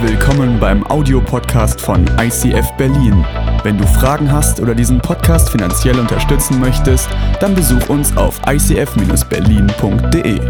Willkommen 0.00 0.60
beim 0.60 0.86
Audiopodcast 0.86 1.80
von 1.80 2.06
ICF 2.20 2.70
Berlin. 2.76 3.24
Wenn 3.64 3.76
du 3.76 3.84
Fragen 3.84 4.30
hast 4.30 4.60
oder 4.60 4.72
diesen 4.72 5.00
Podcast 5.00 5.50
finanziell 5.50 5.98
unterstützen 5.98 6.60
möchtest, 6.60 7.08
dann 7.40 7.52
besuch 7.56 7.88
uns 7.88 8.16
auf 8.16 8.40
icf-berlin.de. 8.46 10.40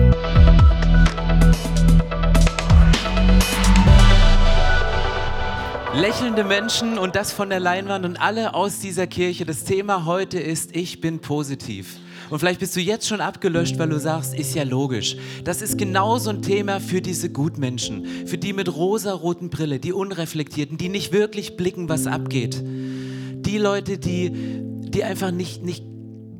Lächelnde 5.95 6.45
Menschen 6.45 6.98
und 6.98 7.16
das 7.16 7.33
von 7.33 7.48
der 7.48 7.60
Leinwand 7.60 8.05
und 8.05 8.20
alle 8.20 8.52
aus 8.52 8.80
dieser 8.80 9.06
Kirche. 9.06 9.46
Das 9.46 9.65
Thema 9.65 10.05
heute 10.05 10.38
ist, 10.38 10.77
ich 10.77 11.01
bin 11.01 11.20
positiv. 11.20 11.96
Und 12.30 12.38
vielleicht 12.38 12.60
bist 12.60 12.76
du 12.76 12.80
jetzt 12.80 13.06
schon 13.06 13.20
abgelöscht, 13.20 13.78
weil 13.78 13.88
du 13.88 13.98
sagst, 13.98 14.34
ist 14.34 14.55
ja 14.55 14.64
logisch. 14.64 15.16
Das 15.45 15.62
ist 15.62 15.78
genauso 15.78 16.30
ein 16.30 16.42
Thema 16.42 16.80
für 16.80 17.00
diese 17.00 17.30
Gutmenschen, 17.30 18.05
für 18.27 18.38
die 18.38 18.52
mit 18.52 18.74
rosa-roten 18.74 19.50
Brille, 19.50 19.78
die 19.78 19.92
Unreflektierten, 19.92 20.77
die 20.77 20.88
nicht 20.88 21.12
wirklich 21.12 21.56
blicken, 21.56 21.88
was 21.88 22.06
abgeht. 22.06 22.62
Die 22.64 23.59
Leute, 23.59 23.98
die, 23.98 24.30
die 24.33 25.05
einfach 25.05 25.30
nicht, 25.30 25.62
nicht, 25.62 25.84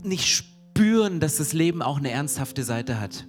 nicht 0.03 0.27
spüren, 0.27 1.21
dass 1.21 1.39
das 1.39 1.53
Leben 1.53 1.83
auch 1.83 1.99
eine 1.99 2.11
ernsthafte 2.11 2.63
Seite 2.63 3.01
hat. 3.01 3.27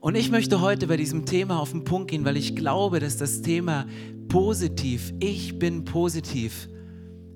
Und 0.00 0.14
ich 0.14 0.30
möchte 0.30 0.60
heute 0.60 0.86
bei 0.86 0.96
diesem 0.96 1.26
Thema 1.26 1.58
auf 1.58 1.72
den 1.72 1.84
Punkt 1.84 2.10
gehen, 2.10 2.24
weil 2.24 2.36
ich 2.36 2.54
glaube, 2.54 3.00
dass 3.00 3.16
das 3.16 3.42
Thema 3.42 3.86
positiv, 4.28 5.12
ich 5.18 5.58
bin 5.58 5.84
positiv, 5.84 6.68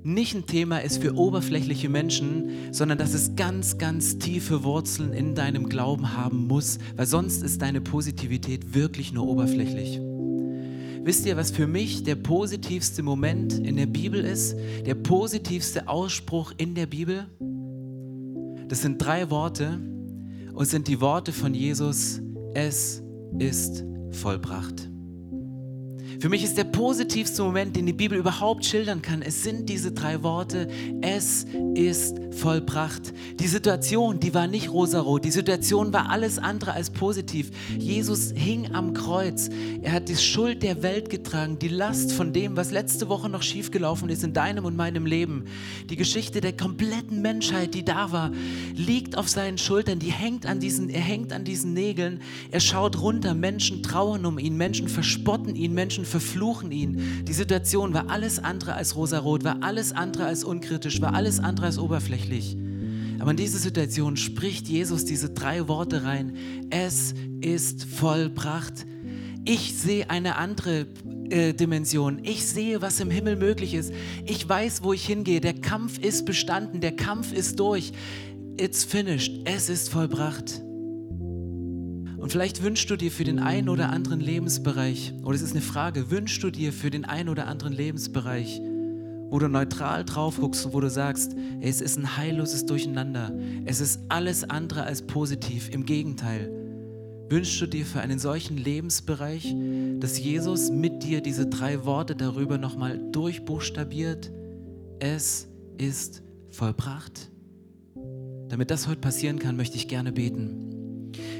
nicht 0.05 0.34
ein 0.34 0.47
Thema 0.47 0.79
ist 0.79 1.02
für 1.02 1.16
oberflächliche 1.16 1.88
Menschen, 1.88 2.73
sondern 2.73 2.98
dass 2.98 3.15
es 3.15 3.37
ganz, 3.37 3.79
ganz 3.79 4.19
tiefe 4.19 4.65
Wurzeln 4.65 5.12
in 5.12 5.34
deinem 5.34 5.69
Glauben 5.69 6.16
haben 6.16 6.47
muss, 6.47 6.78
weil 6.97 7.06
sonst 7.06 7.42
ist 7.42 7.62
deine 7.62 7.81
Positivität 7.81 8.75
wirklich 8.75 9.12
nur 9.12 9.27
oberflächlich. 9.27 10.00
Wisst 11.05 11.27
ihr, 11.27 11.36
was 11.36 11.50
für 11.50 11.67
mich 11.67 12.05
der 12.05 12.14
positivste 12.14 13.03
Moment 13.03 13.55
in 13.55 13.77
der 13.77 13.86
Bibel 13.86 14.25
ist? 14.25 14.56
Der 14.86 14.95
positivste 14.95 15.89
Ausspruch 15.89 16.53
in 16.58 16.75
der 16.75 16.86
Bibel? 16.86 17.27
Das 18.69 18.83
sind 18.83 18.98
drei 18.98 19.28
Worte 19.28 19.80
und 20.53 20.67
sind 20.67 20.86
die 20.86 21.00
Worte 21.00 21.33
von 21.33 21.55
Jesus, 21.55 22.20
es 22.55 23.03
ist 23.39 23.84
vollbracht. 24.12 24.92
Für 26.23 26.28
mich 26.28 26.45
ist 26.45 26.56
der 26.56 26.62
positivste 26.62 27.42
Moment, 27.42 27.75
den 27.75 27.84
die 27.84 27.92
Bibel 27.92 28.17
überhaupt 28.17 28.65
schildern 28.65 29.03
kann, 29.03 29.23
es 29.23 29.42
sind 29.42 29.69
diese 29.69 29.91
drei 29.91 30.23
Worte, 30.23 30.69
es 31.01 31.45
ist 31.75 32.17
vollbracht. 32.31 33.12
Die 33.41 33.48
Situation, 33.48 34.20
die 34.20 34.33
war 34.33 34.47
nicht 34.47 34.70
rosarot, 34.70 35.25
die 35.25 35.33
Situation 35.33 35.92
war 35.92 36.11
alles 36.11 36.39
andere 36.39 36.75
als 36.75 36.91
positiv. 36.91 37.51
Jesus 37.77 38.33
hing 38.37 38.73
am 38.73 38.95
Kreuz, 38.95 39.51
er 39.83 39.91
hat 39.91 40.09
die 40.09 40.14
Schuld 40.14 40.62
der 40.62 40.84
Welt 40.84 41.11
getragen, 41.11 41.59
die 41.59 41.67
Last 41.67 42.12
von 42.12 42.33
dem, 42.33 42.57
was 42.57 42.70
letzte 42.70 43.09
Woche 43.09 43.29
noch 43.29 43.42
schiefgelaufen 43.42 44.09
ist 44.09 44.23
in 44.23 44.33
deinem 44.33 44.64
und 44.64 44.77
meinem 44.77 45.07
Leben. 45.07 45.47
Die 45.91 45.97
Geschichte 45.97 46.41
der 46.41 46.57
kompletten 46.57 47.20
Menschheit, 47.20 47.75
die 47.75 47.84
da 47.84 48.12
war, 48.12 48.31
liegt 48.77 49.19
auf 49.19 49.29
seinen 49.29 49.59
Schultern, 49.59 49.98
die 49.98 50.12
hängt 50.12 50.47
an 50.47 50.61
diesen, 50.61 50.89
er 50.89 51.01
hängt 51.01 51.33
an 51.33 51.42
diesen 51.42 51.75
Nägeln, 51.75 52.20
er 52.53 52.61
schaut 52.61 53.01
runter, 53.01 53.34
Menschen 53.34 53.83
trauern 53.83 54.25
um 54.25 54.39
ihn, 54.39 54.57
Menschen 54.57 54.86
verspotten 54.86 55.57
ihn, 55.57 55.75
Menschen 55.75 56.05
verfluchen 56.12 56.70
ihn. 56.70 57.24
Die 57.27 57.32
Situation 57.32 57.94
war 57.94 58.10
alles 58.10 58.38
andere 58.38 58.74
als 58.74 58.94
rosarot, 58.94 59.44
war 59.44 59.62
alles 59.62 59.92
andere 59.92 60.27
als 60.27 60.44
unkritisch, 60.44 61.00
war 61.00 61.14
alles 61.14 61.41
andere 61.41 61.66
als 61.66 61.78
oberflächlich. 61.78 62.56
Aber 63.18 63.30
in 63.30 63.36
diese 63.36 63.58
Situation 63.58 64.16
spricht 64.16 64.68
Jesus 64.68 65.05
diese 65.05 65.30
drei 65.30 65.68
Worte 65.68 66.05
rein. 66.05 66.36
Es 66.70 67.14
ist 67.40 67.84
vollbracht. 67.84 68.84
Ich 69.44 69.74
sehe 69.74 70.10
eine 70.10 70.36
andere 70.36 70.86
äh, 71.30 71.55
Dimension. 71.55 72.20
Ich 72.24 72.46
sehe, 72.46 72.83
was 72.83 73.01
im 73.01 73.11
Himmel 73.11 73.36
möglich 73.36 73.74
ist. 73.74 73.92
Ich 74.27 74.46
weiß, 74.46 74.83
wo 74.83 74.92
ich 74.92 75.06
hingehe. 75.06 75.40
Der 75.40 75.55
Kampf 75.55 75.98
ist 75.98 76.27
bestanden. 76.27 76.80
Der 76.80 76.95
Kampf 76.95 77.33
ist 77.33 77.58
durch. 77.58 77.92
It's 78.58 78.84
finished. 78.84 79.33
Es 79.46 79.68
ist 79.68 79.89
vollbracht. 79.89 80.61
Und 82.22 82.30
vielleicht 82.30 82.62
wünschst 82.62 82.88
du 82.88 82.94
dir 82.94 83.10
für 83.10 83.24
den 83.24 83.40
einen 83.40 83.68
oder 83.68 83.90
anderen 83.90 84.20
Lebensbereich, 84.20 85.12
oder 85.24 85.34
es 85.34 85.42
ist 85.42 85.55
eine 85.55 85.60
Frage, 85.60 86.08
wünschst 86.12 86.40
du 86.44 86.50
dir 86.50 86.72
für 86.72 86.88
den 86.88 87.05
einen 87.05 87.28
oder 87.28 87.48
anderen 87.48 87.72
Lebensbereich, 87.72 88.60
wo 89.28 89.40
du 89.40 89.48
neutral 89.48 90.05
drauf 90.05 90.36
guckst 90.38 90.64
und 90.64 90.72
wo 90.72 90.78
du 90.78 90.88
sagst, 90.88 91.34
es 91.60 91.80
ist 91.80 91.98
ein 91.98 92.16
heilloses 92.16 92.64
Durcheinander, 92.64 93.36
es 93.64 93.80
ist 93.80 94.02
alles 94.08 94.48
andere 94.48 94.84
als 94.84 95.02
positiv, 95.02 95.68
im 95.70 95.84
Gegenteil. 95.84 96.48
Wünschst 97.28 97.60
du 97.60 97.66
dir 97.66 97.84
für 97.84 98.00
einen 98.00 98.20
solchen 98.20 98.56
Lebensbereich, 98.56 99.56
dass 99.98 100.16
Jesus 100.16 100.70
mit 100.70 101.02
dir 101.02 101.22
diese 101.22 101.48
drei 101.48 101.84
Worte 101.84 102.14
darüber 102.14 102.56
nochmal 102.56 103.00
durchbuchstabiert? 103.10 104.30
Es 105.00 105.48
ist 105.77 106.22
vollbracht. 106.50 107.33
Damit 108.48 108.70
das 108.70 108.86
heute 108.86 109.00
passieren 109.00 109.40
kann, 109.40 109.56
möchte 109.56 109.77
ich 109.77 109.89
gerne 109.89 110.12
beten. 110.12 110.71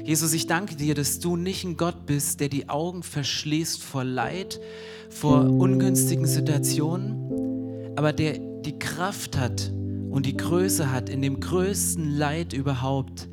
Jesus, 0.03 0.33
ich 0.33 0.47
danke 0.47 0.75
dir, 0.75 0.95
dass 0.95 1.19
du 1.19 1.35
nicht 1.35 1.63
ein 1.63 1.77
Gott 1.77 2.05
bist, 2.05 2.39
der 2.39 2.49
die 2.49 2.69
Augen 2.69 3.03
verschließt 3.03 3.81
vor 3.81 4.03
Leid, 4.03 4.59
vor 5.09 5.41
ungünstigen 5.49 6.25
Situationen, 6.25 7.93
aber 7.95 8.13
der 8.13 8.39
die 8.39 8.79
Kraft 8.79 9.37
hat 9.37 9.71
und 10.09 10.25
die 10.25 10.37
Größe 10.37 10.91
hat, 10.91 11.09
in 11.09 11.21
dem 11.21 11.39
größten 11.39 12.17
Leid 12.17 12.53
überhaupt 12.53 13.27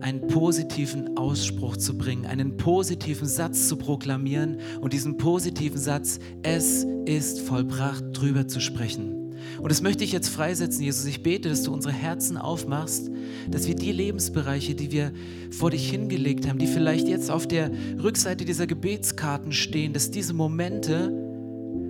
einen 0.00 0.26
positiven 0.28 1.16
Ausspruch 1.16 1.76
zu 1.76 1.98
bringen, 1.98 2.24
einen 2.24 2.56
positiven 2.56 3.26
Satz 3.26 3.68
zu 3.68 3.76
proklamieren 3.76 4.58
und 4.80 4.92
diesen 4.92 5.16
positiven 5.16 5.78
Satz, 5.78 6.18
es 6.42 6.86
ist 7.04 7.40
vollbracht, 7.40 8.04
drüber 8.12 8.46
zu 8.46 8.60
sprechen. 8.60 9.17
Und 9.60 9.70
das 9.70 9.82
möchte 9.82 10.04
ich 10.04 10.12
jetzt 10.12 10.28
freisetzen, 10.28 10.82
Jesus. 10.82 11.04
Ich 11.06 11.22
bete, 11.22 11.48
dass 11.48 11.62
du 11.62 11.72
unsere 11.72 11.92
Herzen 11.94 12.36
aufmachst, 12.36 13.10
dass 13.50 13.66
wir 13.66 13.74
die 13.74 13.92
Lebensbereiche, 13.92 14.74
die 14.74 14.92
wir 14.92 15.12
vor 15.50 15.70
dich 15.70 15.90
hingelegt 15.90 16.48
haben, 16.48 16.58
die 16.58 16.66
vielleicht 16.66 17.08
jetzt 17.08 17.30
auf 17.30 17.48
der 17.48 17.70
Rückseite 18.02 18.44
dieser 18.44 18.66
Gebetskarten 18.66 19.52
stehen, 19.52 19.92
dass 19.92 20.10
diese 20.10 20.34
Momente, 20.34 21.12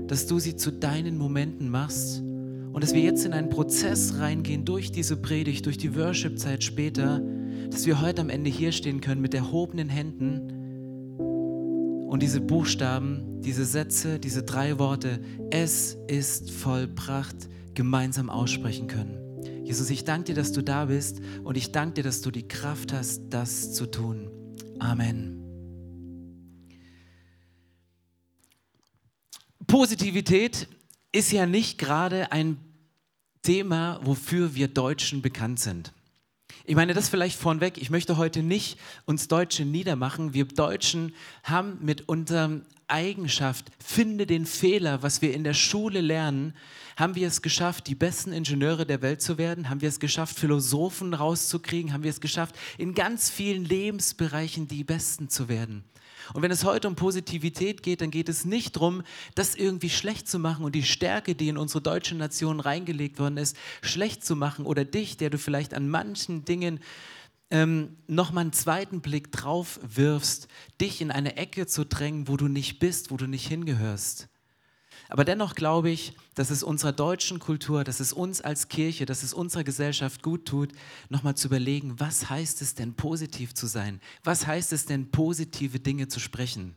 dass 0.07 0.27
du 0.27 0.39
sie 0.39 0.57
zu 0.57 0.71
deinen 0.71 1.19
Momenten 1.19 1.69
machst 1.69 2.23
und 2.73 2.83
dass 2.83 2.95
wir 2.95 3.03
jetzt 3.03 3.25
in 3.25 3.33
einen 3.33 3.51
Prozess 3.51 4.15
reingehen 4.19 4.65
durch 4.65 4.93
diese 4.93 5.17
Predigt, 5.17 5.67
durch 5.67 5.79
die 5.79 5.95
Worship-Zeit 5.97 6.63
später, 6.63 7.21
dass 7.71 7.87
wir 7.87 8.01
heute 8.01 8.23
am 8.23 8.31
Ende 8.31 8.51
hier 8.51 8.73
stehen 8.73 9.01
können 9.01 9.21
mit 9.21 9.35
erhobenen 9.35 9.89
Händen 9.89 10.58
und 12.09 12.23
diese 12.23 12.41
Buchstaben, 12.41 13.43
diese 13.43 13.67
Sätze, 13.67 14.19
diese 14.19 14.43
drei 14.43 14.79
Worte, 14.79 15.21
es 15.51 15.95
ist 16.09 16.51
vollbracht, 16.51 17.37
gemeinsam 17.75 18.31
aussprechen 18.31 18.87
können. 18.87 19.21
Jesus, 19.63 19.91
ich 19.91 20.05
danke 20.05 20.25
dir, 20.25 20.35
dass 20.35 20.53
du 20.53 20.63
da 20.63 20.87
bist 20.87 21.21
und 21.45 21.59
ich 21.59 21.71
danke 21.71 21.97
dir, 21.97 22.05
dass 22.05 22.23
du 22.23 22.31
die 22.31 22.49
Kraft 22.49 22.95
hast, 22.95 23.29
das 23.29 23.75
zu 23.75 23.85
tun. 23.85 24.31
Amen. 24.79 25.35
Positivität 29.67 30.67
ist 31.13 31.31
ja 31.31 31.45
nicht 31.45 31.77
gerade 31.77 32.33
ein 32.33 32.57
Thema, 33.43 34.01
wofür 34.03 34.55
wir 34.55 34.69
Deutschen 34.69 35.21
bekannt 35.21 35.61
sind. 35.61 35.93
Ich 36.69 36.75
meine, 36.75 36.93
das 36.93 37.09
vielleicht 37.09 37.39
vornweg. 37.39 37.79
Ich 37.79 37.89
möchte 37.89 38.19
heute 38.19 38.43
nicht 38.43 38.79
uns 39.07 39.27
Deutsche 39.27 39.65
niedermachen. 39.65 40.35
Wir 40.35 40.45
Deutschen 40.45 41.15
haben 41.43 41.79
mit 41.81 42.11
unserer 42.11 42.61
Eigenschaft, 42.89 43.71
finde 43.83 44.27
den 44.27 44.45
Fehler, 44.45 45.03
was 45.03 45.23
wir 45.23 45.33
in 45.33 45.45
der 45.45 45.55
Schule 45.55 46.03
lernen, 46.03 46.53
haben 46.99 47.15
wir 47.15 47.27
es 47.27 47.41
geschafft, 47.41 47.87
die 47.87 47.95
besten 47.95 48.35
Ingenieure 48.35 48.85
der 48.85 49.01
Welt 49.01 49.23
zu 49.23 49.39
werden? 49.39 49.71
Haben 49.71 49.81
wir 49.81 49.89
es 49.89 49.99
geschafft, 49.99 50.39
Philosophen 50.39 51.15
rauszukriegen? 51.15 51.95
Haben 51.95 52.03
wir 52.03 52.11
es 52.11 52.21
geschafft, 52.21 52.55
in 52.77 52.95
ganz 52.95 53.31
vielen 53.31 53.65
Lebensbereichen 53.65 54.69
die 54.69 54.85
Besten 54.85 55.31
zu 55.31 55.49
werden? 55.49 55.85
Und 56.35 56.43
wenn 56.43 56.51
es 56.51 56.65
heute 56.65 56.89
um 56.89 56.95
Positivität 56.95 57.83
geht, 57.83 58.01
dann 58.01 58.11
geht 58.11 58.29
es 58.29 58.45
nicht 58.45 58.77
darum, 58.77 59.03
das 59.35 59.55
irgendwie 59.55 59.91
schlecht 59.91 60.29
zu 60.29 60.39
machen 60.39 60.65
und 60.65 60.75
die 60.75 60.83
Stärke, 60.83 61.35
die 61.35 61.49
in 61.49 61.59
unsere 61.59 61.81
deutsche 61.81 62.15
Nation 62.15 62.61
reingelegt 62.61 63.19
worden 63.19 63.37
ist, 63.37 63.57
schlecht 63.83 64.25
zu 64.25 64.37
machen 64.37 64.67
oder 64.67 64.85
dich, 64.85 65.17
der 65.17 65.31
du 65.31 65.39
vielleicht 65.39 65.75
an 65.75 65.89
manchen 65.89 66.45
Dingen 66.45 66.81
ähm, 67.51 67.97
nochmal 68.07 68.43
einen 68.43 68.53
zweiten 68.53 69.01
Blick 69.01 69.33
drauf 69.33 69.81
wirfst, 69.83 70.49
dich 70.81 71.01
in 71.01 71.11
eine 71.11 71.37
Ecke 71.37 71.67
zu 71.67 71.85
drängen, 71.85 72.29
wo 72.29 72.37
du 72.37 72.49
nicht 72.49 72.79
bist, 72.79 73.11
wo 73.11 73.17
du 73.17 73.27
nicht 73.27 73.47
hingehörst. 73.47 74.29
Aber 75.09 75.25
dennoch 75.25 75.55
glaube 75.55 75.89
ich, 75.89 76.13
dass 76.35 76.51
es 76.51 76.63
unserer 76.63 76.93
deutschen 76.93 77.39
Kultur, 77.39 77.83
dass 77.83 77.99
es 77.99 78.13
uns 78.13 78.43
als 78.43 78.69
Kirche, 78.69 79.07
dass 79.07 79.23
es 79.23 79.33
unserer 79.33 79.65
Gesellschaft 79.65 80.23
gut 80.23 80.45
tut, 80.45 80.73
nochmal 81.09 81.35
zu 81.35 81.49
überlegen, 81.49 81.99
was 81.99 82.29
heißt 82.29 82.61
es 82.61 82.75
denn 82.75 82.95
positiv 82.95 83.55
zu 83.55 83.67
sein? 83.67 84.01
Was 84.23 84.47
heißt 84.47 84.73
es 84.73 84.85
denn 84.85 85.11
positive 85.11 85.81
Dinge 85.81 86.09
zu 86.09 86.21
sprechen? 86.21 86.77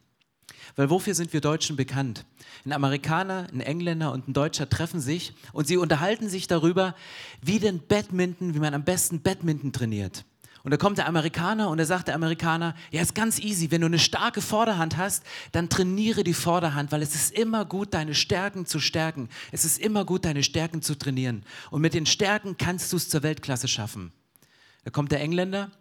Weil 0.76 0.90
wofür 0.90 1.14
sind 1.14 1.34
wir 1.34 1.42
Deutschen 1.42 1.76
bekannt? 1.76 2.26
Ein 2.66 2.72
Amerikaner, 2.72 3.48
ein 3.52 3.60
Engländer 3.60 4.14
und 4.14 4.28
ein 4.28 4.34
Deutscher 4.34 4.70
treffen 4.70 5.02
sich 5.02 5.34
und 5.52 5.68
sie 5.68 5.78
unterhalten 5.78 6.30
sich 6.30 6.48
darüber, 6.48 6.96
wie 7.42 7.60
denn 7.60 7.86
Badminton, 7.86 8.54
wie 8.54 8.60
man 8.60 8.74
am 8.74 8.86
besten 8.86 9.22
Badminton 9.22 9.74
trainiert. 9.74 10.24
Und 10.64 10.72
da 10.72 10.78
kommt 10.78 10.98
der 10.98 11.08
Amerikaner 11.08 11.70
und 11.70 11.80
da 11.80 11.86
sagt 11.86 12.08
der 12.08 12.16
Amerikaner, 12.16 12.76
ja, 12.92 13.02
ist 13.02 13.16
ganz 13.16 13.40
easy, 13.40 13.72
wenn 13.72 13.82
du 13.82 13.88
eine 13.88 14.00
starke 14.00 14.42
Vorderhand 14.42 14.98
hast, 14.98 15.24
dann 15.52 15.70
trainiere 15.70 16.24
die 16.24 16.36
Vorderhand, 16.36 16.92
weil 16.92 17.02
es 17.02 17.16
ist 17.16 17.34
immer 17.34 17.66
gut, 17.66 17.94
deine 17.94 18.14
Stärken 18.14 18.66
zu 18.66 18.80
stärken. 18.80 19.30
Es 19.52 19.66
ist 19.66 19.80
immer 19.80 20.06
gut, 20.06 20.26
deine 20.26 20.44
Stärken 20.44 20.82
zu 20.82 20.96
trainieren. 20.96 21.44
Und 21.72 21.82
mit 21.82 21.94
den 21.94 22.06
Stärken 22.06 22.58
kannst 22.58 22.94
du 22.94 22.98
es 22.98 23.10
zur 23.10 23.24
Weltklasse 23.24 23.68
schaffen. 23.68 24.12
Da 24.84 24.92
kommt 24.92 25.12
der 25.12 25.22
Engländer 25.22 25.72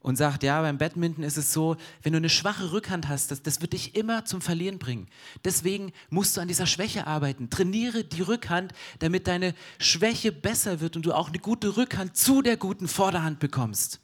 und 0.00 0.16
sagt, 0.16 0.42
ja, 0.42 0.62
beim 0.62 0.78
Badminton 0.78 1.24
ist 1.24 1.36
es 1.36 1.52
so, 1.52 1.76
wenn 2.02 2.12
du 2.12 2.16
eine 2.16 2.30
schwache 2.30 2.72
Rückhand 2.72 3.08
hast, 3.08 3.30
das, 3.30 3.42
das 3.42 3.60
wird 3.60 3.74
dich 3.74 3.94
immer 3.94 4.24
zum 4.24 4.40
Verlieren 4.40 4.78
bringen. 4.78 5.08
Deswegen 5.44 5.92
musst 6.08 6.36
du 6.36 6.40
an 6.40 6.48
dieser 6.48 6.66
Schwäche 6.66 7.06
arbeiten. 7.06 7.50
Trainiere 7.50 8.04
die 8.04 8.22
Rückhand, 8.22 8.72
damit 8.98 9.26
deine 9.26 9.54
Schwäche 9.78 10.32
besser 10.32 10.80
wird 10.80 10.96
und 10.96 11.04
du 11.04 11.12
auch 11.12 11.28
eine 11.28 11.38
gute 11.38 11.76
Rückhand 11.76 12.16
zu 12.16 12.40
der 12.40 12.56
guten 12.56 12.88
Vorderhand 12.88 13.40
bekommst. 13.40 14.00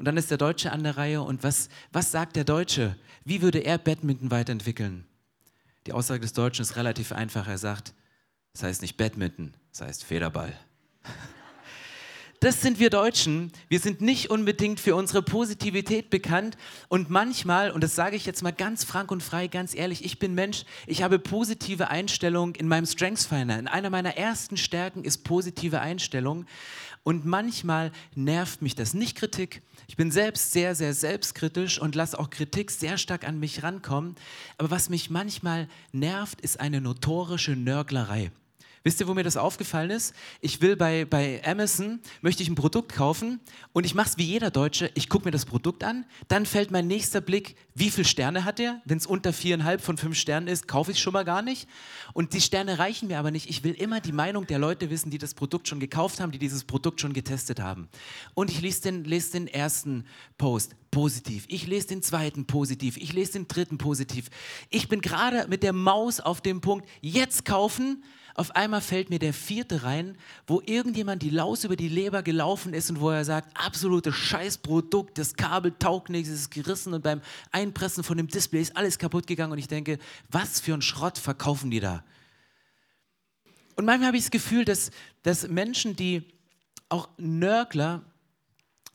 Und 0.00 0.06
dann 0.06 0.16
ist 0.16 0.30
der 0.30 0.38
Deutsche 0.38 0.72
an 0.72 0.82
der 0.82 0.96
Reihe 0.96 1.20
und 1.20 1.42
was, 1.42 1.68
was 1.92 2.10
sagt 2.10 2.34
der 2.34 2.44
Deutsche? 2.44 2.96
Wie 3.26 3.42
würde 3.42 3.58
er 3.58 3.76
Badminton 3.76 4.30
weiterentwickeln? 4.30 5.04
Die 5.86 5.92
Aussage 5.92 6.20
des 6.20 6.32
Deutschen 6.32 6.62
ist 6.62 6.76
relativ 6.76 7.12
einfach. 7.12 7.46
Er 7.46 7.58
sagt, 7.58 7.92
das 8.54 8.62
heißt 8.62 8.80
nicht 8.80 8.96
Badminton, 8.96 9.52
das 9.70 9.82
heißt 9.82 10.04
Federball. 10.04 10.58
Das 12.42 12.62
sind 12.62 12.78
wir 12.78 12.88
Deutschen. 12.88 13.52
Wir 13.68 13.80
sind 13.80 14.00
nicht 14.00 14.30
unbedingt 14.30 14.80
für 14.80 14.96
unsere 14.96 15.20
Positivität 15.20 16.08
bekannt. 16.08 16.56
Und 16.88 17.10
manchmal, 17.10 17.70
und 17.70 17.84
das 17.84 17.94
sage 17.94 18.16
ich 18.16 18.24
jetzt 18.24 18.42
mal 18.42 18.50
ganz 18.50 18.82
frank 18.82 19.10
und 19.10 19.22
frei, 19.22 19.46
ganz 19.46 19.74
ehrlich, 19.74 20.06
ich 20.06 20.18
bin 20.18 20.34
Mensch, 20.34 20.64
ich 20.86 21.02
habe 21.02 21.18
positive 21.18 21.90
Einstellung 21.90 22.54
in 22.54 22.66
meinem 22.66 22.86
Strengths 22.86 23.26
Finder. 23.26 23.58
In 23.58 23.68
einer 23.68 23.90
meiner 23.90 24.16
ersten 24.16 24.56
Stärken 24.56 25.04
ist 25.04 25.22
positive 25.22 25.82
Einstellung. 25.82 26.46
Und 27.02 27.26
manchmal 27.26 27.92
nervt 28.14 28.62
mich 28.62 28.74
das. 28.74 28.94
Nicht 28.94 29.18
Kritik. 29.18 29.60
Ich 29.90 29.96
bin 29.96 30.12
selbst 30.12 30.52
sehr, 30.52 30.76
sehr 30.76 30.94
selbstkritisch 30.94 31.80
und 31.80 31.96
lasse 31.96 32.16
auch 32.16 32.30
Kritik 32.30 32.70
sehr 32.70 32.96
stark 32.96 33.26
an 33.26 33.40
mich 33.40 33.64
rankommen. 33.64 34.14
Aber 34.56 34.70
was 34.70 34.88
mich 34.88 35.10
manchmal 35.10 35.66
nervt, 35.90 36.40
ist 36.40 36.60
eine 36.60 36.80
notorische 36.80 37.56
Nörglerei. 37.56 38.30
Wisst 38.82 38.98
ihr, 38.98 39.08
wo 39.08 39.12
mir 39.12 39.24
das 39.24 39.36
aufgefallen 39.36 39.90
ist? 39.90 40.14
Ich 40.40 40.62
will 40.62 40.74
bei, 40.74 41.04
bei 41.04 41.42
Amazon, 41.44 42.00
möchte 42.22 42.42
ich 42.42 42.48
ein 42.48 42.54
Produkt 42.54 42.94
kaufen 42.94 43.38
und 43.74 43.84
ich 43.84 43.94
mache 43.94 44.08
es 44.08 44.18
wie 44.18 44.24
jeder 44.24 44.50
Deutsche, 44.50 44.90
ich 44.94 45.10
gucke 45.10 45.26
mir 45.26 45.32
das 45.32 45.44
Produkt 45.44 45.84
an, 45.84 46.06
dann 46.28 46.46
fällt 46.46 46.70
mein 46.70 46.86
nächster 46.86 47.20
Blick, 47.20 47.56
wie 47.74 47.90
viele 47.90 48.06
Sterne 48.06 48.46
hat 48.46 48.58
der? 48.58 48.80
Wenn 48.86 48.96
es 48.96 49.06
unter 49.06 49.34
viereinhalb 49.34 49.82
von 49.82 49.98
fünf 49.98 50.16
Sternen 50.16 50.48
ist, 50.48 50.66
kaufe 50.66 50.92
ich 50.92 50.98
schon 50.98 51.12
mal 51.12 51.26
gar 51.26 51.42
nicht. 51.42 51.68
Und 52.14 52.32
die 52.32 52.40
Sterne 52.40 52.78
reichen 52.78 53.08
mir 53.08 53.18
aber 53.18 53.30
nicht. 53.30 53.50
Ich 53.50 53.64
will 53.64 53.74
immer 53.74 54.00
die 54.00 54.12
Meinung 54.12 54.46
der 54.46 54.58
Leute 54.58 54.88
wissen, 54.88 55.10
die 55.10 55.18
das 55.18 55.34
Produkt 55.34 55.68
schon 55.68 55.78
gekauft 55.78 56.18
haben, 56.18 56.32
die 56.32 56.38
dieses 56.38 56.64
Produkt 56.64 57.02
schon 57.02 57.12
getestet 57.12 57.60
haben. 57.60 57.88
Und 58.32 58.50
ich 58.50 58.62
lese 58.62 58.82
den, 58.82 59.04
lese 59.04 59.32
den 59.32 59.46
ersten 59.46 60.06
Post 60.38 60.74
positiv. 60.90 61.44
Ich 61.48 61.66
lese 61.66 61.88
den 61.88 62.02
zweiten 62.02 62.46
positiv. 62.46 62.96
Ich 62.96 63.12
lese 63.12 63.32
den 63.32 63.46
dritten 63.46 63.76
positiv. 63.76 64.30
Ich 64.70 64.88
bin 64.88 65.02
gerade 65.02 65.46
mit 65.48 65.62
der 65.62 65.74
Maus 65.74 66.18
auf 66.18 66.40
dem 66.40 66.62
Punkt, 66.62 66.88
jetzt 67.02 67.44
kaufen 67.44 68.02
auf 68.40 68.56
einmal 68.56 68.80
fällt 68.80 69.10
mir 69.10 69.18
der 69.18 69.34
vierte 69.34 69.82
rein, 69.82 70.16
wo 70.46 70.62
irgendjemand 70.64 71.22
die 71.22 71.28
Laus 71.28 71.64
über 71.64 71.76
die 71.76 71.90
Leber 71.90 72.22
gelaufen 72.22 72.72
ist 72.72 72.88
und 72.88 72.98
wo 72.98 73.10
er 73.10 73.22
sagt, 73.22 73.54
absolutes 73.54 74.14
Scheißprodukt, 74.14 75.18
das 75.18 75.34
Kabel 75.34 75.74
taugt 75.78 76.08
nichts, 76.08 76.30
es 76.30 76.40
ist 76.40 76.50
gerissen 76.50 76.94
und 76.94 77.02
beim 77.02 77.20
Einpressen 77.52 78.02
von 78.02 78.16
dem 78.16 78.28
Display 78.28 78.62
ist 78.62 78.78
alles 78.78 78.98
kaputt 78.98 79.26
gegangen 79.26 79.52
und 79.52 79.58
ich 79.58 79.68
denke, 79.68 79.98
was 80.30 80.58
für 80.58 80.72
ein 80.72 80.80
Schrott 80.80 81.18
verkaufen 81.18 81.70
die 81.70 81.80
da? 81.80 82.02
Und 83.76 83.84
manchmal 83.84 84.06
habe 84.06 84.16
ich 84.16 84.22
das 84.22 84.30
Gefühl, 84.30 84.64
dass, 84.64 84.90
dass 85.22 85.46
Menschen, 85.46 85.94
die 85.94 86.22
auch 86.88 87.10
Nörgler, 87.18 88.09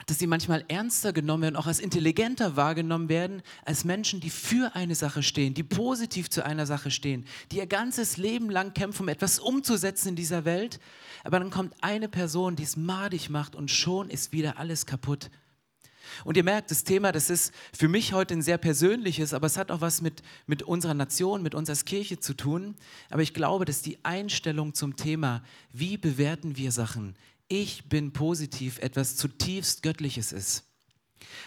dass 0.07 0.19
sie 0.19 0.27
manchmal 0.27 0.65
ernster 0.67 1.13
genommen 1.13 1.43
werden, 1.43 1.55
auch 1.55 1.67
als 1.67 1.79
intelligenter 1.79 2.55
wahrgenommen 2.55 3.09
werden, 3.09 3.41
als 3.63 3.85
Menschen, 3.85 4.19
die 4.19 4.29
für 4.29 4.75
eine 4.75 4.93
Sache 4.93 5.23
stehen, 5.23 5.53
die 5.53 5.63
positiv 5.63 6.29
zu 6.29 6.45
einer 6.45 6.65
Sache 6.65 6.91
stehen, 6.91 7.25
die 7.51 7.57
ihr 7.57 7.67
ganzes 7.67 8.17
Leben 8.17 8.49
lang 8.49 8.73
kämpfen, 8.73 9.03
um 9.03 9.09
etwas 9.09 9.39
umzusetzen 9.39 10.09
in 10.09 10.15
dieser 10.15 10.45
Welt. 10.45 10.79
Aber 11.23 11.39
dann 11.39 11.49
kommt 11.49 11.73
eine 11.81 12.07
Person, 12.07 12.55
die 12.55 12.63
es 12.63 12.77
madig 12.77 13.29
macht 13.29 13.55
und 13.55 13.71
schon 13.71 14.09
ist 14.09 14.31
wieder 14.31 14.59
alles 14.59 14.85
kaputt. 14.85 15.31
Und 16.23 16.37
ihr 16.37 16.43
merkt, 16.43 16.69
das 16.71 16.83
Thema, 16.83 17.11
das 17.11 17.29
ist 17.31 17.53
für 17.73 17.87
mich 17.87 18.13
heute 18.13 18.35
ein 18.35 18.41
sehr 18.41 18.59
persönliches, 18.59 19.33
aber 19.33 19.47
es 19.47 19.57
hat 19.57 19.71
auch 19.71 19.81
was 19.81 20.01
mit, 20.01 20.21
mit 20.45 20.61
unserer 20.61 20.93
Nation, 20.93 21.41
mit 21.41 21.55
uns 21.55 21.69
als 21.69 21.83
Kirche 21.83 22.19
zu 22.19 22.35
tun. 22.35 22.75
Aber 23.09 23.23
ich 23.23 23.33
glaube, 23.33 23.65
dass 23.65 23.81
die 23.81 23.97
Einstellung 24.03 24.75
zum 24.75 24.95
Thema, 24.95 25.43
wie 25.73 25.97
bewerten 25.97 26.57
wir 26.57 26.71
Sachen, 26.71 27.15
ich 27.47 27.87
bin 27.89 28.13
positiv 28.13 28.79
etwas 28.79 29.15
zutiefst 29.15 29.83
Göttliches 29.83 30.31
ist. 30.31 30.63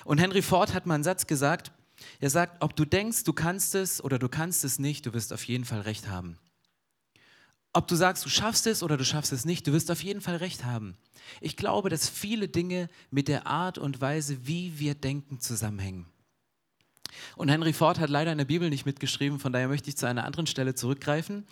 Und 0.05 0.19
Henry 0.19 0.43
Ford 0.43 0.75
hat 0.75 0.87
mal 0.87 0.95
einen 0.95 1.05
Satz 1.05 1.27
gesagt, 1.27 1.73
er 2.21 2.31
sagt, 2.31 2.63
ob 2.63 2.77
du 2.77 2.85
denkst, 2.85 3.25
du 3.25 3.33
kannst 3.33 3.75
es 3.75 4.03
oder 4.03 4.19
du 4.19 4.29
kannst 4.29 4.65
es 4.65 4.79
nicht, 4.79 5.07
du 5.07 5.13
wirst 5.13 5.33
auf 5.33 5.45
jeden 5.45 5.65
Fall 5.65 5.81
recht 5.81 6.09
haben. 6.09 6.39
Ob 7.73 7.87
du 7.87 7.97
sagst, 7.97 8.25
du 8.25 8.29
schaffst 8.29 8.67
es 8.67 8.83
oder 8.83 8.97
du 8.97 9.05
schaffst 9.05 9.33
es 9.33 9.45
nicht, 9.45 9.67
du 9.67 9.73
wirst 9.73 9.91
auf 9.91 10.03
jeden 10.03 10.21
Fall 10.21 10.37
recht 10.37 10.65
haben. 10.65 10.97
Ich 11.41 11.57
glaube, 11.57 11.91
dass 11.91 12.09
viele 12.09 12.49
Dinge 12.49 12.89
mit 13.11 13.29
der 13.29 13.47
Art 13.47 13.79
und 13.79 14.01
Weise, 14.01 14.47
wie 14.47 14.79
wir 14.79 14.95
denken, 14.95 15.41
zusammenhängen. 15.41 16.07
Und 17.37 17.49
Henry 17.49 17.73
Ford 17.73 17.99
hat 17.99 18.11
leider 18.11 18.33
in 18.33 18.39
der 18.39 18.45
Bibel 18.45 18.71
nicht 18.71 18.87
mitgeschrieben, 18.87 19.39
von 19.39 19.53
daher 19.53 19.69
möchte 19.69 19.89
ich 19.89 19.97
zu 19.97 20.07
einer 20.07 20.25
anderen 20.25 20.47
Stelle 20.47 20.75
zurückgreifen. 20.75 21.47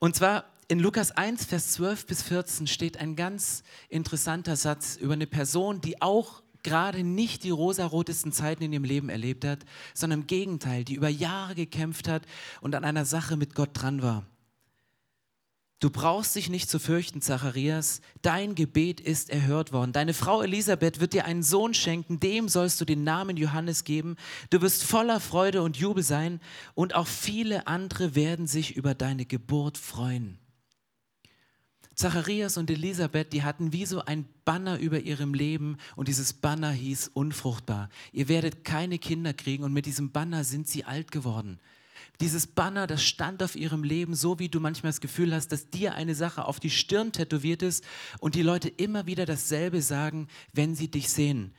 Und 0.00 0.16
zwar 0.16 0.46
in 0.68 0.80
Lukas 0.80 1.12
1, 1.12 1.44
Vers 1.44 1.72
12 1.72 2.06
bis 2.06 2.22
14 2.22 2.66
steht 2.66 2.96
ein 2.96 3.16
ganz 3.16 3.62
interessanter 3.90 4.56
Satz 4.56 4.96
über 4.96 5.12
eine 5.12 5.26
Person, 5.26 5.82
die 5.82 6.00
auch 6.00 6.42
gerade 6.62 7.04
nicht 7.04 7.44
die 7.44 7.50
rosarotesten 7.50 8.32
Zeiten 8.32 8.62
in 8.62 8.72
ihrem 8.72 8.84
Leben 8.84 9.10
erlebt 9.10 9.44
hat, 9.44 9.58
sondern 9.92 10.20
im 10.20 10.26
Gegenteil, 10.26 10.84
die 10.84 10.94
über 10.94 11.10
Jahre 11.10 11.54
gekämpft 11.54 12.08
hat 12.08 12.22
und 12.62 12.74
an 12.74 12.84
einer 12.84 13.04
Sache 13.04 13.36
mit 13.36 13.54
Gott 13.54 13.70
dran 13.74 14.00
war. 14.02 14.24
Du 15.80 15.88
brauchst 15.88 16.36
dich 16.36 16.50
nicht 16.50 16.68
zu 16.68 16.78
fürchten, 16.78 17.22
Zacharias, 17.22 18.02
dein 18.20 18.54
Gebet 18.54 19.00
ist 19.00 19.30
erhört 19.30 19.72
worden. 19.72 19.94
Deine 19.94 20.12
Frau 20.12 20.42
Elisabeth 20.42 21.00
wird 21.00 21.14
dir 21.14 21.24
einen 21.24 21.42
Sohn 21.42 21.72
schenken, 21.72 22.20
dem 22.20 22.50
sollst 22.50 22.82
du 22.82 22.84
den 22.84 23.02
Namen 23.02 23.38
Johannes 23.38 23.84
geben. 23.84 24.16
Du 24.50 24.60
wirst 24.60 24.84
voller 24.84 25.20
Freude 25.20 25.62
und 25.62 25.78
Jubel 25.78 26.02
sein 26.02 26.38
und 26.74 26.94
auch 26.94 27.06
viele 27.06 27.66
andere 27.66 28.14
werden 28.14 28.46
sich 28.46 28.76
über 28.76 28.94
deine 28.94 29.24
Geburt 29.24 29.78
freuen. 29.78 30.38
Zacharias 31.94 32.58
und 32.58 32.70
Elisabeth, 32.70 33.32
die 33.32 33.42
hatten 33.42 33.72
wie 33.72 33.86
so 33.86 34.04
ein 34.04 34.26
Banner 34.44 34.78
über 34.78 35.00
ihrem 35.00 35.32
Leben 35.32 35.78
und 35.96 36.08
dieses 36.08 36.34
Banner 36.34 36.72
hieß 36.72 37.08
unfruchtbar. 37.14 37.88
Ihr 38.12 38.28
werdet 38.28 38.64
keine 38.64 38.98
Kinder 38.98 39.32
kriegen 39.32 39.64
und 39.64 39.72
mit 39.72 39.86
diesem 39.86 40.12
Banner 40.12 40.44
sind 40.44 40.68
sie 40.68 40.84
alt 40.84 41.10
geworden. 41.10 41.58
Dieses 42.20 42.46
Banner, 42.46 42.86
das 42.86 43.02
stand 43.02 43.42
auf 43.42 43.56
ihrem 43.56 43.82
Leben, 43.82 44.14
so 44.14 44.38
wie 44.38 44.50
du 44.50 44.60
manchmal 44.60 44.90
das 44.90 45.00
Gefühl 45.00 45.34
hast, 45.34 45.52
dass 45.52 45.70
dir 45.70 45.94
eine 45.94 46.14
Sache 46.14 46.44
auf 46.44 46.60
die 46.60 46.68
Stirn 46.68 47.12
tätowiert 47.12 47.62
ist 47.62 47.82
und 48.18 48.34
die 48.34 48.42
Leute 48.42 48.68
immer 48.68 49.06
wieder 49.06 49.24
dasselbe 49.24 49.80
sagen, 49.80 50.28
wenn 50.52 50.74
sie 50.74 50.88
dich 50.88 51.08
sehen. 51.08 51.54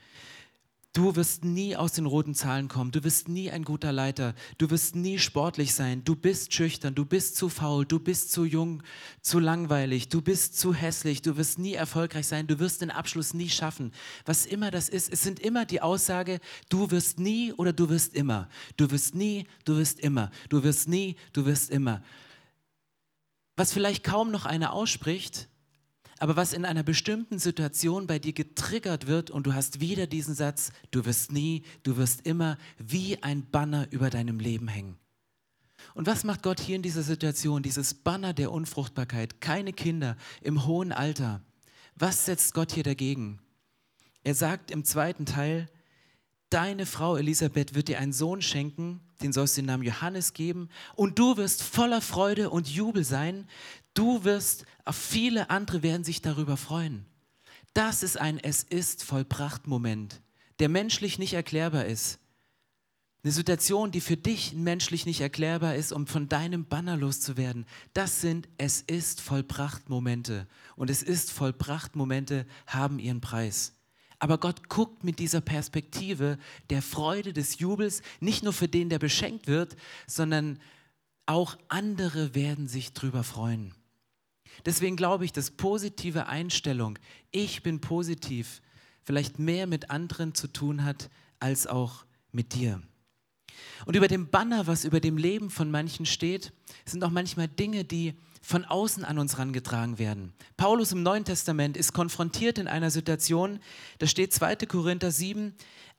Du 0.93 1.15
wirst 1.15 1.45
nie 1.45 1.77
aus 1.77 1.93
den 1.93 2.05
roten 2.05 2.35
Zahlen 2.35 2.67
kommen. 2.67 2.91
Du 2.91 3.01
wirst 3.05 3.29
nie 3.29 3.49
ein 3.49 3.63
guter 3.63 3.93
Leiter. 3.93 4.35
Du 4.57 4.69
wirst 4.71 4.93
nie 4.93 5.19
sportlich 5.19 5.73
sein. 5.73 6.03
Du 6.03 6.17
bist 6.17 6.53
schüchtern. 6.53 6.95
Du 6.95 7.05
bist 7.05 7.37
zu 7.37 7.47
faul. 7.47 7.85
Du 7.85 7.97
bist 7.97 8.33
zu 8.33 8.43
jung, 8.43 8.83
zu 9.21 9.39
langweilig. 9.39 10.09
Du 10.09 10.21
bist 10.21 10.59
zu 10.59 10.73
hässlich. 10.73 11.21
Du 11.21 11.37
wirst 11.37 11.59
nie 11.59 11.75
erfolgreich 11.75 12.27
sein. 12.27 12.45
Du 12.45 12.59
wirst 12.59 12.81
den 12.81 12.91
Abschluss 12.91 13.33
nie 13.33 13.47
schaffen. 13.47 13.93
Was 14.25 14.45
immer 14.45 14.69
das 14.69 14.89
ist, 14.89 15.13
es 15.13 15.23
sind 15.23 15.39
immer 15.39 15.65
die 15.65 15.81
Aussage, 15.81 16.41
du 16.67 16.91
wirst 16.91 17.19
nie 17.19 17.53
oder 17.53 17.71
du 17.71 17.87
wirst 17.87 18.13
immer. 18.13 18.49
Du 18.75 18.91
wirst 18.91 19.15
nie, 19.15 19.47
du 19.63 19.77
wirst 19.77 20.01
immer. 20.01 20.29
Du 20.49 20.61
wirst 20.61 20.89
nie, 20.89 21.15
du 21.31 21.45
wirst 21.45 21.69
immer. 21.69 22.03
Was 23.55 23.71
vielleicht 23.71 24.03
kaum 24.03 24.29
noch 24.29 24.45
einer 24.45 24.73
ausspricht, 24.73 25.47
aber 26.21 26.35
was 26.35 26.53
in 26.53 26.65
einer 26.65 26.83
bestimmten 26.83 27.39
Situation 27.39 28.05
bei 28.05 28.19
dir 28.19 28.33
getriggert 28.33 29.07
wird 29.07 29.31
und 29.31 29.47
du 29.47 29.55
hast 29.55 29.79
wieder 29.79 30.05
diesen 30.05 30.35
Satz, 30.35 30.71
du 30.91 31.03
wirst 31.05 31.31
nie, 31.31 31.63
du 31.81 31.97
wirst 31.97 32.27
immer 32.27 32.59
wie 32.77 33.21
ein 33.23 33.49
Banner 33.49 33.87
über 33.89 34.11
deinem 34.11 34.39
Leben 34.39 34.67
hängen. 34.67 34.99
Und 35.95 36.05
was 36.05 36.23
macht 36.23 36.43
Gott 36.43 36.59
hier 36.59 36.75
in 36.75 36.83
dieser 36.83 37.01
Situation, 37.01 37.63
dieses 37.63 37.95
Banner 37.95 38.33
der 38.33 38.51
Unfruchtbarkeit, 38.51 39.41
keine 39.41 39.73
Kinder 39.73 40.15
im 40.43 40.67
hohen 40.67 40.91
Alter? 40.91 41.41
Was 41.95 42.25
setzt 42.25 42.53
Gott 42.53 42.71
hier 42.71 42.83
dagegen? 42.83 43.39
Er 44.23 44.35
sagt 44.35 44.69
im 44.69 44.85
zweiten 44.85 45.25
Teil, 45.25 45.71
deine 46.51 46.85
Frau 46.85 47.17
Elisabeth 47.17 47.73
wird 47.73 47.87
dir 47.87 47.97
einen 47.97 48.13
Sohn 48.13 48.43
schenken, 48.43 48.99
den 49.23 49.33
sollst 49.33 49.57
du 49.57 49.61
den 49.61 49.67
Namen 49.67 49.83
Johannes 49.83 50.33
geben, 50.33 50.69
und 50.95 51.17
du 51.17 51.37
wirst 51.37 51.63
voller 51.63 52.01
Freude 52.01 52.51
und 52.51 52.69
Jubel 52.69 53.03
sein, 53.03 53.47
Du 53.93 54.23
wirst, 54.23 54.65
viele 54.91 55.49
andere 55.49 55.83
werden 55.83 56.03
sich 56.03 56.21
darüber 56.21 56.57
freuen. 56.57 57.05
Das 57.73 58.03
ist 58.03 58.17
ein 58.17 58.37
Es 58.37 58.63
ist 58.63 59.03
vollbracht 59.03 59.67
Moment, 59.67 60.21
der 60.59 60.69
menschlich 60.69 61.19
nicht 61.19 61.33
erklärbar 61.33 61.85
ist. 61.85 62.19
Eine 63.23 63.33
Situation, 63.33 63.91
die 63.91 64.01
für 64.01 64.17
dich 64.17 64.53
menschlich 64.53 65.05
nicht 65.05 65.21
erklärbar 65.21 65.75
ist, 65.75 65.91
um 65.91 66.07
von 66.07 66.27
deinem 66.27 66.65
Banner 66.65 66.97
loszuwerden. 66.97 67.67
Das 67.93 68.19
sind 68.19 68.49
Es 68.57 68.81
ist 68.81 69.21
vollbracht 69.21 69.89
Momente. 69.89 70.47
Und 70.75 70.89
Es 70.89 71.03
ist 71.03 71.31
vollbracht 71.31 71.95
Momente 71.95 72.47
haben 72.65 72.97
ihren 72.97 73.21
Preis. 73.21 73.73
Aber 74.17 74.39
Gott 74.39 74.69
guckt 74.69 75.03
mit 75.03 75.19
dieser 75.19 75.41
Perspektive 75.41 76.39
der 76.69 76.81
Freude, 76.81 77.31
des 77.31 77.59
Jubels, 77.59 78.01
nicht 78.19 78.43
nur 78.43 78.53
für 78.53 78.67
den, 78.67 78.89
der 78.89 78.99
beschenkt 78.99 79.47
wird, 79.47 79.75
sondern 80.07 80.59
auch 81.27 81.57
andere 81.69 82.33
werden 82.33 82.67
sich 82.67 82.93
drüber 82.93 83.23
freuen. 83.23 83.73
Deswegen 84.65 84.95
glaube 84.95 85.25
ich, 85.25 85.31
dass 85.31 85.51
positive 85.51 86.27
Einstellung, 86.27 86.97
ich 87.31 87.63
bin 87.63 87.81
positiv, 87.81 88.61
vielleicht 89.03 89.39
mehr 89.39 89.67
mit 89.67 89.89
anderen 89.89 90.35
zu 90.35 90.47
tun 90.47 90.83
hat 90.83 91.09
als 91.39 91.67
auch 91.67 92.05
mit 92.31 92.53
dir. 92.53 92.81
Und 93.85 93.95
über 93.95 94.07
dem 94.07 94.29
Banner, 94.29 94.67
was 94.67 94.85
über 94.85 94.99
dem 94.99 95.17
Leben 95.17 95.49
von 95.49 95.71
manchen 95.71 96.05
steht, 96.05 96.53
sind 96.85 97.03
auch 97.03 97.09
manchmal 97.09 97.47
Dinge, 97.47 97.83
die 97.83 98.13
von 98.41 98.65
außen 98.65 99.05
an 99.05 99.19
uns 99.19 99.33
herangetragen 99.33 99.99
werden. 99.99 100.33
Paulus 100.57 100.91
im 100.91 101.03
Neuen 101.03 101.25
Testament 101.25 101.77
ist 101.77 101.93
konfrontiert 101.93 102.57
in 102.57 102.67
einer 102.67 102.89
Situation, 102.89 103.59
da 103.99 104.07
steht 104.07 104.33
2. 104.33 104.55
Korinther 104.67 105.11
7, 105.11 105.53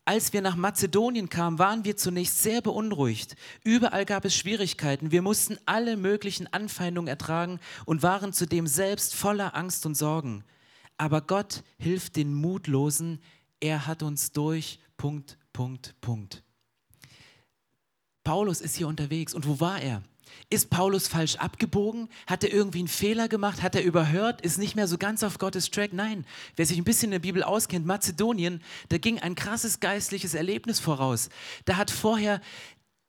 als 0.04 0.32
wir 0.32 0.42
nach 0.42 0.56
Mazedonien 0.56 1.28
kamen, 1.28 1.58
waren 1.58 1.84
wir 1.84 1.96
zunächst 1.96 2.42
sehr 2.42 2.60
beunruhigt. 2.60 3.36
Überall 3.62 4.04
gab 4.04 4.24
es 4.24 4.34
Schwierigkeiten. 4.34 5.12
Wir 5.12 5.22
mussten 5.22 5.58
alle 5.64 5.96
möglichen 5.96 6.52
Anfeindungen 6.52 7.08
ertragen 7.08 7.60
und 7.84 8.02
waren 8.02 8.32
zudem 8.32 8.66
selbst 8.66 9.14
voller 9.14 9.54
Angst 9.54 9.86
und 9.86 9.94
Sorgen. 9.96 10.44
Aber 10.98 11.20
Gott 11.20 11.62
hilft 11.78 12.16
den 12.16 12.34
Mutlosen. 12.34 13.20
Er 13.60 13.86
hat 13.86 14.02
uns 14.02 14.32
durch. 14.32 14.80
Punkt, 14.96 15.38
Punkt, 15.52 15.94
Punkt. 16.00 16.42
Paulus 18.24 18.60
ist 18.60 18.76
hier 18.76 18.88
unterwegs. 18.88 19.34
Und 19.34 19.46
wo 19.46 19.60
war 19.60 19.80
er? 19.80 20.02
Ist 20.50 20.70
Paulus 20.70 21.08
falsch 21.08 21.36
abgebogen? 21.36 22.08
Hat 22.26 22.44
er 22.44 22.52
irgendwie 22.52 22.80
einen 22.80 22.88
Fehler 22.88 23.28
gemacht? 23.28 23.62
Hat 23.62 23.74
er 23.74 23.84
überhört? 23.84 24.40
Ist 24.40 24.58
nicht 24.58 24.76
mehr 24.76 24.86
so 24.86 24.98
ganz 24.98 25.22
auf 25.22 25.38
Gottes 25.38 25.70
Track? 25.70 25.92
Nein. 25.92 26.24
Wer 26.56 26.66
sich 26.66 26.78
ein 26.78 26.84
bisschen 26.84 27.06
in 27.06 27.12
der 27.12 27.18
Bibel 27.20 27.42
auskennt, 27.42 27.86
Mazedonien, 27.86 28.62
da 28.88 28.98
ging 28.98 29.18
ein 29.18 29.34
krasses 29.34 29.80
geistliches 29.80 30.34
Erlebnis 30.34 30.80
voraus. 30.80 31.28
Da 31.64 31.76
hat 31.76 31.90
vorher 31.90 32.40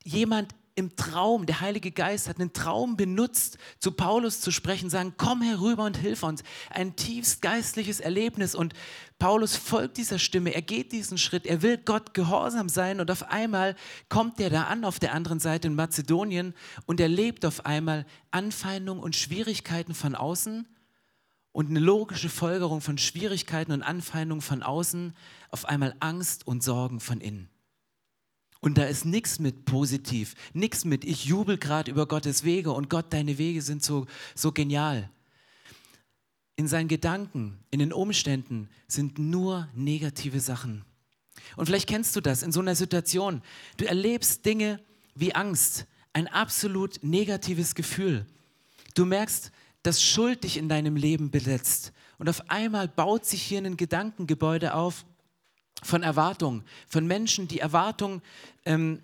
jemand 0.03 0.55
im 0.75 0.95
Traum, 0.95 1.45
der 1.45 1.61
Heilige 1.61 1.91
Geist 1.91 2.27
hat 2.27 2.39
einen 2.39 2.53
Traum 2.53 2.97
benutzt, 2.97 3.57
zu 3.79 3.91
Paulus 3.91 4.41
zu 4.41 4.51
sprechen, 4.51 4.89
sagen, 4.89 5.13
komm 5.17 5.41
herüber 5.41 5.85
und 5.85 5.97
hilf 5.97 6.23
uns. 6.23 6.43
Ein 6.69 6.95
tiefst 6.95 7.41
geistliches 7.41 7.99
Erlebnis. 7.99 8.55
Und 8.55 8.73
Paulus 9.19 9.55
folgt 9.55 9.97
dieser 9.97 10.17
Stimme, 10.17 10.53
er 10.53 10.63
geht 10.63 10.91
diesen 10.91 11.17
Schritt, 11.17 11.45
er 11.45 11.61
will 11.61 11.77
Gott 11.77 12.13
gehorsam 12.13 12.69
sein. 12.69 12.99
Und 12.99 13.11
auf 13.11 13.29
einmal 13.29 13.75
kommt 14.09 14.39
er 14.39 14.49
da 14.49 14.63
an 14.63 14.83
auf 14.83 14.99
der 14.99 15.13
anderen 15.13 15.39
Seite 15.39 15.67
in 15.67 15.75
Mazedonien. 15.75 16.55
Und 16.85 16.99
erlebt 16.99 17.45
auf 17.45 17.65
einmal 17.65 18.05
Anfeindungen 18.31 19.03
und 19.03 19.15
Schwierigkeiten 19.15 19.93
von 19.93 20.15
außen 20.15 20.67
und 21.51 21.69
eine 21.69 21.79
logische 21.79 22.29
Folgerung 22.29 22.81
von 22.81 22.97
Schwierigkeiten 22.97 23.71
und 23.71 23.83
Anfeindungen 23.83 24.41
von 24.41 24.63
außen, 24.63 25.15
auf 25.51 25.65
einmal 25.65 25.95
Angst 25.99 26.47
und 26.47 26.63
Sorgen 26.63 26.99
von 26.99 27.21
innen. 27.21 27.52
Und 28.63 28.77
da 28.77 28.85
ist 28.85 29.03
nichts 29.03 29.39
mit 29.39 29.65
positiv, 29.65 30.35
nichts 30.53 30.85
mit, 30.85 31.03
ich 31.03 31.25
jubel 31.25 31.57
gerade 31.57 31.91
über 31.91 32.07
Gottes 32.07 32.45
Wege 32.45 32.71
und 32.71 32.89
Gott, 32.89 33.11
deine 33.11 33.37
Wege 33.37 33.61
sind 33.61 33.83
so, 33.83 34.05
so 34.35 34.53
genial. 34.53 35.09
In 36.55 36.69
seinen 36.69 36.87
Gedanken, 36.87 37.59
in 37.71 37.79
den 37.79 37.91
Umständen 37.91 38.69
sind 38.87 39.19
nur 39.19 39.67
negative 39.75 40.39
Sachen. 40.39 40.85
Und 41.57 41.65
vielleicht 41.65 41.89
kennst 41.89 42.15
du 42.15 42.21
das 42.21 42.41
in 42.41 42.53
so 42.53 42.61
einer 42.61 42.75
Situation. 42.75 43.41
Du 43.75 43.83
erlebst 43.83 44.45
Dinge 44.45 44.79
wie 45.13 45.35
Angst, 45.35 45.85
ein 46.13 46.29
absolut 46.29 47.03
negatives 47.03 47.75
Gefühl. 47.75 48.25
Du 48.93 49.03
merkst, 49.03 49.51
dass 49.81 50.01
Schuld 50.01 50.45
dich 50.45 50.55
in 50.55 50.69
deinem 50.69 50.95
Leben 50.95 51.31
besetzt. 51.31 51.91
Und 52.17 52.29
auf 52.29 52.49
einmal 52.49 52.87
baut 52.87 53.25
sich 53.25 53.41
hier 53.41 53.59
ein 53.59 53.75
Gedankengebäude 53.75 54.73
auf, 54.73 55.03
von 55.83 56.03
Erwartungen, 56.03 56.63
von 56.87 57.05
Menschen, 57.05 57.47
die 57.47 57.59
Erwartungen 57.59 58.21
ähm, 58.65 59.03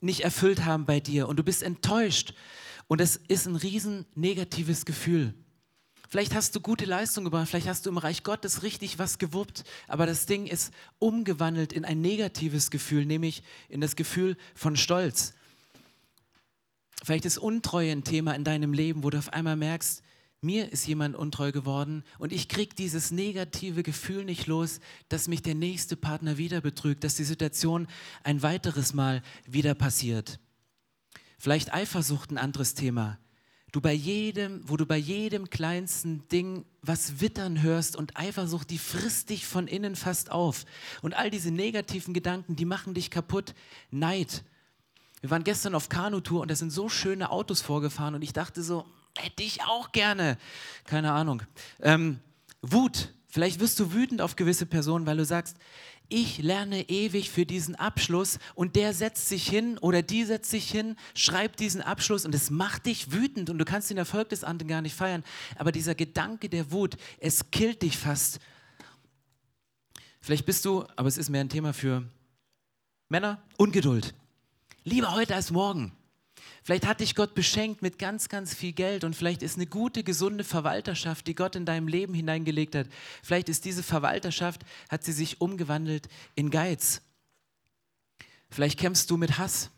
nicht 0.00 0.20
erfüllt 0.20 0.64
haben 0.64 0.86
bei 0.86 1.00
dir 1.00 1.28
und 1.28 1.36
du 1.36 1.42
bist 1.42 1.62
enttäuscht 1.62 2.34
und 2.88 3.00
es 3.00 3.16
ist 3.28 3.46
ein 3.46 3.56
riesen 3.56 4.06
negatives 4.14 4.84
Gefühl. 4.84 5.34
Vielleicht 6.08 6.34
hast 6.34 6.54
du 6.54 6.60
gute 6.60 6.84
Leistung 6.84 7.24
gebracht, 7.24 7.48
vielleicht 7.48 7.66
hast 7.66 7.84
du 7.84 7.90
im 7.90 7.98
Reich 7.98 8.22
Gottes 8.22 8.62
richtig 8.62 8.98
was 8.98 9.18
gewuppt, 9.18 9.64
aber 9.88 10.06
das 10.06 10.26
Ding 10.26 10.46
ist 10.46 10.72
umgewandelt 10.98 11.72
in 11.72 11.84
ein 11.84 12.00
negatives 12.00 12.70
Gefühl, 12.70 13.06
nämlich 13.06 13.42
in 13.68 13.80
das 13.80 13.96
Gefühl 13.96 14.36
von 14.54 14.76
Stolz. 14.76 15.34
Vielleicht 17.02 17.24
ist 17.24 17.38
Untreue 17.38 17.90
ein 17.90 18.04
Thema 18.04 18.34
in 18.34 18.44
deinem 18.44 18.72
Leben, 18.72 19.02
wo 19.02 19.10
du 19.10 19.18
auf 19.18 19.32
einmal 19.32 19.56
merkst, 19.56 20.02
mir 20.40 20.70
ist 20.72 20.86
jemand 20.86 21.16
untreu 21.16 21.50
geworden 21.50 22.04
und 22.18 22.32
ich 22.32 22.48
kriege 22.48 22.74
dieses 22.74 23.10
negative 23.10 23.82
Gefühl 23.82 24.24
nicht 24.24 24.46
los, 24.46 24.80
dass 25.08 25.28
mich 25.28 25.42
der 25.42 25.54
nächste 25.54 25.96
Partner 25.96 26.36
wieder 26.36 26.60
betrügt, 26.60 27.04
dass 27.04 27.16
die 27.16 27.24
Situation 27.24 27.86
ein 28.22 28.42
weiteres 28.42 28.94
Mal 28.94 29.22
wieder 29.46 29.74
passiert. 29.74 30.38
Vielleicht 31.38 31.72
Eifersucht 31.72 32.30
ein 32.30 32.38
anderes 32.38 32.74
Thema. 32.74 33.18
Du 33.72 33.80
bei 33.80 33.92
jedem, 33.92 34.66
wo 34.66 34.76
du 34.76 34.86
bei 34.86 34.96
jedem 34.96 35.50
kleinsten 35.50 36.26
Ding 36.28 36.64
was 36.80 37.20
wittern 37.20 37.62
hörst 37.62 37.96
und 37.96 38.16
Eifersucht, 38.16 38.70
die 38.70 38.78
frisst 38.78 39.28
dich 39.30 39.44
von 39.44 39.66
innen 39.66 39.96
fast 39.96 40.30
auf. 40.30 40.64
Und 41.02 41.14
all 41.14 41.30
diese 41.30 41.50
negativen 41.50 42.14
Gedanken, 42.14 42.56
die 42.56 42.64
machen 42.64 42.94
dich 42.94 43.10
kaputt. 43.10 43.54
Neid. 43.90 44.44
Wir 45.20 45.30
waren 45.30 45.44
gestern 45.44 45.74
auf 45.74 45.88
Kanutour 45.88 46.42
und 46.42 46.50
da 46.50 46.54
sind 46.54 46.70
so 46.70 46.88
schöne 46.88 47.30
Autos 47.30 47.60
vorgefahren 47.60 48.14
und 48.14 48.22
ich 48.22 48.32
dachte 48.32 48.62
so, 48.62 48.86
Hätte 49.16 49.42
ich 49.42 49.62
auch 49.62 49.92
gerne. 49.92 50.38
Keine 50.84 51.12
Ahnung. 51.12 51.42
Ähm, 51.80 52.20
Wut. 52.62 53.12
Vielleicht 53.28 53.60
wirst 53.60 53.78
du 53.80 53.92
wütend 53.92 54.22
auf 54.22 54.36
gewisse 54.36 54.64
Personen, 54.64 55.04
weil 55.06 55.18
du 55.18 55.24
sagst, 55.24 55.58
ich 56.08 56.38
lerne 56.38 56.88
ewig 56.88 57.30
für 57.30 57.44
diesen 57.44 57.74
Abschluss 57.74 58.38
und 58.54 58.76
der 58.76 58.94
setzt 58.94 59.28
sich 59.28 59.48
hin 59.48 59.76
oder 59.78 60.02
die 60.02 60.24
setzt 60.24 60.50
sich 60.50 60.70
hin, 60.70 60.96
schreibt 61.14 61.58
diesen 61.58 61.82
Abschluss 61.82 62.24
und 62.24 62.34
es 62.34 62.50
macht 62.50 62.86
dich 62.86 63.12
wütend 63.12 63.50
und 63.50 63.58
du 63.58 63.64
kannst 63.64 63.90
den 63.90 63.98
Erfolg 63.98 64.28
des 64.28 64.44
anderen 64.44 64.68
gar 64.68 64.82
nicht 64.82 64.94
feiern. 64.94 65.24
Aber 65.56 65.72
dieser 65.72 65.94
Gedanke 65.94 66.48
der 66.48 66.70
Wut, 66.70 66.96
es 67.18 67.50
killt 67.50 67.82
dich 67.82 67.98
fast. 67.98 68.38
Vielleicht 70.20 70.46
bist 70.46 70.64
du, 70.64 70.84
aber 70.96 71.08
es 71.08 71.18
ist 71.18 71.28
mehr 71.28 71.40
ein 71.40 71.48
Thema 71.48 71.72
für 71.72 72.04
Männer, 73.08 73.42
Ungeduld. 73.56 74.14
Lieber 74.84 75.12
heute 75.12 75.34
als 75.34 75.50
morgen. 75.50 75.92
Vielleicht 76.66 76.84
hat 76.88 76.98
dich 76.98 77.14
Gott 77.14 77.36
beschenkt 77.36 77.80
mit 77.80 77.96
ganz, 77.96 78.28
ganz 78.28 78.52
viel 78.52 78.72
Geld 78.72 79.04
und 79.04 79.14
vielleicht 79.14 79.44
ist 79.44 79.54
eine 79.54 79.68
gute, 79.68 80.02
gesunde 80.02 80.42
Verwalterschaft, 80.42 81.28
die 81.28 81.36
Gott 81.36 81.54
in 81.54 81.64
deinem 81.64 81.86
Leben 81.86 82.12
hineingelegt 82.12 82.74
hat. 82.74 82.88
Vielleicht 83.22 83.48
ist 83.48 83.64
diese 83.64 83.84
Verwalterschaft, 83.84 84.62
hat 84.88 85.04
sie 85.04 85.12
sich 85.12 85.40
umgewandelt 85.40 86.08
in 86.34 86.50
Geiz. 86.50 87.02
Vielleicht 88.50 88.80
kämpfst 88.80 89.08
du 89.08 89.16
mit 89.16 89.38
Hass. 89.38 89.70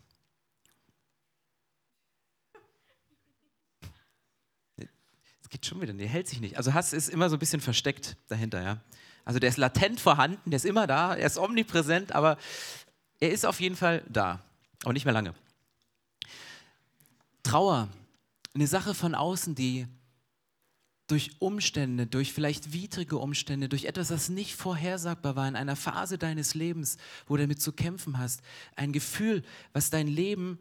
Es 5.43 5.49
geht 5.49 5.67
schon 5.67 5.81
wieder, 5.81 5.93
der 5.93 6.07
hält 6.07 6.27
sich 6.27 6.41
nicht. 6.41 6.57
Also 6.57 6.73
Hass 6.73 6.93
ist 6.93 7.09
immer 7.09 7.29
so 7.29 7.35
ein 7.35 7.39
bisschen 7.39 7.61
versteckt 7.61 8.17
dahinter, 8.29 8.63
ja. 8.63 8.81
Also 9.25 9.37
der 9.37 9.49
ist 9.49 9.57
latent 9.57 9.99
vorhanden, 9.99 10.49
der 10.49 10.57
ist 10.57 10.65
immer 10.65 10.87
da, 10.87 11.13
er 11.13 11.27
ist 11.27 11.37
omnipräsent, 11.37 12.13
aber 12.13 12.39
er 13.19 13.29
ist 13.29 13.45
auf 13.45 13.59
jeden 13.59 13.75
Fall 13.75 14.03
da. 14.09 14.43
Aber 14.81 14.93
nicht 14.93 15.05
mehr 15.05 15.13
lange. 15.13 15.35
Trauer, 17.49 17.89
eine 18.53 18.67
Sache 18.67 18.93
von 18.93 19.15
außen, 19.15 19.55
die 19.55 19.87
durch 21.07 21.41
Umstände, 21.41 22.05
durch 22.05 22.31
vielleicht 22.31 22.73
widrige 22.73 23.17
Umstände, 23.17 23.67
durch 23.67 23.85
etwas, 23.85 24.09
das 24.09 24.29
nicht 24.29 24.55
vorhersagbar 24.55 25.35
war, 25.35 25.47
in 25.47 25.55
einer 25.55 25.75
Phase 25.75 26.19
deines 26.19 26.53
Lebens, 26.53 26.97
wo 27.25 27.37
du 27.37 27.41
damit 27.41 27.59
zu 27.59 27.71
kämpfen 27.73 28.19
hast, 28.19 28.43
ein 28.75 28.93
Gefühl, 28.93 29.43
was 29.73 29.89
dein 29.89 30.07
Leben, 30.07 30.59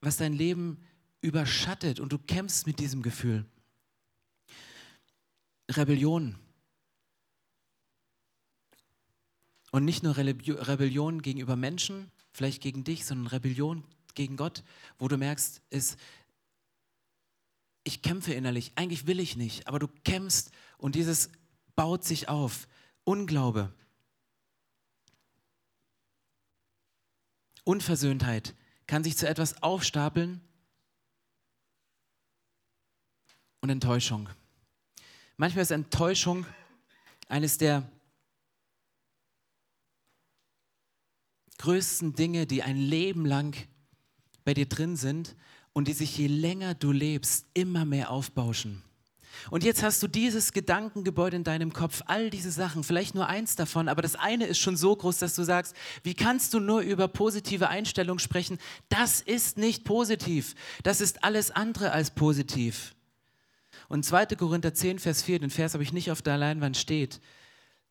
was 0.00 0.16
dein 0.16 0.32
Leben 0.32 0.82
überschattet 1.20 2.00
und 2.00 2.14
du 2.14 2.18
kämpfst 2.18 2.66
mit 2.66 2.78
diesem 2.78 3.02
Gefühl. 3.02 3.44
Rebellion. 5.70 6.38
Und 9.70 9.84
nicht 9.84 10.02
nur 10.02 10.16
Rebellion 10.16 11.20
gegenüber 11.20 11.56
Menschen, 11.56 12.10
vielleicht 12.32 12.62
gegen 12.62 12.84
dich, 12.84 13.04
sondern 13.04 13.26
Rebellion 13.26 13.84
gegen 14.16 14.36
Gott, 14.36 14.64
wo 14.98 15.06
du 15.06 15.16
merkst, 15.16 15.62
ist, 15.70 15.96
ich 17.84 18.02
kämpfe 18.02 18.34
innerlich, 18.34 18.72
eigentlich 18.74 19.06
will 19.06 19.20
ich 19.20 19.36
nicht, 19.36 19.68
aber 19.68 19.78
du 19.78 19.86
kämpfst 20.04 20.50
und 20.78 20.96
dieses 20.96 21.30
baut 21.76 22.02
sich 22.02 22.28
auf. 22.28 22.66
Unglaube. 23.04 23.72
Unversöhntheit 27.62 28.56
kann 28.88 29.04
sich 29.04 29.16
zu 29.16 29.28
etwas 29.28 29.62
aufstapeln 29.62 30.40
und 33.60 33.70
Enttäuschung. 33.70 34.28
Manchmal 35.36 35.62
ist 35.62 35.70
Enttäuschung 35.70 36.46
eines 37.28 37.58
der 37.58 37.88
größten 41.58 42.14
Dinge, 42.14 42.46
die 42.46 42.62
ein 42.62 42.76
Leben 42.76 43.26
lang 43.26 43.56
bei 44.46 44.54
dir 44.54 44.66
drin 44.66 44.96
sind 44.96 45.36
und 45.74 45.88
die 45.88 45.92
sich 45.92 46.16
je 46.16 46.28
länger 46.28 46.72
du 46.72 46.92
lebst 46.92 47.44
immer 47.52 47.84
mehr 47.84 48.10
aufbauschen. 48.10 48.82
Und 49.50 49.64
jetzt 49.64 49.82
hast 49.82 50.02
du 50.02 50.08
dieses 50.08 50.52
Gedankengebäude 50.52 51.36
in 51.36 51.44
deinem 51.44 51.72
Kopf, 51.72 52.02
all 52.06 52.30
diese 52.30 52.50
Sachen, 52.50 52.84
vielleicht 52.84 53.14
nur 53.14 53.26
eins 53.26 53.56
davon, 53.56 53.88
aber 53.88 54.00
das 54.00 54.16
eine 54.16 54.46
ist 54.46 54.58
schon 54.58 54.76
so 54.76 54.96
groß, 54.96 55.18
dass 55.18 55.34
du 55.34 55.42
sagst, 55.42 55.74
wie 56.02 56.14
kannst 56.14 56.54
du 56.54 56.60
nur 56.60 56.80
über 56.80 57.08
positive 57.08 57.68
Einstellung 57.68 58.18
sprechen? 58.18 58.58
Das 58.88 59.20
ist 59.20 59.58
nicht 59.58 59.84
positiv. 59.84 60.54
Das 60.82 61.02
ist 61.02 61.22
alles 61.22 61.50
andere 61.50 61.92
als 61.92 62.12
positiv. 62.12 62.94
Und 63.88 64.04
2. 64.04 64.26
Korinther 64.36 64.72
10, 64.72 64.98
Vers 64.98 65.22
4, 65.22 65.40
den 65.40 65.50
Vers 65.50 65.74
habe 65.74 65.82
ich 65.82 65.92
nicht 65.92 66.10
auf 66.10 66.22
der 66.22 66.38
Leinwand 66.38 66.76
steht, 66.76 67.20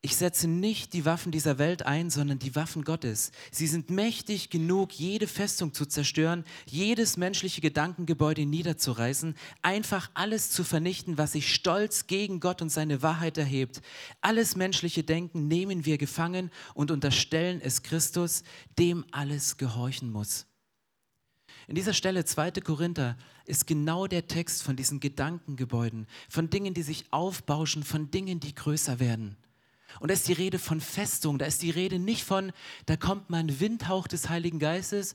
ich 0.05 0.17
setze 0.17 0.47
nicht 0.47 0.93
die 0.93 1.03
Waffen 1.03 1.31
dieser 1.31 1.57
Welt 1.57 1.87
ein, 1.87 2.11
sondern 2.11 2.37
die 2.37 2.55
Waffen 2.55 2.83
Gottes. 2.83 3.31
Sie 3.49 3.65
sind 3.65 3.89
mächtig 3.89 4.51
genug, 4.51 4.93
jede 4.93 5.25
Festung 5.25 5.73
zu 5.73 5.87
zerstören, 5.87 6.43
jedes 6.67 7.17
menschliche 7.17 7.59
Gedankengebäude 7.59 8.45
niederzureißen, 8.45 9.33
einfach 9.63 10.11
alles 10.13 10.51
zu 10.51 10.63
vernichten, 10.63 11.17
was 11.17 11.31
sich 11.31 11.51
stolz 11.51 12.05
gegen 12.05 12.39
Gott 12.39 12.61
und 12.61 12.69
seine 12.69 13.01
Wahrheit 13.01 13.39
erhebt. 13.39 13.81
Alles 14.21 14.55
menschliche 14.55 15.01
Denken 15.01 15.47
nehmen 15.47 15.85
wir 15.85 15.97
gefangen 15.97 16.51
und 16.75 16.91
unterstellen 16.91 17.59
es 17.59 17.81
Christus, 17.81 18.43
dem 18.77 19.05
alles 19.09 19.57
gehorchen 19.57 20.11
muss. 20.11 20.45
In 21.67 21.73
dieser 21.73 21.93
Stelle 21.93 22.25
2. 22.25 22.51
Korinther 22.63 23.17
ist 23.47 23.65
genau 23.65 24.05
der 24.05 24.27
Text 24.27 24.61
von 24.61 24.75
diesen 24.75 24.99
Gedankengebäuden, 24.99 26.05
von 26.29 26.51
Dingen, 26.51 26.75
die 26.75 26.83
sich 26.83 27.05
aufbauschen, 27.09 27.83
von 27.83 28.11
Dingen, 28.11 28.39
die 28.39 28.53
größer 28.53 28.99
werden. 28.99 29.35
Und 29.99 30.09
da 30.09 30.13
ist 30.13 30.27
die 30.27 30.33
Rede 30.33 30.59
von 30.59 30.81
Festung, 30.81 31.37
da 31.37 31.45
ist 31.45 31.61
die 31.61 31.71
Rede 31.71 31.99
nicht 31.99 32.23
von, 32.23 32.51
da 32.85 32.97
kommt 32.97 33.29
mal 33.29 33.39
ein 33.39 33.59
Windhauch 33.59 34.07
des 34.07 34.29
Heiligen 34.29 34.59
Geistes 34.59 35.13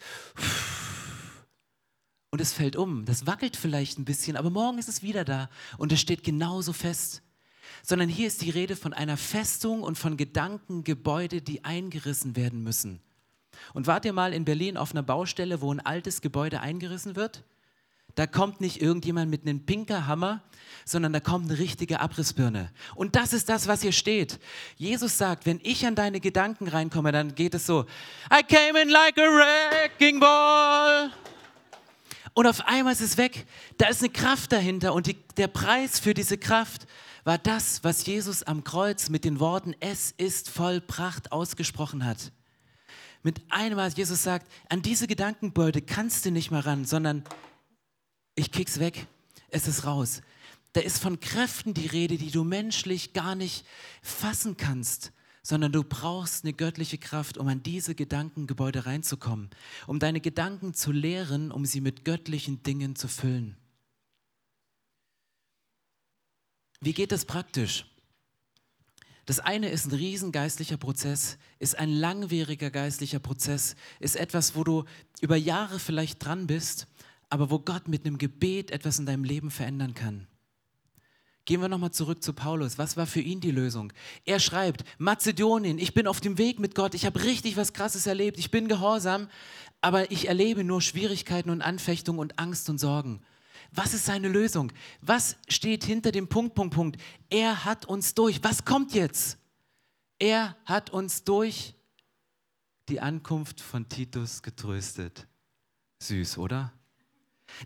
und 2.31 2.41
es 2.41 2.53
fällt 2.53 2.77
um. 2.77 3.05
Das 3.05 3.27
wackelt 3.27 3.57
vielleicht 3.57 3.99
ein 3.99 4.05
bisschen, 4.05 4.37
aber 4.37 4.51
morgen 4.51 4.79
ist 4.79 4.89
es 4.89 5.03
wieder 5.03 5.25
da 5.25 5.51
und 5.79 5.93
es 5.93 6.01
steht 6.01 6.25
genauso 6.25 6.73
fest. 6.73 7.23
Sondern 7.83 8.09
hier 8.09 8.27
ist 8.27 8.43
die 8.43 8.51
Rede 8.51 8.77
von 8.77 8.93
einer 8.93 9.17
Festung 9.17 9.83
und 9.83 9.97
von 9.97 10.17
Gedankengebäude, 10.17 11.41
die 11.41 11.65
eingerissen 11.65 12.37
werden 12.37 12.63
müssen. 12.63 13.01
Und 13.75 13.87
wart 13.87 14.05
ihr 14.05 14.13
mal 14.13 14.33
in 14.33 14.45
Berlin 14.45 14.77
auf 14.77 14.93
einer 14.93 15.03
Baustelle, 15.03 15.61
wo 15.61 15.73
ein 15.73 15.81
altes 15.81 16.21
Gebäude 16.21 16.61
eingerissen 16.61 17.17
wird? 17.17 17.45
Da 18.15 18.27
kommt 18.27 18.61
nicht 18.61 18.83
irgendjemand 18.83 19.31
mit 19.31 19.43
einem 19.43 19.65
Pinkerhammer, 19.65 20.43
sondern 20.85 21.13
da 21.13 21.21
kommt 21.21 21.51
eine 21.51 21.59
richtige 21.59 22.01
Abrissbirne. 22.01 22.71
Und 22.95 23.17
das 23.17 23.33
ist 23.33 23.49
das, 23.49 23.69
was 23.69 23.83
hier 23.83 23.93
steht. 23.93 24.39
Jesus 24.77 25.19
sagt, 25.19 25.47
wenn 25.47 25.61
ich 25.63 25.87
an 25.87 25.95
deine 25.95 26.21
Gedanken 26.21 26.69
reinkomme, 26.69 27.13
dann 27.13 27.35
geht 27.35 27.55
es 27.55 27.67
so, 27.67 27.87
I 28.33 28.43
came 28.43 28.81
in 28.81 28.89
like 28.89 29.19
a 29.19 29.23
wrecking 29.23 30.21
ball. 30.21 31.11
Und 32.35 32.47
auf 32.47 32.67
einmal 32.67 32.93
ist 32.93 33.01
es 33.01 33.17
weg. 33.17 33.47
Da 33.79 33.89
ist 33.89 34.01
eine 34.01 34.11
Kraft 34.11 34.53
dahinter 34.53 34.95
und 34.95 35.07
die, 35.07 35.17
der 35.37 35.49
Preis 35.49 35.99
für 35.99 36.15
diese 36.15 36.39
Kraft 36.39 36.87
war 37.25 37.39
das, 37.39 37.85
was 37.85 38.07
Jesus 38.07 38.43
am 38.43 38.65
Kreuz 38.65 39.09
mit 39.09 39.25
den 39.25 39.41
Worten, 39.41 39.75
es 39.81 40.13
ist 40.17 40.49
vollbracht 40.49 41.33
ausgesprochen 41.33 42.05
hat. 42.05 42.33
Mit 43.23 43.43
einem 43.51 43.77
Mal, 43.77 43.91
Jesus 43.91 44.23
sagt, 44.23 44.51
an 44.71 44.81
diese 44.81 45.07
Gedankenbeute 45.07 45.83
kannst 45.83 46.25
du 46.25 46.31
nicht 46.31 46.51
mehr 46.51 46.65
ran, 46.65 46.87
sondern 46.87 47.25
ich 48.35 48.51
kick's 48.53 48.79
weg, 48.79 49.07
es 49.51 49.69
ist 49.69 49.85
raus. 49.85 50.23
Da 50.73 50.81
ist 50.81 50.99
von 50.99 51.19
Kräften 51.19 51.75
die 51.75 51.87
Rede, 51.87 52.17
die 52.17 52.31
du 52.31 52.45
menschlich 52.45 53.13
gar 53.13 53.35
nicht 53.35 53.67
fassen 54.03 54.57
kannst, 54.57 55.13
sondern 55.43 55.73
du 55.73 55.83
brauchst 55.83 56.45
eine 56.45 56.53
göttliche 56.53 56.99
Kraft, 56.99 57.39
um 57.39 57.49
an 57.49 57.63
diese 57.63 57.95
Gedankengebäude 57.95 58.87
reinzukommen, 58.87 59.51
um 59.87 59.99
deine 59.99 60.21
Gedanken 60.21 60.75
zu 60.75 60.93
lehren, 60.93 61.51
um 61.51 61.65
sie 61.65 61.81
mit 61.81 62.05
göttlichen 62.05 62.63
Dingen 62.63 62.95
zu 62.95 63.09
füllen. 63.09 63.57
Wie 66.81 66.93
geht 66.93 67.13
das 67.13 67.25
praktisch? 67.25 67.87
Das 69.27 69.39
eine 69.39 69.69
ist 69.69 69.87
ein 69.87 69.93
riesengeistlicher 69.93 70.77
Prozess, 70.77 71.39
ist 71.59 71.79
ein 71.79 71.91
langwieriger 71.91 72.71
geistlicher 72.71 73.19
Prozess, 73.19 73.77
ist 73.99 74.17
etwas, 74.17 74.57
wo 74.57 74.65
du 74.65 74.85
über 75.21 75.37
Jahre 75.37 75.79
vielleicht 75.79 76.25
dran 76.25 76.47
bist 76.47 76.87
aber 77.31 77.51
wo 77.51 77.61
Gott 77.61 77.89
mit 77.89 78.05
einem 78.05 78.19
Gebet 78.19 78.71
etwas 78.71 78.99
in 78.99 79.07
deinem 79.07 79.25
Leben 79.25 79.51
verändern 79.51 79.95
kann. 79.95 80.27
Gehen 81.47 81.63
wir 81.63 81.69
nochmal 81.69 81.93
zurück 81.93 82.23
zu 82.23 82.33
Paulus. 82.33 82.77
Was 82.77 82.97
war 82.97 83.07
für 83.07 83.21
ihn 83.21 83.41
die 83.41 83.51
Lösung? 83.51 83.93
Er 84.25 84.41
schreibt, 84.41 84.85
Mazedonien, 84.99 85.79
ich 85.79 85.95
bin 85.95 86.07
auf 86.07 86.21
dem 86.21 86.37
Weg 86.39 86.59
mit 86.59 86.75
Gott, 86.75 86.95
ich 86.95 87.07
habe 87.07 87.23
richtig 87.25 87.57
was 87.57 87.73
Krasses 87.73 88.07
erlebt, 88.07 88.39
ich 88.39 88.51
bin 88.51 88.69
gehorsam, 88.69 89.29
aber 89.81 90.11
ich 90.11 90.29
erlebe 90.29 90.65
nur 90.65 90.83
Schwierigkeiten 90.83 91.51
und 91.51 91.63
Anfechtungen 91.63 92.21
und 92.21 92.39
Angst 92.39 92.69
und 92.69 92.79
Sorgen. 92.79 93.23
Was 93.73 93.95
ist 93.95 94.05
seine 94.05 94.29
Lösung? 94.29 94.73
Was 95.01 95.37
steht 95.49 95.85
hinter 95.85 96.13
dem 96.13 96.29
Punkt, 96.29 96.55
Punkt, 96.55 96.75
Punkt? 96.75 97.01
Er 97.31 97.65
hat 97.65 97.87
uns 97.87 98.15
durch. 98.15 98.43
Was 98.43 98.65
kommt 98.65 98.93
jetzt? 98.93 99.39
Er 100.19 100.57
hat 100.67 100.91
uns 100.91 101.25
durch 101.25 101.75
die 102.89 103.01
Ankunft 103.01 103.61
von 103.61 103.89
Titus 103.89 104.43
getröstet. 104.43 105.27
Süß, 106.01 106.39
oder? 106.39 106.73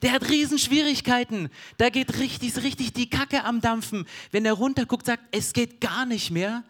Der 0.03 0.12
hat 0.12 0.29
Riesenschwierigkeiten. 0.29 1.51
Da 1.77 1.88
geht 1.88 2.18
richtig, 2.18 2.57
richtig 2.62 2.92
die 2.92 3.11
Kacke 3.11 3.44
am 3.44 3.61
Dampfen. 3.61 4.07
Wenn 4.31 4.44
er 4.44 4.55
runterguckt, 4.55 5.07
sagt, 5.07 5.23
es 5.31 5.53
geht 5.53 5.81
gar 5.81 6.07
nicht 6.07 6.31
mehr. 6.31 6.64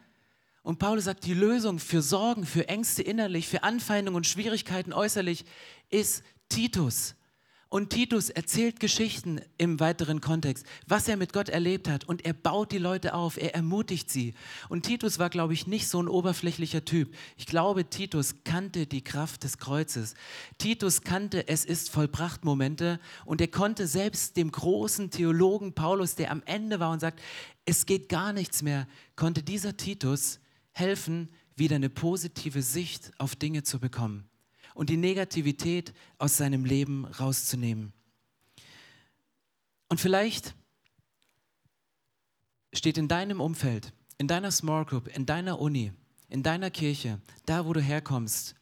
Und 0.63 0.79
Paulus 0.79 1.05
sagt, 1.05 1.27
die 1.27 1.35
Lösung 1.35 1.79
für 1.79 2.01
Sorgen, 2.01 2.47
für 2.47 2.69
Ängste 2.69 3.03
innerlich, 3.03 3.49
für 3.49 3.63
Anfeindungen 3.63 4.17
und 4.17 4.27
Schwierigkeiten 4.27 4.93
äußerlich 4.93 5.45
ist 5.91 6.25
Titus. 6.49 7.15
Und 7.75 7.91
Titus 7.91 8.31
erzählt 8.31 8.79
Geschichten 8.79 9.41
im 9.59 9.81
weiteren 9.81 10.21
Kontext, 10.21 10.65
was 10.87 11.09
er 11.09 11.17
mit 11.17 11.33
Gott 11.33 11.49
erlebt 11.49 11.89
hat. 11.89 12.05
Und 12.05 12.25
er 12.25 12.33
baut 12.33 12.71
die 12.71 12.79
Leute 12.79 13.15
auf, 13.15 13.37
er 13.37 13.57
ermutigt 13.57 14.13
sie. 14.13 14.35
Und 14.69 14.87
Titus 14.87 15.19
war, 15.19 15.29
glaube 15.29 15.55
ich, 15.55 15.67
nicht 15.67 15.89
so 15.89 16.01
ein 16.01 16.07
oberflächlicher 16.07 16.85
Typ. 16.85 17.13
Ich 17.37 17.47
glaube, 17.47 17.91
Titus 17.91 18.45
kannte 18.45 18.87
die 18.87 19.03
Kraft 19.03 19.43
des 19.43 19.59
Kreuzes. 19.59 20.15
Titus 20.57 21.01
kannte, 21.01 21.49
es 21.49 21.65
ist 21.65 21.91
vollbracht 21.91 22.45
Momente. 22.45 23.01
Und 23.25 23.41
er 23.41 23.49
konnte 23.49 23.89
selbst 23.89 24.37
dem 24.37 24.53
großen 24.53 25.11
Theologen 25.11 25.75
Paulus, 25.75 26.15
der 26.15 26.31
am 26.31 26.45
Ende 26.47 26.79
war 26.79 26.93
und 26.93 27.01
sagt, 27.01 27.21
es 27.65 27.87
geht 27.87 28.09
gar 28.09 28.33
nichts 28.33 28.63
mehr, 28.63 28.87
konnte 29.17 29.43
dieser 29.43 29.77
Titus 29.77 30.39
helfen, 30.71 31.29
wieder 31.57 31.75
eine 31.75 31.91
positive 31.91 32.63
Sicht 32.63 33.11
auf 33.19 33.35
Dinge 33.35 33.65
zu 33.65 33.81
bekommen 33.81 34.29
und 34.75 34.91
die 34.91 34.97
Negativität 34.97 35.95
aus 36.19 36.37
seinem 36.37 36.65
Leben 36.65 37.07
rauszunehmen. 37.07 37.93
Und 39.89 40.01
vielleicht 40.01 40.55
steht 42.73 42.99
in 42.99 43.09
deinem 43.09 43.41
Umfeld, 43.41 43.93
in 44.19 44.29
deiner 44.29 44.51
Small 44.51 44.85
Group, 44.85 45.09
in 45.09 45.27
deiner 45.27 45.61
Uni, 45.61 45.93
in 46.29 46.43
deiner 46.43 46.71
Kirche, 46.71 47.21
da 47.47 47.65
wo 47.65 47.73
du 47.73 47.81
herkommst, 47.81 48.57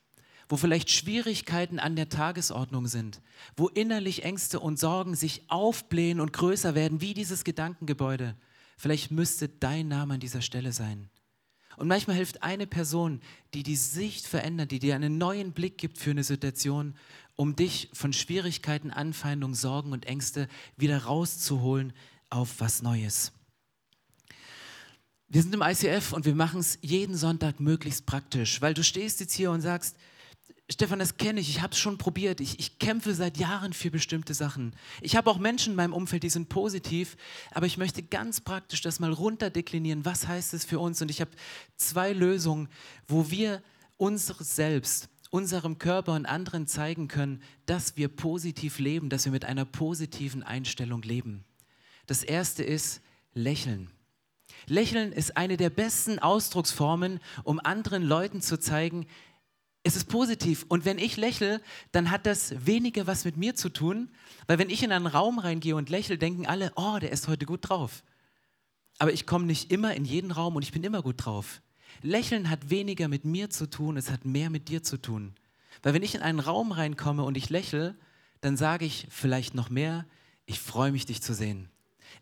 wo 0.48 0.58
vielleicht 0.58 0.90
Schwierigkeiten 0.90 1.78
an 1.78 1.96
der 1.96 2.10
Tagesordnung 2.10 2.86
sind, 2.86 3.22
wo 3.56 3.68
innerlich 3.68 4.24
Ängste 4.24 4.60
und 4.60 4.78
Sorgen 4.78 5.14
sich 5.14 5.50
aufblähen 5.50 6.20
und 6.20 6.34
größer 6.34 6.74
werden 6.74 7.00
wie 7.00 7.14
dieses 7.14 7.44
Gedankengebäude. 7.44 8.36
Vielleicht 8.76 9.10
müsste 9.10 9.48
dein 9.48 9.88
Name 9.88 10.14
an 10.14 10.20
dieser 10.20 10.42
Stelle 10.42 10.72
sein. 10.72 11.08
Und 11.76 11.88
manchmal 11.88 12.16
hilft 12.16 12.42
eine 12.42 12.66
Person, 12.66 13.20
die 13.54 13.62
die 13.62 13.76
Sicht 13.76 14.26
verändert, 14.26 14.70
die 14.70 14.78
dir 14.78 14.94
einen 14.94 15.18
neuen 15.18 15.52
Blick 15.52 15.78
gibt 15.78 15.98
für 15.98 16.10
eine 16.10 16.24
Situation, 16.24 16.94
um 17.36 17.56
dich 17.56 17.88
von 17.92 18.12
Schwierigkeiten, 18.12 18.90
Anfeindungen, 18.90 19.54
Sorgen 19.54 19.92
und 19.92 20.06
Ängste 20.06 20.48
wieder 20.76 21.04
rauszuholen 21.04 21.92
auf 22.30 22.60
was 22.60 22.82
Neues. 22.82 23.32
Wir 25.28 25.42
sind 25.42 25.54
im 25.54 25.62
ICF 25.62 26.12
und 26.12 26.26
wir 26.26 26.34
machen 26.34 26.60
es 26.60 26.78
jeden 26.82 27.16
Sonntag 27.16 27.58
möglichst 27.58 28.04
praktisch, 28.04 28.60
weil 28.60 28.74
du 28.74 28.84
stehst 28.84 29.20
jetzt 29.20 29.32
hier 29.32 29.50
und 29.50 29.62
sagst, 29.62 29.96
Stefan, 30.72 30.98
das 30.98 31.18
kenne 31.18 31.40
ich, 31.40 31.50
ich 31.50 31.60
habe 31.60 31.72
es 31.72 31.78
schon 31.78 31.98
probiert, 31.98 32.40
ich, 32.40 32.58
ich 32.58 32.78
kämpfe 32.78 33.14
seit 33.14 33.36
Jahren 33.36 33.74
für 33.74 33.90
bestimmte 33.90 34.32
Sachen. 34.32 34.74
Ich 35.02 35.16
habe 35.16 35.30
auch 35.30 35.38
Menschen 35.38 35.72
in 35.72 35.76
meinem 35.76 35.92
Umfeld, 35.92 36.22
die 36.22 36.30
sind 36.30 36.48
positiv, 36.48 37.16
aber 37.50 37.66
ich 37.66 37.76
möchte 37.76 38.02
ganz 38.02 38.40
praktisch 38.40 38.80
das 38.80 38.98
mal 38.98 39.12
runterdeklinieren, 39.12 40.04
was 40.06 40.26
heißt 40.26 40.54
es 40.54 40.64
für 40.64 40.78
uns? 40.78 41.02
Und 41.02 41.10
ich 41.10 41.20
habe 41.20 41.30
zwei 41.76 42.12
Lösungen, 42.12 42.68
wo 43.06 43.30
wir 43.30 43.62
unseres 43.98 44.56
Selbst, 44.56 45.10
unserem 45.30 45.78
Körper 45.78 46.14
und 46.14 46.24
anderen 46.24 46.66
zeigen 46.66 47.06
können, 47.06 47.42
dass 47.66 47.96
wir 47.96 48.08
positiv 48.08 48.78
leben, 48.78 49.10
dass 49.10 49.26
wir 49.26 49.32
mit 49.32 49.44
einer 49.44 49.66
positiven 49.66 50.42
Einstellung 50.42 51.02
leben. 51.02 51.44
Das 52.06 52.22
erste 52.22 52.64
ist 52.64 53.02
Lächeln. 53.34 53.90
Lächeln 54.66 55.12
ist 55.12 55.36
eine 55.36 55.56
der 55.56 55.70
besten 55.70 56.18
Ausdrucksformen, 56.18 57.20
um 57.44 57.60
anderen 57.60 58.02
Leuten 58.02 58.40
zu 58.40 58.58
zeigen, 58.58 59.06
es 59.84 59.96
ist 59.96 60.08
positiv. 60.08 60.64
Und 60.68 60.84
wenn 60.84 60.98
ich 60.98 61.16
lächle, 61.16 61.60
dann 61.90 62.10
hat 62.10 62.26
das 62.26 62.66
weniger 62.66 63.06
was 63.06 63.24
mit 63.24 63.36
mir 63.36 63.54
zu 63.54 63.68
tun, 63.68 64.10
weil 64.46 64.58
wenn 64.58 64.70
ich 64.70 64.82
in 64.82 64.92
einen 64.92 65.06
Raum 65.06 65.38
reingehe 65.38 65.76
und 65.76 65.90
lächle, 65.90 66.18
denken 66.18 66.46
alle, 66.46 66.72
oh, 66.76 66.98
der 67.00 67.10
ist 67.10 67.28
heute 67.28 67.46
gut 67.46 67.68
drauf. 67.68 68.02
Aber 68.98 69.12
ich 69.12 69.26
komme 69.26 69.46
nicht 69.46 69.72
immer 69.72 69.94
in 69.94 70.04
jeden 70.04 70.30
Raum 70.30 70.54
und 70.56 70.62
ich 70.62 70.72
bin 70.72 70.84
immer 70.84 71.02
gut 71.02 71.24
drauf. 71.24 71.60
Lächeln 72.02 72.48
hat 72.48 72.70
weniger 72.70 73.08
mit 73.08 73.24
mir 73.24 73.50
zu 73.50 73.68
tun, 73.68 73.96
es 73.96 74.10
hat 74.10 74.24
mehr 74.24 74.50
mit 74.50 74.68
dir 74.68 74.82
zu 74.82 74.96
tun. 74.96 75.34
Weil 75.82 75.94
wenn 75.94 76.02
ich 76.02 76.14
in 76.14 76.22
einen 76.22 76.40
Raum 76.40 76.72
reinkomme 76.72 77.24
und 77.24 77.36
ich 77.36 77.50
lächle, 77.50 77.96
dann 78.40 78.56
sage 78.56 78.84
ich 78.84 79.06
vielleicht 79.10 79.54
noch 79.54 79.70
mehr, 79.70 80.06
ich 80.46 80.60
freue 80.60 80.92
mich, 80.92 81.06
dich 81.06 81.22
zu 81.22 81.34
sehen. 81.34 81.68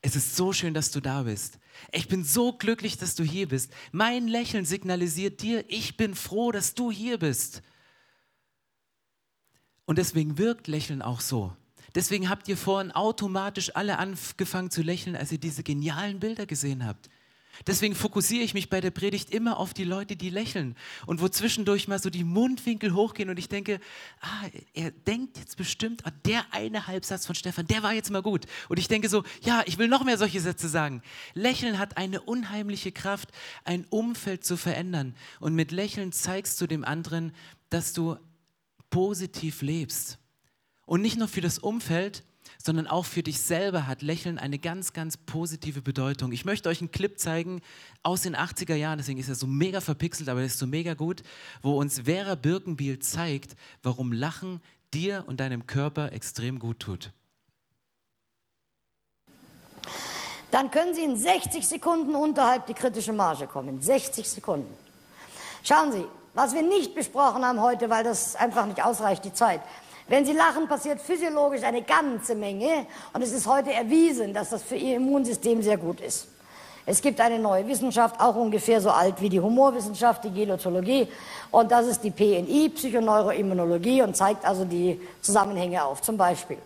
Es 0.03 0.17
ist 0.17 0.37
so 0.37 0.53
schön, 0.53 0.75
dass 0.75 0.91
du 0.91 1.01
da 1.01 1.23
bist. 1.23 1.59
Ich 1.93 2.09
bin 2.09 2.25
so 2.25 2.53
glücklich, 2.53 2.97
dass 2.99 3.15
du 3.15 3.25
hier 3.25 3.49
bist. 3.49 3.73
Mein 3.93 4.29
Lächeln 4.29 4.65
signalisiert 4.65 5.43
dir, 5.43 5.65
ich 5.69 5.97
bin 5.97 6.15
froh, 6.15 6.53
dass 6.53 6.75
du 6.75 6.91
hier 6.91 7.19
bist. 7.19 7.63
Und 9.85 9.99
deswegen 9.99 10.39
wirkt 10.39 10.69
Lächeln 10.69 11.03
auch 11.03 11.21
so. 11.21 11.55
Deswegen 11.95 12.29
habt 12.29 12.47
ihr 12.49 12.57
vorhin 12.57 12.93
automatisch 12.93 13.75
alle 13.75 13.99
angefangen 13.99 14.71
zu 14.71 14.83
lächeln, 14.83 15.17
als 15.17 15.33
ihr 15.33 15.39
diese 15.39 15.63
genialen 15.63 16.21
Bilder 16.21 16.47
gesehen 16.47 16.87
habt. 16.87 17.11
Deswegen 17.67 17.95
fokussiere 17.95 18.43
ich 18.43 18.55
mich 18.55 18.71
bei 18.71 18.81
der 18.81 18.91
Predigt 18.91 19.31
immer 19.31 19.59
auf 19.59 19.75
die 19.75 19.85
Leute, 19.85 20.17
die 20.17 20.31
lächeln 20.31 20.77
und 21.07 21.21
wo 21.21 21.29
zwischendurch 21.29 21.89
mal 21.89 21.99
so 21.99 22.09
die 22.09 22.25
Mundwinkel 22.25 22.95
hochgehen 22.95 23.29
und 23.29 23.39
ich 23.39 23.49
denke, 23.49 23.81
ah, 24.21 24.47
er 24.73 24.91
denkt 24.91 25.37
jetzt 25.39 25.57
bestimmt, 25.57 26.07
ah, 26.07 26.13
der 26.25 26.45
eine 26.53 26.87
Halbsatz 26.87 27.27
von 27.27 27.35
Stefan, 27.35 27.67
der 27.67 27.83
war 27.83 27.93
jetzt 27.93 28.11
mal 28.11 28.23
gut. 28.23 28.47
Und 28.69 28.79
ich 28.79 28.89
denke 28.89 29.09
so, 29.09 29.25
ja, 29.43 29.63
ich 29.67 29.79
will 29.79 29.89
noch 29.89 30.05
mehr 30.05 30.17
solche 30.17 30.41
Sätze 30.41 30.69
sagen. 30.69 31.03
Lächeln 31.35 31.79
hat 31.79 31.97
eine 31.97 32.23
unheimliche 32.23 32.93
Kraft, 32.93 33.31
ein 33.65 33.85
Umfeld 33.91 34.45
zu 34.45 34.57
verändern. 34.57 35.15
Und 35.39 35.55
mit 35.55 35.71
Lächeln 35.71 36.13
zeigst 36.13 36.61
du 36.61 36.67
dem 36.67 36.85
anderen, 36.85 37.33
dass 37.69 37.93
du 37.93 38.17
positiv 38.89 39.61
lebst. 39.61 40.19
Und 40.87 41.03
nicht 41.03 41.19
nur 41.19 41.29
für 41.29 41.41
das 41.41 41.59
Umfeld, 41.59 42.25
sondern 42.63 42.87
auch 42.87 43.05
für 43.05 43.23
dich 43.23 43.41
selber 43.41 43.87
hat 43.87 44.03
Lächeln 44.03 44.39
eine 44.39 44.59
ganz, 44.59 44.93
ganz 44.93 45.17
positive 45.17 45.83
Bedeutung. 45.83 46.33
Ich 46.33 46.45
möchte 46.45 46.69
euch 46.69 46.81
einen 46.81 46.93
Clip 46.93 47.19
zeigen 47.19 47.61
aus 48.03 48.23
den 48.23 48.37
80er 48.37 48.75
Jahren, 48.75 48.99
deswegen 48.99 49.19
ist 49.19 49.29
er 49.29 49.35
so 49.35 49.47
mega 49.47 49.81
verpixelt, 49.81 50.29
aber 50.29 50.41
er 50.41 50.47
ist 50.47 50.59
so 50.59 50.67
mega 50.67 50.95
gut, 50.95 51.23
wo 51.63 51.79
uns 51.79 52.01
Vera 52.01 52.35
Birkenbiel 52.35 52.99
zeigt, 52.99 53.57
warum 53.83 54.13
Lachen 54.13 54.61
dir 54.93 55.25
und 55.27 55.41
deinem 55.41 55.67
Körper 55.67 56.13
extrem 56.13 56.59
gut 56.59 56.81
tut. 56.81 57.13
Dann 60.51 60.71
können 60.71 60.95
Sie 60.95 61.05
in 61.05 61.17
60 61.17 61.67
Sekunden 61.67 62.15
unterhalb 62.15 62.67
die 62.67 62.75
kritische 62.75 63.13
Marge 63.13 63.47
kommen. 63.47 63.81
60 63.81 64.29
Sekunden. 64.29 64.73
Schauen 65.63 65.93
Sie, 65.93 66.05
was 66.35 66.55
wir 66.55 66.63
nicht 66.63 66.95
besprochen 66.95 67.45
haben 67.45 67.61
heute, 67.61 67.89
weil 67.89 68.03
das 68.03 68.35
einfach 68.37 68.67
nicht 68.67 68.83
ausreicht, 68.83 69.25
die 69.25 69.33
Zeit. 69.33 69.61
Wenn 70.11 70.27
Sie 70.27 70.33
lachen, 70.33 70.67
passiert 70.67 71.01
physiologisch 71.01 71.63
eine 71.63 71.83
ganze 71.83 72.35
Menge 72.35 72.85
und 73.13 73.23
es 73.23 73.31
ist 73.31 73.47
heute 73.47 73.73
erwiesen, 73.73 74.35
dass 74.35 74.51
das 74.51 74.61
für 74.61 74.75
Ihr 74.75 74.97
Immunsystem 74.97 75.63
sehr 75.63 75.77
gut 75.77 76.01
ist. 76.01 76.27
Es 76.85 77.01
gibt 77.01 77.21
eine 77.21 77.39
neue 77.39 77.65
Wissenschaft, 77.69 78.19
auch 78.19 78.35
ungefähr 78.35 78.81
so 78.81 78.91
alt 78.91 79.21
wie 79.21 79.29
die 79.29 79.39
Humorwissenschaft, 79.39 80.25
die 80.25 80.33
Gelotologie, 80.33 81.07
und 81.53 81.71
das 81.71 81.87
ist 81.87 82.03
die 82.03 82.11
PNI, 82.11 82.71
Psychoneuroimmunologie, 82.71 84.03
und 84.03 84.17
zeigt 84.17 84.45
also 84.45 84.65
die 84.65 85.01
Zusammenhänge 85.23 85.85
auf. 85.85 86.03
Zum 86.03 86.17
Beispiel, 86.17 86.59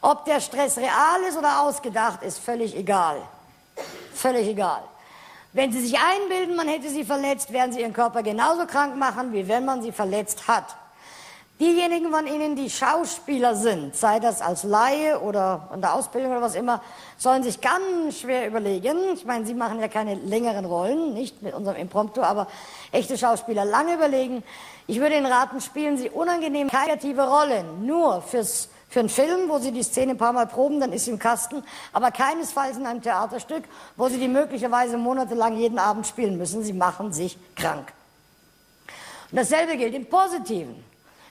ob 0.00 0.24
der 0.24 0.40
Stress 0.40 0.78
real 0.78 1.20
ist 1.28 1.36
oder 1.36 1.60
ausgedacht, 1.60 2.22
ist 2.22 2.38
völlig 2.38 2.74
egal. 2.74 3.18
Völlig 4.14 4.48
egal. 4.48 4.80
Wenn 5.52 5.70
Sie 5.70 5.82
sich 5.82 5.98
einbilden, 5.98 6.56
man 6.56 6.68
hätte 6.68 6.88
Sie 6.88 7.04
verletzt, 7.04 7.52
werden 7.52 7.72
Sie 7.72 7.82
Ihren 7.82 7.92
Körper 7.92 8.22
genauso 8.22 8.64
krank 8.64 8.96
machen, 8.96 9.34
wie 9.34 9.46
wenn 9.46 9.66
man 9.66 9.82
Sie 9.82 9.92
verletzt 9.92 10.48
hat. 10.48 10.64
Diejenigen 11.58 12.10
von 12.10 12.26
Ihnen, 12.26 12.54
die 12.54 12.68
Schauspieler 12.68 13.54
sind, 13.54 13.96
sei 13.96 14.20
das 14.20 14.42
als 14.42 14.62
Laie 14.62 15.18
oder 15.20 15.70
in 15.72 15.80
der 15.80 15.94
Ausbildung 15.94 16.32
oder 16.32 16.42
was 16.42 16.54
immer, 16.54 16.82
sollen 17.16 17.42
sich 17.42 17.62
ganz 17.62 18.18
schwer 18.18 18.46
überlegen. 18.46 18.98
Ich 19.14 19.24
meine, 19.24 19.46
Sie 19.46 19.54
machen 19.54 19.80
ja 19.80 19.88
keine 19.88 20.16
längeren 20.16 20.66
Rollen, 20.66 21.14
nicht 21.14 21.40
mit 21.40 21.54
unserem 21.54 21.78
Impromptu, 21.78 22.20
aber 22.20 22.46
echte 22.92 23.16
Schauspieler 23.16 23.64
lange 23.64 23.94
überlegen. 23.94 24.42
Ich 24.86 25.00
würde 25.00 25.16
Ihnen 25.16 25.24
raten, 25.24 25.62
spielen 25.62 25.96
Sie 25.96 26.10
unangenehm 26.10 26.68
kreative 26.68 27.26
Rollen, 27.26 27.86
nur 27.86 28.20
fürs, 28.20 28.68
für 28.90 29.00
einen 29.00 29.08
Film, 29.08 29.48
wo 29.48 29.58
Sie 29.58 29.72
die 29.72 29.82
Szene 29.82 30.12
ein 30.12 30.18
paar 30.18 30.34
Mal 30.34 30.46
proben, 30.46 30.78
dann 30.78 30.92
ist 30.92 31.06
sie 31.06 31.10
im 31.10 31.18
Kasten, 31.18 31.64
aber 31.94 32.10
keinesfalls 32.10 32.76
in 32.76 32.84
einem 32.84 33.00
Theaterstück, 33.00 33.64
wo 33.96 34.10
Sie 34.10 34.18
die 34.18 34.28
möglicherweise 34.28 34.98
monatelang 34.98 35.56
jeden 35.56 35.78
Abend 35.78 36.06
spielen 36.06 36.36
müssen. 36.36 36.62
Sie 36.62 36.74
machen 36.74 37.14
sich 37.14 37.38
krank. 37.54 37.94
Und 39.30 39.38
dasselbe 39.38 39.78
gilt 39.78 39.94
im 39.94 40.04
Positiven. 40.04 40.85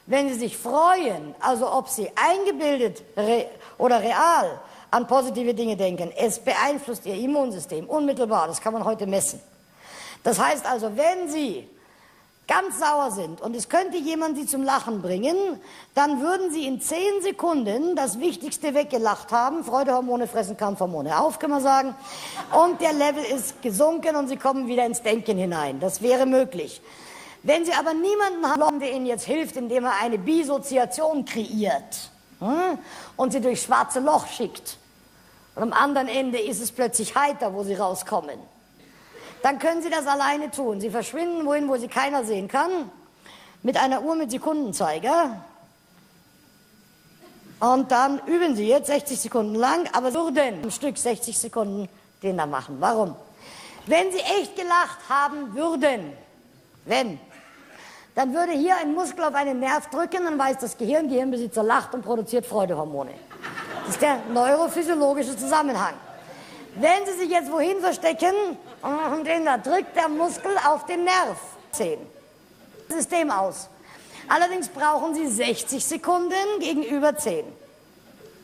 Wenn 0.07 0.29
Sie 0.29 0.35
sich 0.35 0.57
freuen, 0.57 1.33
also 1.39 1.71
ob 1.71 1.89
Sie 1.89 2.09
eingebildet 2.15 3.03
re 3.17 3.47
oder 3.77 4.01
real 4.01 4.59
an 4.91 5.07
positive 5.07 5.53
Dinge 5.53 5.75
denken, 5.75 6.11
es 6.15 6.39
beeinflusst 6.39 7.05
Ihr 7.05 7.15
Immunsystem 7.15 7.85
unmittelbar. 7.89 8.47
Das 8.47 8.61
kann 8.61 8.73
man 8.73 8.85
heute 8.85 9.07
messen. 9.07 9.41
Das 10.23 10.39
heißt 10.39 10.65
also, 10.65 10.95
wenn 10.95 11.29
Sie 11.29 11.67
ganz 12.47 12.79
sauer 12.79 13.11
sind 13.11 13.41
und 13.41 13.55
es 13.55 13.69
könnte 13.69 13.97
jemand 13.97 14.37
Sie 14.37 14.45
zum 14.45 14.63
Lachen 14.63 15.01
bringen, 15.01 15.35
dann 15.95 16.21
würden 16.21 16.51
Sie 16.51 16.67
in 16.67 16.79
zehn 16.79 17.21
Sekunden 17.23 17.95
das 17.95 18.19
Wichtigste 18.19 18.75
weggelacht 18.75 19.31
haben. 19.31 19.63
Freudehormone 19.63 20.27
fressen 20.27 20.55
Kampfhormone 20.55 21.19
auf, 21.19 21.39
kann 21.39 21.49
man 21.49 21.63
sagen. 21.63 21.95
Und 22.51 22.79
der 22.81 22.93
Level 22.93 23.23
ist 23.23 23.61
gesunken 23.63 24.15
und 24.15 24.27
Sie 24.27 24.37
kommen 24.37 24.67
wieder 24.67 24.85
ins 24.85 25.01
Denken 25.01 25.37
hinein. 25.37 25.79
Das 25.79 26.01
wäre 26.03 26.27
möglich. 26.27 26.81
Wenn 27.45 27.63
Sie 27.63 27.73
aber 27.73 27.93
niemanden 27.93 28.43
haben, 28.43 28.79
der 28.79 28.91
Ihnen 28.91 29.05
jetzt 29.05 29.25
hilft, 29.25 29.55
indem 29.55 29.86
er 29.86 30.01
eine 30.01 30.17
Bisoziation 30.17 31.25
kreiert 31.25 32.10
hm, 32.39 32.79
und 33.17 33.31
Sie 33.31 33.39
durch 33.39 33.62
schwarze 33.62 33.99
Loch 33.99 34.27
schickt, 34.27 34.77
und 35.53 35.62
am 35.62 35.71
anderen 35.71 36.08
Ende 36.08 36.39
ist 36.39 36.60
es 36.60 36.71
plötzlich 36.71 37.15
heiter, 37.15 37.53
wo 37.53 37.63
Sie 37.63 37.75
rauskommen, 37.75 38.39
dann 39.43 39.60
können 39.60 39.84
Sie 39.84 39.91
das 39.91 40.08
alleine 40.08 40.49
tun. 40.49 40.81
Sie 40.81 40.89
verschwinden 40.89 41.45
wohin, 41.45 41.69
wo 41.69 41.77
Sie 41.77 41.88
keiner 41.88 42.25
sehen 42.25 42.47
kann, 42.47 42.89
mit 43.62 43.77
einer 43.77 44.01
Uhr 44.01 44.15
mit 44.15 44.31
Sekundenzeiger. 44.31 45.45
Und 47.60 47.91
dann 47.91 48.19
üben 48.25 48.55
Sie 48.55 48.67
jetzt 48.67 48.88
60 48.88 49.19
Sekunden 49.19 49.53
lang, 49.53 49.88
aber 49.93 50.15
würden 50.15 50.63
im 50.63 50.71
Stück 50.71 50.97
60 50.97 51.38
Sekunden 51.38 51.88
den 52.23 52.38
da 52.38 52.47
machen. 52.47 52.77
Warum? 52.79 53.15
Wenn 53.86 54.12
Sie 54.12 54.19
echt 54.41 54.55
gelacht 54.55 54.97
haben 55.08 55.53
würden, 55.53 56.12
wenn, 56.86 57.19
dann 58.15 58.34
würde 58.34 58.54
hier 58.54 58.78
ein 58.78 58.93
Muskel 58.93 59.25
auf 59.25 59.36
einen 59.36 59.60
Nerv 59.60 59.89
drücken, 59.89 60.23
dann 60.23 60.39
weiß 60.39 60.58
das 60.60 60.78
Gehirn, 60.78 61.10
Gehirnbesitzer 61.10 61.63
lacht 61.63 61.93
und 61.93 62.01
produziert 62.04 62.45
Freudehormone. 62.45 63.12
Das 63.86 63.95
ist 63.95 64.01
der 64.01 64.17
neurophysiologische 64.34 65.38
Zusammenhang. 65.38 65.93
Wenn 66.75 67.06
Sie 67.06 67.19
sich 67.19 67.30
jetzt 67.30 67.51
wohin 67.51 67.80
verstecken 67.80 68.34
und 68.82 69.28
den 69.28 69.45
da, 69.45 69.58
drückt 69.58 69.95
der 69.95 70.10
Muskel 70.10 70.51
auf 70.67 70.86
den 70.86 71.04
Nerv. 71.04 71.38
10. 71.71 71.99
System 72.89 73.30
aus. 73.32 73.69
Allerdings 74.30 74.69
brauchen 74.69 75.13
Sie 75.13 75.28
60 75.28 75.84
Sekunden 75.84 76.60
gegenüber 76.60 77.15
10. 77.15 77.45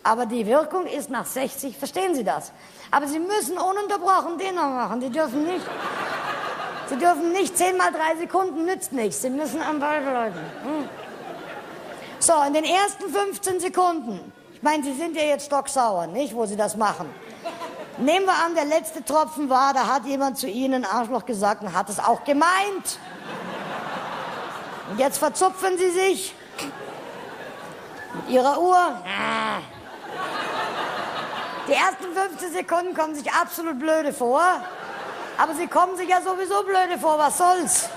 Aber 0.04 0.26
die 0.26 0.46
Wirkung 0.48 0.86
ist 0.86 1.10
nach 1.10 1.26
60, 1.26 1.78
verstehen 1.78 2.14
Sie 2.14 2.24
das? 2.24 2.52
Aber 2.90 3.08
Sie 3.08 3.20
müssen 3.20 3.58
ununterbrochen 3.58 4.38
den 4.38 4.56
noch 4.56 4.64
machen. 4.64 5.02
Sie 5.02 5.10
dürfen 5.10 5.46
nicht 5.46 5.66
Sie 6.92 6.98
dürfen 6.98 7.32
nicht 7.32 7.58
10 7.58 7.78
mal 7.78 7.90
3 7.90 8.18
Sekunden, 8.18 8.66
nützt 8.66 8.92
nichts. 8.92 9.22
Sie 9.22 9.30
müssen 9.30 9.62
am 9.62 9.80
Ball 9.80 10.02
bleiben. 10.02 10.36
Hm. 10.62 10.90
So, 12.20 12.34
in 12.46 12.54
den 12.54 12.66
ersten 12.66 13.10
15 13.10 13.62
Sekunden, 13.62 14.34
ich 14.54 14.62
meine, 14.62 14.84
Sie 14.84 14.92
sind 14.92 15.16
ja 15.16 15.24
jetzt 15.24 15.46
stocksauer, 15.46 16.08
nicht, 16.08 16.36
wo 16.36 16.46
Sie 16.46 16.58
das 16.58 16.76
machen. 16.76 17.10
Nehmen 17.98 18.26
wir 18.26 18.34
an, 18.34 18.56
der 18.56 18.66
letzte 18.66 19.06
Tropfen 19.06 19.50
war, 19.50 19.74
da 19.74 19.88
hat 19.88 20.06
jemand 20.06 20.38
zu 20.38 20.48
Ihnen 20.50 20.84
Arschloch 20.84 21.26
gesagt 21.26 21.64
und 21.64 21.74
hat 21.74 21.88
es 21.88 21.98
auch 21.98 22.26
gemeint. 22.26 23.00
Und 24.90 25.00
jetzt 25.00 25.18
verzupfen 25.18 25.78
Sie 25.78 25.92
sich 25.92 26.36
mit 28.16 28.32
Ihrer 28.36 28.60
Uhr. 28.60 29.02
Die 31.70 31.74
ersten 31.74 32.14
15 32.14 32.52
Sekunden 32.52 32.94
kommen 32.94 33.16
sich 33.16 33.32
absolut 33.32 33.80
blöde 33.80 34.12
vor. 34.12 34.42
Aber 35.38 35.54
Sie 35.56 35.68
kommen 35.68 35.98
sich 35.98 36.10
ja 36.10 36.22
sowieso 36.22 36.64
blöde 36.64 37.00
vor, 37.00 37.18
was 37.18 37.38
soll's? 37.38 37.90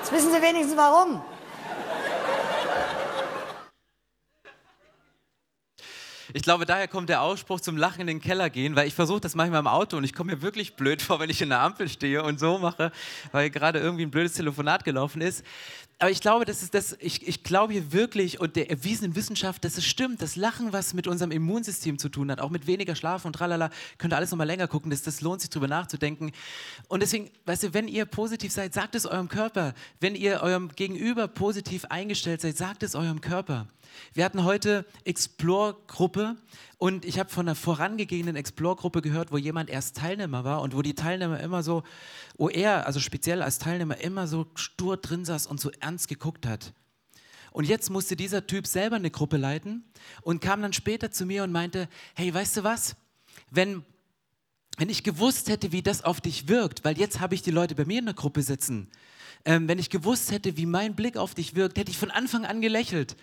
Jetzt 0.00 0.12
wissen 0.12 0.32
Sie 0.32 0.42
wenigstens 0.42 0.76
warum. 0.76 1.22
Ich 6.36 6.42
glaube, 6.42 6.66
daher 6.66 6.86
kommt 6.86 7.08
der 7.08 7.22
Ausspruch 7.22 7.60
zum 7.60 7.78
Lachen 7.78 8.02
in 8.02 8.08
den 8.08 8.20
Keller 8.20 8.50
gehen, 8.50 8.76
weil 8.76 8.86
ich 8.86 8.94
versuche 8.94 9.20
das 9.20 9.34
manchmal 9.34 9.60
im 9.60 9.66
Auto 9.66 9.96
und 9.96 10.04
ich 10.04 10.12
komme 10.12 10.34
mir 10.34 10.42
wirklich 10.42 10.74
blöd 10.76 11.00
vor, 11.00 11.18
wenn 11.18 11.30
ich 11.30 11.40
in 11.40 11.48
der 11.48 11.60
Ampel 11.60 11.88
stehe 11.88 12.22
und 12.22 12.38
so 12.38 12.58
mache, 12.58 12.92
weil 13.32 13.48
gerade 13.48 13.78
irgendwie 13.78 14.04
ein 14.04 14.10
blödes 14.10 14.34
Telefonat 14.34 14.84
gelaufen 14.84 15.22
ist 15.22 15.44
aber 15.98 16.10
ich 16.10 16.20
glaube, 16.20 16.44
das 16.44 16.62
ist 16.62 16.74
das, 16.74 16.94
ich, 17.00 17.26
ich 17.26 17.42
glaube 17.42 17.72
hier 17.72 17.90
wirklich 17.90 18.38
und 18.38 18.56
der 18.56 18.70
erwiesenen 18.70 19.16
Wissenschaft, 19.16 19.64
dass 19.64 19.78
es 19.78 19.86
stimmt, 19.86 20.20
das 20.20 20.36
Lachen, 20.36 20.74
was 20.74 20.92
mit 20.92 21.06
unserem 21.06 21.30
Immunsystem 21.30 21.98
zu 21.98 22.10
tun 22.10 22.30
hat, 22.30 22.38
auch 22.38 22.50
mit 22.50 22.66
weniger 22.66 22.94
Schlaf 22.94 23.24
und 23.24 23.32
tralala, 23.32 23.70
könnt 23.96 24.12
ihr 24.12 24.16
alles 24.18 24.30
nochmal 24.30 24.46
länger 24.46 24.68
gucken, 24.68 24.90
das, 24.90 25.00
das 25.00 25.22
lohnt 25.22 25.40
sich 25.40 25.48
drüber 25.48 25.68
nachzudenken. 25.68 26.32
Und 26.88 27.00
deswegen, 27.00 27.30
weißt 27.46 27.62
du, 27.62 27.74
wenn 27.74 27.88
ihr 27.88 28.04
positiv 28.04 28.52
seid, 28.52 28.74
sagt 28.74 28.94
es 28.94 29.06
eurem 29.06 29.28
Körper. 29.28 29.72
Wenn 29.98 30.14
ihr 30.14 30.42
eurem 30.42 30.68
Gegenüber 30.68 31.28
positiv 31.28 31.86
eingestellt 31.86 32.42
seid, 32.42 32.58
sagt 32.58 32.82
es 32.82 32.94
eurem 32.94 33.22
Körper. 33.22 33.66
Wir 34.12 34.26
hatten 34.26 34.44
heute 34.44 34.84
Explore-Gruppe 35.04 36.36
und 36.78 37.04
ich 37.04 37.18
habe 37.18 37.30
von 37.30 37.46
einer 37.46 37.54
vorangegangenen 37.54 38.36
Explore-Gruppe 38.36 39.02
gehört, 39.02 39.32
wo 39.32 39.38
jemand 39.38 39.70
erst 39.70 39.96
Teilnehmer 39.96 40.44
war 40.44 40.60
und 40.60 40.76
wo 40.76 40.82
die 40.82 40.94
Teilnehmer 40.94 41.40
immer 41.40 41.62
so, 41.62 41.82
wo 42.36 42.48
er, 42.48 42.86
also 42.86 43.00
speziell 43.00 43.42
als 43.42 43.58
Teilnehmer, 43.58 43.98
immer 43.98 44.26
so 44.26 44.46
stur 44.54 44.96
drin 44.96 45.24
saß 45.24 45.46
und 45.46 45.60
so 45.60 45.70
ernst 45.80 46.08
geguckt 46.08 46.46
hat. 46.46 46.72
Und 47.52 47.64
jetzt 47.64 47.88
musste 47.88 48.16
dieser 48.16 48.46
Typ 48.46 48.66
selber 48.66 48.96
eine 48.96 49.10
Gruppe 49.10 49.38
leiten 49.38 49.84
und 50.20 50.42
kam 50.42 50.60
dann 50.60 50.74
später 50.74 51.10
zu 51.10 51.24
mir 51.24 51.42
und 51.42 51.52
meinte, 51.52 51.88
hey, 52.14 52.32
weißt 52.32 52.58
du 52.58 52.64
was? 52.64 52.96
wenn, 53.50 53.84
wenn 54.76 54.88
ich 54.88 55.02
gewusst 55.02 55.48
hätte, 55.48 55.72
wie 55.72 55.82
das 55.82 56.04
auf 56.04 56.20
dich 56.20 56.48
wirkt, 56.48 56.84
weil 56.84 56.98
jetzt 56.98 57.20
habe 57.20 57.34
ich 57.34 57.42
die 57.42 57.50
Leute 57.50 57.74
bei 57.74 57.84
mir 57.84 57.98
in 57.98 58.06
der 58.06 58.14
Gruppe 58.14 58.42
sitzen, 58.42 58.90
ähm, 59.44 59.68
wenn 59.68 59.78
ich 59.78 59.90
gewusst 59.90 60.30
hätte, 60.30 60.56
wie 60.56 60.66
mein 60.66 60.94
Blick 60.94 61.16
auf 61.16 61.34
dich 61.34 61.54
wirkt, 61.54 61.78
hätte 61.78 61.90
ich 61.90 61.98
von 61.98 62.10
Anfang 62.10 62.44
an 62.44 62.60
gelächelt. 62.60 63.16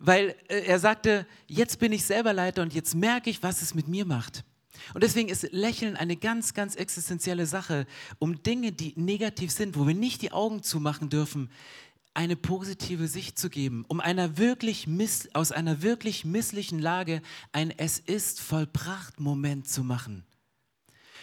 Weil 0.00 0.34
äh, 0.48 0.64
er 0.64 0.78
sagte, 0.78 1.26
jetzt 1.46 1.78
bin 1.78 1.92
ich 1.92 2.04
selber 2.04 2.32
Leiter 2.32 2.62
und 2.62 2.74
jetzt 2.74 2.94
merke 2.94 3.30
ich, 3.30 3.42
was 3.42 3.62
es 3.62 3.74
mit 3.74 3.86
mir 3.86 4.06
macht. 4.06 4.44
Und 4.94 5.04
deswegen 5.04 5.28
ist 5.28 5.52
Lächeln 5.52 5.94
eine 5.94 6.16
ganz, 6.16 6.54
ganz 6.54 6.74
existenzielle 6.74 7.46
Sache, 7.46 7.86
um 8.18 8.42
Dinge, 8.42 8.72
die 8.72 8.94
negativ 8.96 9.52
sind, 9.52 9.78
wo 9.78 9.86
wir 9.86 9.94
nicht 9.94 10.22
die 10.22 10.32
Augen 10.32 10.62
zumachen 10.62 11.10
dürfen, 11.10 11.50
eine 12.14 12.34
positive 12.34 13.06
Sicht 13.06 13.38
zu 13.38 13.50
geben, 13.50 13.84
um 13.88 14.00
einer 14.00 14.38
wirklich 14.38 14.86
miss, 14.86 15.28
aus 15.34 15.52
einer 15.52 15.82
wirklich 15.82 16.24
misslichen 16.24 16.78
Lage 16.78 17.20
ein 17.52 17.70
Es 17.70 17.98
ist 17.98 18.40
vollbracht 18.40 19.20
Moment 19.20 19.68
zu 19.68 19.84
machen. 19.84 20.24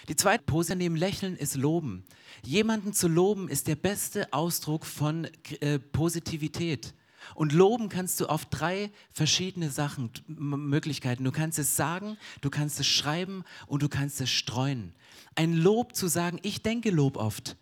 Die 0.08 0.16
zweite 0.16 0.46
Pose 0.46 0.76
neben 0.76 0.96
Lächeln 0.96 1.36
ist 1.36 1.56
Loben. 1.56 2.06
Jemanden 2.46 2.94
zu 2.94 3.08
loben 3.08 3.50
ist 3.50 3.68
der 3.68 3.76
beste 3.76 4.32
Ausdruck 4.32 4.86
von 4.86 5.28
äh, 5.60 5.80
Positivität. 5.80 6.94
Und 7.36 7.54
loben 7.54 7.90
kannst 7.90 8.20
du 8.20 8.28
auf 8.28 8.46
drei 8.46 8.92
verschiedene 9.12 9.70
Sachen, 9.70 10.12
Möglichkeiten. 10.28 11.24
Du 11.24 11.32
kannst 11.32 11.60
es 11.60 11.76
sagen, 11.76 12.18
du 12.42 12.50
kannst 12.50 12.80
es 12.80 12.88
schreiben 12.88 13.44
und 13.68 13.82
du 13.84 13.90
kannst 13.90 14.22
es 14.22 14.30
streuen. 14.30 14.94
Ein 15.36 15.54
Lob 15.54 15.96
zu 15.96 16.08
sagen, 16.08 16.40
ich 16.44 16.62
denke 16.62 16.90
Lob 16.90 17.18
oft. 17.18 17.56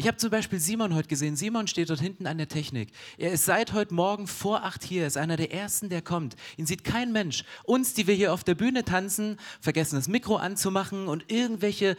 Ich 0.00 0.06
habe 0.06 0.16
zum 0.16 0.30
Beispiel 0.30 0.58
Simon 0.58 0.94
heute 0.94 1.08
gesehen. 1.08 1.36
Simon 1.36 1.66
steht 1.66 1.90
dort 1.90 2.00
hinten 2.00 2.26
an 2.26 2.38
der 2.38 2.48
Technik. 2.48 2.90
Er 3.18 3.32
ist 3.32 3.44
seit 3.44 3.74
heute 3.74 3.92
Morgen 3.92 4.26
vor 4.26 4.64
acht 4.64 4.82
hier, 4.82 5.06
ist 5.06 5.18
einer 5.18 5.36
der 5.36 5.52
ersten, 5.52 5.90
der 5.90 6.00
kommt. 6.00 6.36
Ihn 6.56 6.64
sieht 6.64 6.84
kein 6.84 7.12
Mensch. 7.12 7.44
Uns, 7.64 7.92
die 7.92 8.06
wir 8.06 8.14
hier 8.14 8.32
auf 8.32 8.42
der 8.42 8.54
Bühne 8.54 8.82
tanzen, 8.82 9.36
vergessen 9.60 9.96
das 9.96 10.08
Mikro 10.08 10.36
anzumachen 10.36 11.06
und 11.06 11.30
irgendwelche 11.30 11.98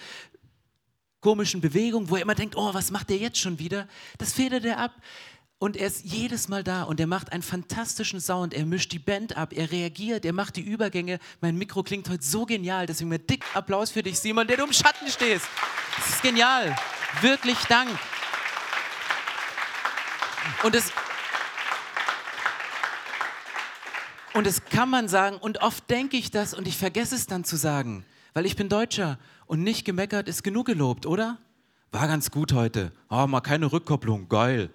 komischen 1.20 1.62
Bewegungen, 1.62 2.10
wo 2.10 2.16
er 2.16 2.24
immer 2.24 2.34
denkt, 2.34 2.58
oh, 2.58 2.74
was 2.74 2.90
macht 2.90 3.12
der 3.12 3.18
jetzt 3.18 3.38
schon 3.38 3.60
wieder? 3.60 3.88
Das 4.18 4.34
federt 4.34 4.66
er 4.66 4.80
ab. 4.80 4.96
Und 5.62 5.78
er 5.78 5.86
ist 5.86 6.06
jedes 6.06 6.48
Mal 6.48 6.64
da 6.64 6.82
und 6.82 7.00
er 7.00 7.06
macht 7.06 7.32
einen 7.32 7.44
fantastischen 7.44 8.20
Sound. 8.20 8.56
Er 8.56 8.66
mischt 8.66 8.92
die 8.94 8.98
Band 8.98 9.38
ab, 9.38 9.54
er 9.54 9.72
reagiert, 9.72 10.26
er 10.26 10.34
macht 10.34 10.56
die 10.56 10.64
Übergänge. 10.64 11.20
Mein 11.40 11.56
Mikro 11.56 11.84
klingt 11.84 12.10
heute 12.10 12.24
so 12.24 12.48
genial. 12.48 12.88
Deswegen 12.88 13.10
mir 13.10 13.20
dick 13.20 13.46
Applaus 13.54 13.92
für 13.92 14.02
dich, 14.02 14.20
Simon, 14.20 14.48
der 14.48 14.58
du 14.58 14.64
im 14.64 14.74
Schatten 14.74 15.08
stehst. 15.08 15.46
Das 15.98 16.10
ist 16.10 16.24
genial. 16.24 16.76
Wirklich 17.22 17.60
Dank. 17.66 17.92
Und 20.64 20.74
es, 20.74 20.92
und 24.34 24.48
es 24.48 24.66
kann 24.66 24.90
man 24.90 25.08
sagen, 25.08 25.38
und 25.38 25.62
oft 25.62 25.88
denke 25.92 26.18
ich 26.18 26.32
das 26.32 26.56
und 26.56 26.68
ich 26.68 26.76
vergesse 26.76 27.14
es 27.14 27.28
dann 27.28 27.44
zu 27.44 27.56
sagen, 27.56 28.04
weil 28.34 28.48
ich 28.48 28.56
bin 28.56 28.68
Deutscher 28.68 29.20
und 29.46 29.62
nicht 29.62 29.86
gemeckert 29.86 30.28
ist 30.28 30.42
genug 30.42 30.66
gelobt, 30.66 31.06
oder? 31.06 31.38
War 31.92 32.08
ganz 32.08 32.32
gut 32.32 32.52
heute. 32.52 32.92
Oh, 33.12 33.28
mal 33.28 33.42
keine 33.42 33.72
Rückkopplung, 33.72 34.28
geil 34.28 34.72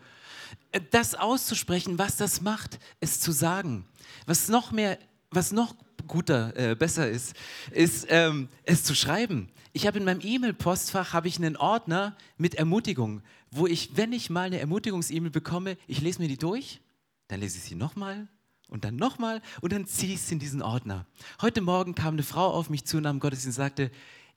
das 0.78 1.14
auszusprechen, 1.14 1.98
was 1.98 2.16
das 2.16 2.40
macht, 2.40 2.78
es 3.00 3.20
zu 3.20 3.32
sagen. 3.32 3.86
Was 4.26 4.48
noch 4.48 4.72
mehr, 4.72 4.98
was 5.30 5.52
noch 5.52 5.74
guter, 6.06 6.56
äh, 6.56 6.74
besser 6.74 7.08
ist, 7.08 7.34
ist 7.70 8.06
ähm, 8.10 8.48
es 8.64 8.84
zu 8.84 8.94
schreiben. 8.94 9.48
Ich 9.72 9.86
habe 9.86 9.98
in 9.98 10.04
meinem 10.04 10.20
E-Mail-Postfach 10.22 11.12
habe 11.12 11.28
ich 11.28 11.36
einen 11.36 11.56
Ordner 11.56 12.16
mit 12.38 12.54
Ermutigung, 12.54 13.22
wo 13.50 13.66
ich, 13.66 13.96
wenn 13.96 14.12
ich 14.12 14.30
mal 14.30 14.46
eine 14.46 14.58
Ermutigungs-E-Mail 14.60 15.30
bekomme, 15.30 15.76
ich 15.86 16.00
lese 16.00 16.20
mir 16.20 16.28
die 16.28 16.38
durch, 16.38 16.80
dann 17.28 17.40
lese 17.40 17.58
ich 17.58 17.64
sie 17.64 17.74
nochmal 17.74 18.28
und 18.68 18.84
dann 18.84 18.96
nochmal 18.96 19.42
und 19.60 19.72
dann 19.72 19.86
ziehe 19.86 20.14
ich 20.14 20.22
sie 20.22 20.34
in 20.34 20.38
diesen 20.38 20.62
Ordner. 20.62 21.06
Heute 21.40 21.60
Morgen 21.60 21.94
kam 21.94 22.14
eine 22.14 22.22
Frau 22.22 22.50
auf 22.50 22.70
mich 22.70 22.84
zu 22.84 22.96
und 22.96 23.06
am 23.06 23.20
Gottesdienst 23.20 23.56
sagte, 23.56 23.90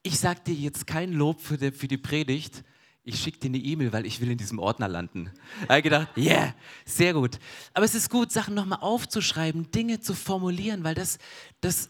ich 0.03 0.19
sage 0.19 0.41
dir 0.45 0.55
jetzt 0.55 0.87
kein 0.87 1.13
Lob 1.13 1.41
für 1.41 1.57
die, 1.57 1.71
für 1.71 1.87
die 1.87 1.97
Predigt, 1.97 2.63
ich 3.03 3.19
schicke 3.19 3.39
dir 3.39 3.47
eine 3.47 3.57
E-Mail, 3.57 3.93
weil 3.93 4.05
ich 4.05 4.21
will 4.21 4.29
in 4.29 4.37
diesem 4.37 4.59
Ordner 4.59 4.87
landen. 4.87 5.31
Da 5.61 5.69
habe 5.69 5.77
ich 5.79 5.83
gedacht, 5.83 6.09
yeah, 6.17 6.53
sehr 6.85 7.13
gut. 7.13 7.39
Aber 7.73 7.85
es 7.85 7.95
ist 7.95 8.09
gut, 8.09 8.31
Sachen 8.31 8.53
nochmal 8.53 8.79
aufzuschreiben, 8.81 9.71
Dinge 9.71 9.99
zu 9.99 10.13
formulieren, 10.13 10.83
weil 10.83 10.95
das, 10.95 11.17
das 11.61 11.89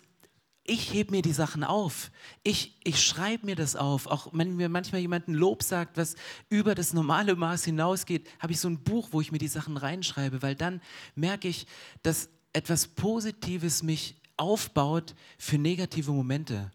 ich 0.69 0.93
hebe 0.93 1.11
mir 1.11 1.21
die 1.21 1.33
Sachen 1.33 1.63
auf. 1.63 2.11
Ich, 2.43 2.77
ich 2.83 3.03
schreibe 3.03 3.47
mir 3.47 3.55
das 3.55 3.75
auf. 3.75 4.05
Auch 4.05 4.27
wenn 4.33 4.55
mir 4.55 4.69
manchmal 4.69 5.01
jemand 5.01 5.27
ein 5.27 5.33
Lob 5.33 5.63
sagt, 5.63 5.97
was 5.97 6.15
über 6.47 6.75
das 6.75 6.93
normale 6.93 7.35
Maß 7.35 7.65
hinausgeht, 7.65 8.29
habe 8.39 8.53
ich 8.53 8.59
so 8.59 8.69
ein 8.69 8.83
Buch, 8.83 9.09
wo 9.11 9.19
ich 9.19 9.31
mir 9.31 9.39
die 9.39 9.47
Sachen 9.47 9.77
reinschreibe, 9.77 10.41
weil 10.41 10.55
dann 10.55 10.81
merke 11.15 11.47
ich, 11.47 11.65
dass 12.03 12.29
etwas 12.53 12.87
Positives 12.87 13.83
mich 13.83 14.15
aufbaut 14.37 15.15
für 15.37 15.57
negative 15.57 16.11
Momente. 16.11 16.71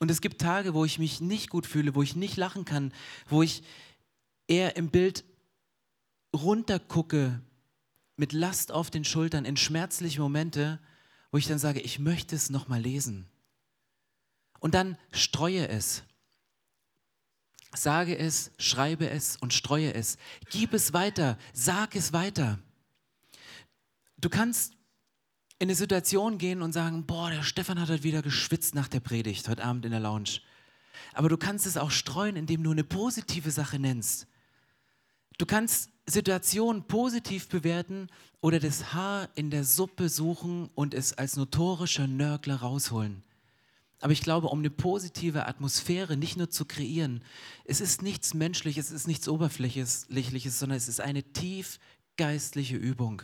Und 0.00 0.10
es 0.10 0.22
gibt 0.22 0.40
Tage, 0.40 0.72
wo 0.72 0.84
ich 0.84 0.98
mich 0.98 1.20
nicht 1.20 1.50
gut 1.50 1.66
fühle, 1.66 1.94
wo 1.94 2.02
ich 2.02 2.16
nicht 2.16 2.36
lachen 2.38 2.64
kann, 2.64 2.92
wo 3.28 3.42
ich 3.42 3.62
eher 4.48 4.76
im 4.76 4.90
Bild 4.90 5.24
runtergucke 6.34 7.40
mit 8.16 8.32
Last 8.32 8.72
auf 8.72 8.90
den 8.90 9.04
Schultern 9.04 9.44
in 9.44 9.58
schmerzliche 9.58 10.20
Momente, 10.20 10.80
wo 11.30 11.36
ich 11.38 11.46
dann 11.46 11.58
sage, 11.58 11.80
ich 11.80 11.98
möchte 11.98 12.34
es 12.34 12.48
nochmal 12.48 12.80
lesen. 12.80 13.28
Und 14.58 14.74
dann 14.74 14.96
streue 15.12 15.68
es. 15.68 16.02
Sage 17.74 18.16
es, 18.16 18.52
schreibe 18.58 19.08
es 19.08 19.36
und 19.36 19.52
streue 19.52 19.92
es. 19.92 20.16
Gib 20.50 20.72
es 20.72 20.94
weiter, 20.94 21.38
sag 21.52 21.94
es 21.94 22.14
weiter. 22.14 22.58
Du 24.16 24.30
kannst 24.30 24.74
in 25.60 25.68
eine 25.68 25.74
Situation 25.74 26.38
gehen 26.38 26.62
und 26.62 26.72
sagen, 26.72 27.04
boah, 27.04 27.30
der 27.30 27.42
Stefan 27.42 27.78
hat 27.78 27.90
heute 27.90 28.02
wieder 28.02 28.22
geschwitzt 28.22 28.74
nach 28.74 28.88
der 28.88 29.00
Predigt, 29.00 29.46
heute 29.46 29.62
Abend 29.62 29.84
in 29.84 29.90
der 29.90 30.00
Lounge. 30.00 30.40
Aber 31.12 31.28
du 31.28 31.36
kannst 31.36 31.66
es 31.66 31.76
auch 31.76 31.90
streuen, 31.90 32.34
indem 32.34 32.62
du 32.62 32.70
eine 32.70 32.82
positive 32.82 33.50
Sache 33.50 33.78
nennst. 33.78 34.26
Du 35.36 35.44
kannst 35.44 35.90
Situationen 36.06 36.84
positiv 36.84 37.48
bewerten 37.48 38.08
oder 38.40 38.58
das 38.58 38.94
Haar 38.94 39.28
in 39.34 39.50
der 39.50 39.64
Suppe 39.64 40.08
suchen 40.08 40.70
und 40.74 40.94
es 40.94 41.12
als 41.18 41.36
notorischer 41.36 42.06
Nörgler 42.06 42.56
rausholen. 42.56 43.22
Aber 44.00 44.14
ich 44.14 44.22
glaube, 44.22 44.48
um 44.48 44.60
eine 44.60 44.70
positive 44.70 45.46
Atmosphäre 45.46 46.16
nicht 46.16 46.38
nur 46.38 46.48
zu 46.48 46.64
kreieren, 46.64 47.22
es 47.66 47.82
ist 47.82 48.00
nichts 48.00 48.32
Menschliches, 48.32 48.86
es 48.86 48.92
ist 48.92 49.06
nichts 49.06 49.28
Oberflächliches, 49.28 50.58
sondern 50.58 50.78
es 50.78 50.88
ist 50.88 51.02
eine 51.02 51.22
tief 51.22 51.78
geistliche 52.16 52.76
Übung. 52.76 53.22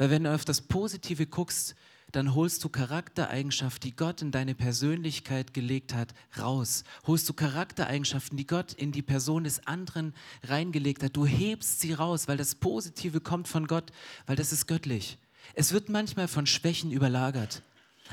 Weil 0.00 0.08
wenn 0.08 0.24
du 0.24 0.34
auf 0.34 0.46
das 0.46 0.62
Positive 0.62 1.26
guckst, 1.26 1.74
dann 2.10 2.34
holst 2.34 2.64
du 2.64 2.70
Charaktereigenschaften, 2.70 3.90
die 3.90 3.94
Gott 3.94 4.22
in 4.22 4.30
deine 4.30 4.54
Persönlichkeit 4.54 5.52
gelegt 5.52 5.92
hat, 5.92 6.14
raus. 6.38 6.84
Holst 7.06 7.28
du 7.28 7.34
Charaktereigenschaften, 7.34 8.38
die 8.38 8.46
Gott 8.46 8.72
in 8.72 8.92
die 8.92 9.02
Person 9.02 9.44
des 9.44 9.66
anderen 9.66 10.14
reingelegt 10.42 11.02
hat. 11.02 11.18
Du 11.18 11.26
hebst 11.26 11.82
sie 11.82 11.92
raus, 11.92 12.28
weil 12.28 12.38
das 12.38 12.54
Positive 12.54 13.20
kommt 13.20 13.46
von 13.46 13.66
Gott, 13.66 13.92
weil 14.24 14.36
das 14.36 14.52
ist 14.52 14.66
göttlich. 14.66 15.18
Es 15.52 15.74
wird 15.74 15.90
manchmal 15.90 16.28
von 16.28 16.46
Schwächen 16.46 16.92
überlagert. 16.92 17.62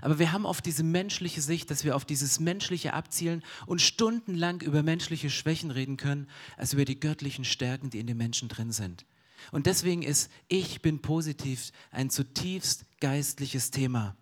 Aber 0.01 0.19
wir 0.19 0.33
haben 0.33 0.45
oft 0.45 0.65
diese 0.65 0.83
menschliche 0.83 1.41
Sicht, 1.41 1.71
dass 1.71 1.85
wir 1.85 1.95
auf 1.95 2.03
dieses 2.03 2.41
Menschliche 2.41 2.91
abzielen 2.91 3.43
und 3.65 3.81
stundenlang 3.81 4.59
über 4.59 4.83
menschliche 4.83 5.29
Schwächen 5.29 5.71
reden 5.71 5.95
können, 5.95 6.27
als 6.57 6.73
über 6.73 6.83
die 6.83 6.99
göttlichen 6.99 7.45
Stärken, 7.45 7.91
die 7.91 7.99
in 7.99 8.07
den 8.07 8.17
Menschen 8.17 8.49
drin 8.49 8.73
sind. 8.73 9.05
Und 9.51 9.65
deswegen 9.65 10.03
ist 10.03 10.29
Ich 10.47 10.81
bin 10.81 11.01
positiv 11.01 11.71
ein 11.91 12.09
zutiefst 12.09 12.85
geistliches 12.99 13.71
Thema. 13.71 14.15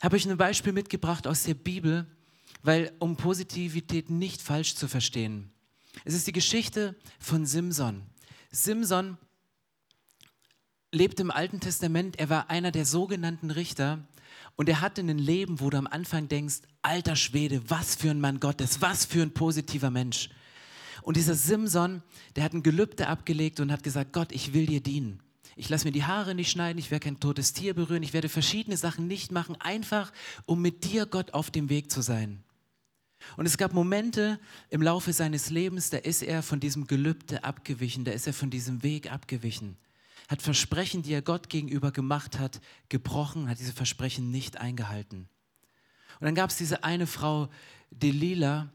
Habe 0.00 0.16
ich 0.16 0.28
ein 0.28 0.36
Beispiel 0.36 0.72
mitgebracht 0.72 1.26
aus 1.26 1.42
der 1.42 1.54
Bibel, 1.54 2.06
weil 2.62 2.92
um 2.98 3.16
Positivität 3.16 4.10
nicht 4.10 4.40
falsch 4.42 4.74
zu 4.74 4.88
verstehen. 4.88 5.50
Es 6.04 6.14
ist 6.14 6.26
die 6.26 6.32
Geschichte 6.32 6.94
von 7.18 7.46
Simson. 7.46 8.02
Simson 8.50 9.18
lebt 10.92 11.20
im 11.20 11.30
Alten 11.30 11.60
Testament, 11.60 12.18
er 12.18 12.28
war 12.28 12.50
einer 12.50 12.70
der 12.70 12.86
sogenannten 12.86 13.50
Richter 13.50 14.06
und 14.56 14.68
er 14.68 14.80
hatte 14.80 15.02
ein 15.02 15.18
Leben, 15.18 15.60
wo 15.60 15.70
du 15.70 15.76
am 15.76 15.86
Anfang 15.86 16.28
denkst, 16.28 16.62
alter 16.82 17.16
Schwede, 17.16 17.68
was 17.68 17.96
für 17.96 18.10
ein 18.10 18.20
Mann 18.20 18.40
Gottes, 18.40 18.80
was 18.80 19.04
für 19.04 19.22
ein 19.22 19.34
positiver 19.34 19.90
Mensch. 19.90 20.30
Und 21.02 21.16
dieser 21.16 21.34
Simson, 21.34 22.02
der 22.36 22.44
hat 22.44 22.52
ein 22.52 22.62
Gelübde 22.62 23.08
abgelegt 23.08 23.60
und 23.60 23.72
hat 23.72 23.82
gesagt, 23.82 24.12
Gott, 24.12 24.32
ich 24.32 24.52
will 24.52 24.66
dir 24.66 24.80
dienen. 24.80 25.20
Ich 25.56 25.68
lasse 25.68 25.86
mir 25.86 25.92
die 25.92 26.04
Haare 26.04 26.34
nicht 26.34 26.50
schneiden, 26.50 26.78
ich 26.78 26.92
werde 26.92 27.04
kein 27.04 27.18
totes 27.18 27.52
Tier 27.52 27.74
berühren, 27.74 28.04
ich 28.04 28.12
werde 28.12 28.28
verschiedene 28.28 28.76
Sachen 28.76 29.08
nicht 29.08 29.32
machen, 29.32 29.56
einfach 29.60 30.12
um 30.46 30.62
mit 30.62 30.84
dir, 30.84 31.04
Gott, 31.04 31.34
auf 31.34 31.50
dem 31.50 31.68
Weg 31.68 31.90
zu 31.90 32.00
sein. 32.00 32.44
Und 33.36 33.46
es 33.46 33.58
gab 33.58 33.72
Momente 33.72 34.38
im 34.70 34.82
Laufe 34.82 35.12
seines 35.12 35.50
Lebens, 35.50 35.90
da 35.90 35.96
ist 35.98 36.22
er 36.22 36.44
von 36.44 36.60
diesem 36.60 36.86
Gelübde 36.86 37.42
abgewichen, 37.42 38.04
da 38.04 38.12
ist 38.12 38.28
er 38.28 38.32
von 38.32 38.50
diesem 38.50 38.84
Weg 38.84 39.10
abgewichen, 39.10 39.76
hat 40.28 40.42
Versprechen, 40.42 41.02
die 41.02 41.12
er 41.12 41.22
Gott 41.22 41.48
gegenüber 41.48 41.90
gemacht 41.90 42.38
hat, 42.38 42.60
gebrochen, 42.88 43.48
hat 43.48 43.58
diese 43.58 43.72
Versprechen 43.72 44.30
nicht 44.30 44.58
eingehalten. 44.58 45.28
Und 46.20 46.24
dann 46.24 46.34
gab 46.36 46.50
es 46.50 46.56
diese 46.56 46.84
eine 46.84 47.06
Frau, 47.06 47.48
Delilah, 47.90 48.70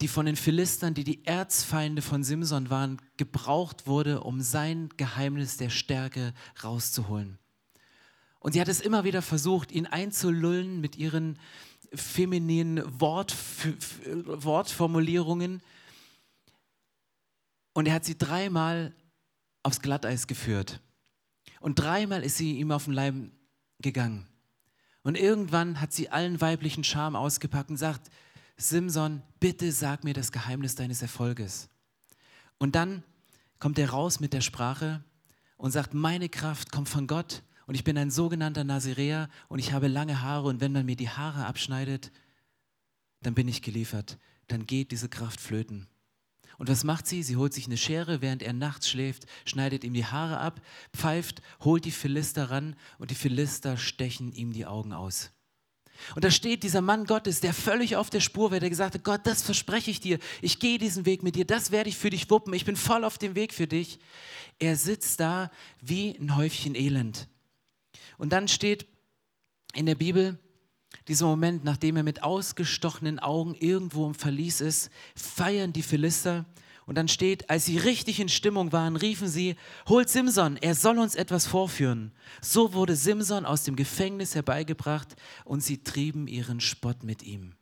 die 0.00 0.08
von 0.08 0.26
den 0.26 0.36
Philistern, 0.36 0.94
die 0.94 1.04
die 1.04 1.24
Erzfeinde 1.26 2.00
von 2.00 2.24
Simson 2.24 2.70
waren, 2.70 3.00
gebraucht 3.16 3.86
wurde, 3.86 4.22
um 4.22 4.40
sein 4.40 4.88
Geheimnis 4.96 5.58
der 5.58 5.70
Stärke 5.70 6.32
rauszuholen. 6.64 7.38
Und 8.38 8.52
sie 8.52 8.60
hat 8.60 8.68
es 8.68 8.80
immer 8.80 9.04
wieder 9.04 9.20
versucht, 9.20 9.70
ihn 9.70 9.86
einzulullen 9.86 10.80
mit 10.80 10.96
ihren 10.96 11.38
femininen 11.92 12.82
Wort, 13.00 13.36
Wortformulierungen. 14.24 15.60
Und 17.74 17.86
er 17.86 17.94
hat 17.94 18.06
sie 18.06 18.16
dreimal 18.16 18.94
aufs 19.62 19.82
Glatteis 19.82 20.26
geführt. 20.26 20.80
Und 21.60 21.78
dreimal 21.78 22.22
ist 22.22 22.38
sie 22.38 22.58
ihm 22.58 22.72
auf 22.72 22.84
den 22.84 22.94
Leib 22.94 23.14
gegangen. 23.80 24.26
Und 25.02 25.18
irgendwann 25.18 25.80
hat 25.80 25.92
sie 25.92 26.08
allen 26.08 26.40
weiblichen 26.40 26.84
Charme 26.84 27.16
ausgepackt 27.16 27.68
und 27.68 27.76
sagt, 27.76 28.10
Simson, 28.60 29.22
bitte 29.40 29.72
sag 29.72 30.04
mir 30.04 30.12
das 30.12 30.32
Geheimnis 30.32 30.74
deines 30.74 31.00
Erfolges. 31.00 31.70
Und 32.58 32.74
dann 32.74 33.02
kommt 33.58 33.78
er 33.78 33.90
raus 33.90 34.20
mit 34.20 34.34
der 34.34 34.42
Sprache 34.42 35.02
und 35.56 35.70
sagt, 35.70 35.94
meine 35.94 36.28
Kraft 36.28 36.70
kommt 36.70 36.88
von 36.88 37.06
Gott 37.06 37.42
und 37.66 37.74
ich 37.74 37.84
bin 37.84 37.96
ein 37.96 38.10
sogenannter 38.10 38.64
Naziräer 38.64 39.30
und 39.48 39.60
ich 39.60 39.72
habe 39.72 39.88
lange 39.88 40.20
Haare 40.20 40.48
und 40.48 40.60
wenn 40.60 40.72
man 40.72 40.84
mir 40.84 40.96
die 40.96 41.08
Haare 41.08 41.46
abschneidet, 41.46 42.12
dann 43.22 43.34
bin 43.34 43.48
ich 43.48 43.62
geliefert. 43.62 44.18
Dann 44.48 44.66
geht 44.66 44.90
diese 44.90 45.08
Kraft 45.08 45.40
flöten. 45.40 45.86
Und 46.58 46.68
was 46.68 46.84
macht 46.84 47.06
sie? 47.06 47.22
Sie 47.22 47.36
holt 47.36 47.54
sich 47.54 47.64
eine 47.64 47.78
Schere, 47.78 48.20
während 48.20 48.42
er 48.42 48.52
nachts 48.52 48.90
schläft, 48.90 49.24
schneidet 49.46 49.84
ihm 49.84 49.94
die 49.94 50.04
Haare 50.04 50.38
ab, 50.38 50.60
pfeift, 50.94 51.40
holt 51.60 51.86
die 51.86 51.90
Philister 51.90 52.50
ran 52.50 52.76
und 52.98 53.10
die 53.10 53.14
Philister 53.14 53.78
stechen 53.78 54.32
ihm 54.32 54.52
die 54.52 54.66
Augen 54.66 54.92
aus. 54.92 55.30
Und 56.14 56.24
da 56.24 56.30
steht 56.30 56.62
dieser 56.62 56.80
Mann 56.80 57.04
Gottes, 57.04 57.40
der 57.40 57.54
völlig 57.54 57.96
auf 57.96 58.10
der 58.10 58.20
Spur 58.20 58.50
war, 58.50 58.60
der 58.60 58.70
gesagt 58.70 58.94
hat, 58.94 59.04
Gott, 59.04 59.20
das 59.24 59.42
verspreche 59.42 59.90
ich 59.90 60.00
dir, 60.00 60.18
ich 60.42 60.58
gehe 60.58 60.78
diesen 60.78 61.06
Weg 61.06 61.22
mit 61.22 61.36
dir, 61.36 61.44
das 61.44 61.70
werde 61.70 61.90
ich 61.90 61.96
für 61.96 62.10
dich 62.10 62.30
wuppen, 62.30 62.52
ich 62.54 62.64
bin 62.64 62.76
voll 62.76 63.04
auf 63.04 63.18
dem 63.18 63.34
Weg 63.34 63.54
für 63.54 63.66
dich. 63.66 63.98
Er 64.58 64.76
sitzt 64.76 65.20
da 65.20 65.50
wie 65.80 66.16
ein 66.18 66.36
Häufchen 66.36 66.74
Elend. 66.74 67.28
Und 68.18 68.32
dann 68.32 68.48
steht 68.48 68.86
in 69.74 69.86
der 69.86 69.94
Bibel, 69.94 70.38
dieser 71.08 71.26
Moment, 71.26 71.64
nachdem 71.64 71.96
er 71.96 72.02
mit 72.02 72.22
ausgestochenen 72.22 73.18
Augen 73.18 73.54
irgendwo 73.54 74.06
im 74.06 74.14
Verlies 74.14 74.60
ist, 74.60 74.90
feiern 75.14 75.72
die 75.72 75.82
Philister. 75.82 76.44
Und 76.90 76.96
dann 76.96 77.06
steht, 77.06 77.48
als 77.48 77.66
sie 77.66 77.78
richtig 77.78 78.18
in 78.18 78.28
Stimmung 78.28 78.72
waren, 78.72 78.96
riefen 78.96 79.28
sie, 79.28 79.54
holt 79.88 80.08
Simson, 80.08 80.56
er 80.56 80.74
soll 80.74 80.98
uns 80.98 81.14
etwas 81.14 81.46
vorführen. 81.46 82.10
So 82.42 82.74
wurde 82.74 82.96
Simson 82.96 83.46
aus 83.46 83.62
dem 83.62 83.76
Gefängnis 83.76 84.34
herbeigebracht 84.34 85.14
und 85.44 85.62
sie 85.62 85.84
trieben 85.84 86.26
ihren 86.26 86.58
Spott 86.58 87.04
mit 87.04 87.22
ihm. 87.22 87.54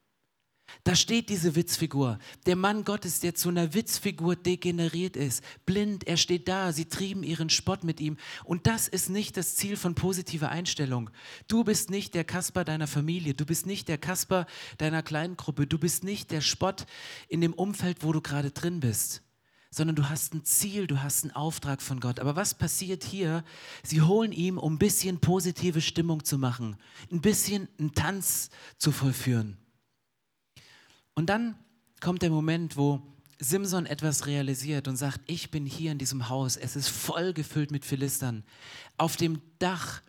Da 0.88 0.94
steht 0.94 1.28
diese 1.28 1.54
Witzfigur. 1.54 2.18
Der 2.46 2.56
Mann 2.56 2.82
Gottes, 2.82 3.20
der 3.20 3.34
zu 3.34 3.50
einer 3.50 3.74
Witzfigur 3.74 4.36
degeneriert 4.36 5.18
ist. 5.18 5.44
Blind, 5.66 6.06
er 6.06 6.16
steht 6.16 6.48
da. 6.48 6.72
Sie 6.72 6.86
trieben 6.86 7.22
ihren 7.22 7.50
Spott 7.50 7.84
mit 7.84 8.00
ihm. 8.00 8.16
Und 8.42 8.66
das 8.66 8.88
ist 8.88 9.10
nicht 9.10 9.36
das 9.36 9.54
Ziel 9.54 9.76
von 9.76 9.94
positiver 9.94 10.48
Einstellung. 10.48 11.10
Du 11.46 11.62
bist 11.62 11.90
nicht 11.90 12.14
der 12.14 12.24
Kasper 12.24 12.64
deiner 12.64 12.86
Familie. 12.86 13.34
Du 13.34 13.44
bist 13.44 13.66
nicht 13.66 13.86
der 13.88 13.98
Kasper 13.98 14.46
deiner 14.78 15.02
kleinen 15.02 15.36
Gruppe. 15.36 15.66
Du 15.66 15.76
bist 15.76 16.04
nicht 16.04 16.30
der 16.30 16.40
Spott 16.40 16.86
in 17.28 17.42
dem 17.42 17.52
Umfeld, 17.52 17.98
wo 18.02 18.12
du 18.12 18.22
gerade 18.22 18.50
drin 18.50 18.80
bist. 18.80 19.20
Sondern 19.70 19.94
du 19.94 20.08
hast 20.08 20.32
ein 20.32 20.46
Ziel, 20.46 20.86
du 20.86 21.02
hast 21.02 21.22
einen 21.22 21.36
Auftrag 21.36 21.82
von 21.82 22.00
Gott. 22.00 22.18
Aber 22.18 22.34
was 22.34 22.54
passiert 22.54 23.04
hier? 23.04 23.44
Sie 23.82 24.00
holen 24.00 24.32
ihm, 24.32 24.56
um 24.56 24.76
ein 24.76 24.78
bisschen 24.78 25.20
positive 25.20 25.82
Stimmung 25.82 26.24
zu 26.24 26.38
machen, 26.38 26.78
ein 27.12 27.20
bisschen 27.20 27.68
einen 27.78 27.92
Tanz 27.92 28.48
zu 28.78 28.90
vollführen. 28.90 29.58
Und 31.18 31.26
dann 31.26 31.56
kommt 32.00 32.22
der 32.22 32.30
Moment, 32.30 32.76
wo 32.76 33.02
Simson 33.40 33.86
etwas 33.86 34.26
realisiert 34.26 34.86
und 34.86 34.96
sagt, 34.96 35.20
ich 35.26 35.50
bin 35.50 35.66
hier 35.66 35.90
in 35.90 35.98
diesem 35.98 36.28
Haus, 36.28 36.56
es 36.56 36.76
ist 36.76 36.86
voll 36.86 37.32
gefüllt 37.32 37.72
mit 37.72 37.84
Philistern. 37.84 38.44
Auf 38.98 39.16
dem 39.16 39.42
Dach 39.58 40.00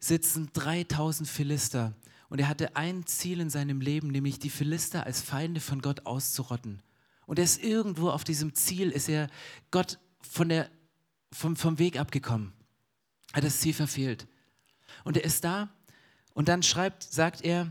sitzen 0.00 0.50
3000 0.52 1.28
Philister 1.28 1.94
und 2.30 2.40
er 2.40 2.48
hatte 2.48 2.74
ein 2.74 3.06
Ziel 3.06 3.38
in 3.38 3.48
seinem 3.48 3.80
Leben, 3.80 4.08
nämlich 4.08 4.40
die 4.40 4.50
Philister 4.50 5.06
als 5.06 5.20
Feinde 5.20 5.60
von 5.60 5.80
Gott 5.80 6.04
auszurotten. 6.04 6.82
Und 7.26 7.38
er 7.38 7.44
ist 7.44 7.62
irgendwo 7.62 8.10
auf 8.10 8.24
diesem 8.24 8.54
Ziel, 8.54 8.90
ist 8.90 9.08
er 9.08 9.28
Gott 9.70 10.00
von 10.20 10.48
der, 10.48 10.68
vom, 11.30 11.54
vom 11.54 11.78
Weg 11.78 11.96
abgekommen, 11.96 12.52
hat 13.32 13.44
das 13.44 13.60
Ziel 13.60 13.72
verfehlt. 13.72 14.26
Und 15.04 15.16
er 15.16 15.22
ist 15.22 15.44
da 15.44 15.72
und 16.32 16.48
dann 16.48 16.64
schreibt, 16.64 17.04
sagt 17.04 17.42
er, 17.42 17.70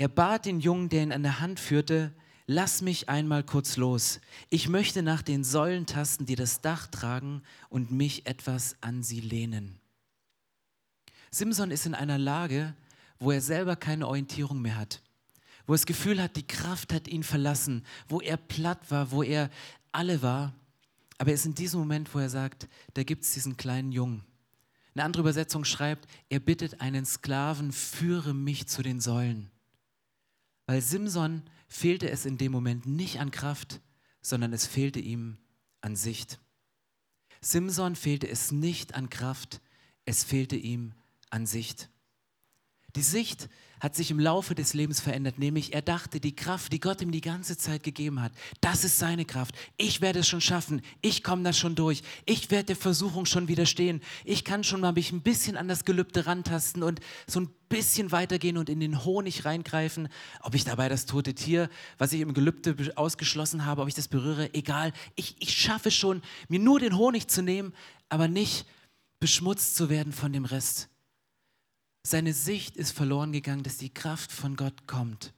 er 0.00 0.08
bat 0.08 0.46
den 0.46 0.60
Jungen, 0.60 0.88
der 0.88 1.02
ihn 1.02 1.12
an 1.12 1.22
der 1.22 1.40
Hand 1.40 1.60
führte, 1.60 2.14
lass 2.46 2.80
mich 2.80 3.10
einmal 3.10 3.44
kurz 3.44 3.76
los. 3.76 4.18
Ich 4.48 4.66
möchte 4.66 5.02
nach 5.02 5.20
den 5.20 5.44
Säulen 5.44 5.84
tasten, 5.84 6.24
die 6.24 6.36
das 6.36 6.62
Dach 6.62 6.86
tragen 6.86 7.42
und 7.68 7.90
mich 7.90 8.24
etwas 8.24 8.76
an 8.80 9.02
sie 9.02 9.20
lehnen. 9.20 9.78
Simson 11.30 11.70
ist 11.70 11.84
in 11.84 11.94
einer 11.94 12.16
Lage, 12.16 12.74
wo 13.18 13.30
er 13.30 13.42
selber 13.42 13.76
keine 13.76 14.08
Orientierung 14.08 14.62
mehr 14.62 14.78
hat, 14.78 15.02
wo 15.66 15.74
er 15.74 15.76
das 15.76 15.84
Gefühl 15.84 16.22
hat, 16.22 16.34
die 16.34 16.46
Kraft 16.46 16.94
hat 16.94 17.06
ihn 17.06 17.22
verlassen, 17.22 17.84
wo 18.08 18.22
er 18.22 18.38
platt 18.38 18.90
war, 18.90 19.10
wo 19.10 19.22
er 19.22 19.50
alle 19.92 20.22
war. 20.22 20.54
Aber 21.18 21.28
er 21.28 21.34
ist 21.34 21.44
in 21.44 21.54
diesem 21.54 21.78
Moment, 21.78 22.14
wo 22.14 22.20
er 22.20 22.30
sagt, 22.30 22.68
da 22.94 23.02
gibt 23.02 23.24
es 23.24 23.34
diesen 23.34 23.58
kleinen 23.58 23.92
Jungen. 23.92 24.24
Eine 24.94 25.04
andere 25.04 25.20
Übersetzung 25.20 25.66
schreibt, 25.66 26.08
er 26.30 26.40
bittet 26.40 26.80
einen 26.80 27.04
Sklaven, 27.04 27.70
führe 27.70 28.32
mich 28.32 28.66
zu 28.66 28.82
den 28.82 29.00
Säulen. 29.00 29.49
Weil 30.70 30.82
Simson 30.82 31.42
fehlte 31.66 32.08
es 32.10 32.24
in 32.24 32.38
dem 32.38 32.52
Moment 32.52 32.86
nicht 32.86 33.18
an 33.18 33.32
Kraft, 33.32 33.80
sondern 34.22 34.52
es 34.52 34.68
fehlte 34.68 35.00
ihm 35.00 35.36
an 35.80 35.96
Sicht. 35.96 36.38
Simson 37.40 37.96
fehlte 37.96 38.28
es 38.28 38.52
nicht 38.52 38.94
an 38.94 39.10
Kraft, 39.10 39.60
es 40.04 40.22
fehlte 40.22 40.54
ihm 40.54 40.94
an 41.28 41.44
Sicht. 41.44 41.90
Die 42.94 43.02
Sicht 43.02 43.48
hat 43.80 43.96
sich 43.96 44.10
im 44.10 44.20
Laufe 44.20 44.54
des 44.54 44.74
Lebens 44.74 45.00
verändert, 45.00 45.38
nämlich 45.38 45.72
er 45.74 45.82
dachte, 45.82 46.20
die 46.20 46.36
Kraft, 46.36 46.72
die 46.72 46.80
Gott 46.80 47.00
ihm 47.00 47.10
die 47.10 47.20
ganze 47.20 47.56
Zeit 47.56 47.82
gegeben 47.82 48.22
hat, 48.22 48.32
das 48.60 48.84
ist 48.84 48.98
seine 48.98 49.24
Kraft. 49.24 49.54
Ich 49.76 50.00
werde 50.00 50.20
es 50.20 50.28
schon 50.28 50.40
schaffen, 50.40 50.82
ich 51.00 51.24
komme 51.24 51.42
da 51.42 51.52
schon 51.52 51.74
durch, 51.74 52.02
ich 52.26 52.50
werde 52.50 52.66
der 52.66 52.76
Versuchung 52.76 53.26
schon 53.26 53.48
widerstehen, 53.48 54.00
ich 54.24 54.44
kann 54.44 54.64
schon 54.64 54.80
mal 54.80 54.92
mich 54.92 55.12
ein 55.12 55.22
bisschen 55.22 55.56
an 55.56 55.68
das 55.68 55.84
Gelübde 55.84 56.26
rantasten 56.26 56.82
und 56.82 57.00
so 57.26 57.40
ein 57.40 57.50
bisschen 57.70 58.12
weitergehen 58.12 58.58
und 58.58 58.68
in 58.68 58.80
den 58.80 59.04
Honig 59.04 59.44
reingreifen. 59.44 60.08
Ob 60.42 60.54
ich 60.54 60.64
dabei 60.64 60.88
das 60.88 61.06
tote 61.06 61.34
Tier, 61.34 61.70
was 61.96 62.12
ich 62.12 62.20
im 62.20 62.34
Gelübde 62.34 62.76
ausgeschlossen 62.96 63.64
habe, 63.64 63.82
ob 63.82 63.88
ich 63.88 63.94
das 63.94 64.08
berühre, 64.08 64.52
egal. 64.52 64.92
Ich, 65.14 65.36
ich 65.38 65.56
schaffe 65.56 65.90
schon, 65.90 66.20
mir 66.48 66.58
nur 66.58 66.80
den 66.80 66.98
Honig 66.98 67.28
zu 67.28 67.42
nehmen, 67.42 67.72
aber 68.08 68.28
nicht 68.28 68.66
beschmutzt 69.20 69.76
zu 69.76 69.88
werden 69.88 70.12
von 70.12 70.32
dem 70.32 70.44
Rest. 70.44 70.88
Seine 72.02 72.32
Sicht 72.32 72.76
ist 72.76 72.92
verloren 72.92 73.32
gegangen, 73.32 73.62
dass 73.62 73.76
die 73.76 73.92
Kraft 73.92 74.32
von 74.32 74.56
Gott 74.56 74.86
kommt. 74.86 75.34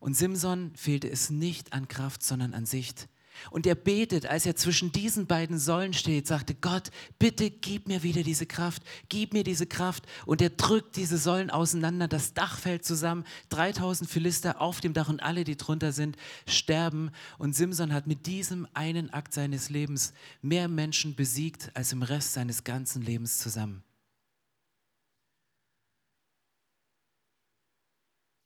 Und 0.00 0.14
Simson 0.14 0.72
fehlte 0.74 1.10
es 1.10 1.30
nicht 1.30 1.72
an 1.72 1.88
Kraft, 1.88 2.22
sondern 2.22 2.54
an 2.54 2.66
Sicht. 2.66 3.08
Und 3.50 3.66
er 3.66 3.74
betet, 3.74 4.26
als 4.26 4.46
er 4.46 4.56
zwischen 4.56 4.92
diesen 4.92 5.26
beiden 5.26 5.58
Säulen 5.58 5.92
steht, 5.92 6.26
sagte, 6.26 6.54
Gott, 6.54 6.90
bitte 7.18 7.50
gib 7.50 7.88
mir 7.88 8.02
wieder 8.02 8.22
diese 8.22 8.46
Kraft, 8.46 8.82
gib 9.08 9.32
mir 9.32 9.44
diese 9.44 9.66
Kraft. 9.66 10.06
Und 10.26 10.42
er 10.42 10.50
drückt 10.50 10.96
diese 10.96 11.18
Säulen 11.18 11.50
auseinander, 11.50 12.08
das 12.08 12.34
Dach 12.34 12.58
fällt 12.58 12.84
zusammen, 12.84 13.24
3000 13.50 14.08
Philister 14.10 14.60
auf 14.60 14.80
dem 14.80 14.92
Dach 14.92 15.08
und 15.08 15.22
alle, 15.22 15.44
die 15.44 15.56
drunter 15.56 15.92
sind, 15.92 16.16
sterben. 16.46 17.10
Und 17.38 17.54
Simson 17.54 17.92
hat 17.92 18.06
mit 18.06 18.26
diesem 18.26 18.66
einen 18.74 19.10
Akt 19.12 19.32
seines 19.34 19.70
Lebens 19.70 20.12
mehr 20.42 20.68
Menschen 20.68 21.14
besiegt 21.14 21.70
als 21.74 21.92
im 21.92 22.02
Rest 22.02 22.34
seines 22.34 22.64
ganzen 22.64 23.02
Lebens 23.02 23.38
zusammen. 23.38 23.84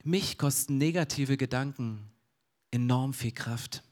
Mich 0.04 0.36
kosten 0.36 0.78
negative 0.78 1.36
Gedanken 1.36 2.10
enorm 2.70 3.14
viel 3.14 3.32
Kraft. 3.32 3.84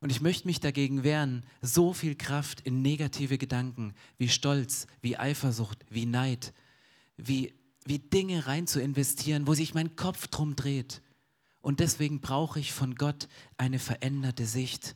Und 0.00 0.10
ich 0.10 0.20
möchte 0.20 0.46
mich 0.46 0.60
dagegen 0.60 1.02
wehren, 1.02 1.44
so 1.62 1.92
viel 1.92 2.14
Kraft 2.14 2.60
in 2.60 2.82
negative 2.82 3.38
Gedanken 3.38 3.94
wie 4.18 4.28
Stolz, 4.28 4.86
wie 5.00 5.16
Eifersucht, 5.16 5.84
wie 5.90 6.06
Neid, 6.06 6.52
wie, 7.16 7.54
wie 7.84 7.98
Dinge 7.98 8.46
rein 8.46 8.66
zu 8.66 8.80
investieren, 8.80 9.46
wo 9.46 9.54
sich 9.54 9.74
mein 9.74 9.96
Kopf 9.96 10.28
drum 10.28 10.54
dreht. 10.54 11.02
Und 11.60 11.80
deswegen 11.80 12.20
brauche 12.20 12.60
ich 12.60 12.72
von 12.72 12.94
Gott 12.94 13.28
eine 13.56 13.80
veränderte 13.80 14.46
Sicht. 14.46 14.94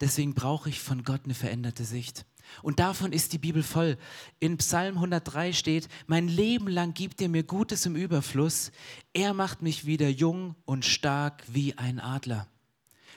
Deswegen 0.00 0.34
brauche 0.34 0.68
ich 0.68 0.80
von 0.80 1.04
Gott 1.04 1.24
eine 1.24 1.34
veränderte 1.34 1.84
Sicht. 1.84 2.26
Und 2.62 2.78
davon 2.78 3.12
ist 3.12 3.32
die 3.32 3.38
Bibel 3.38 3.62
voll. 3.62 3.96
In 4.38 4.58
Psalm 4.58 4.96
103 4.96 5.52
steht, 5.52 5.88
mein 6.06 6.28
Leben 6.28 6.68
lang 6.68 6.94
gibt 6.94 7.20
er 7.20 7.28
mir 7.28 7.42
Gutes 7.42 7.86
im 7.86 7.96
Überfluss. 7.96 8.72
Er 9.12 9.34
macht 9.34 9.62
mich 9.62 9.86
wieder 9.86 10.08
jung 10.08 10.54
und 10.64 10.84
stark 10.84 11.42
wie 11.48 11.76
ein 11.78 12.00
Adler. 12.00 12.46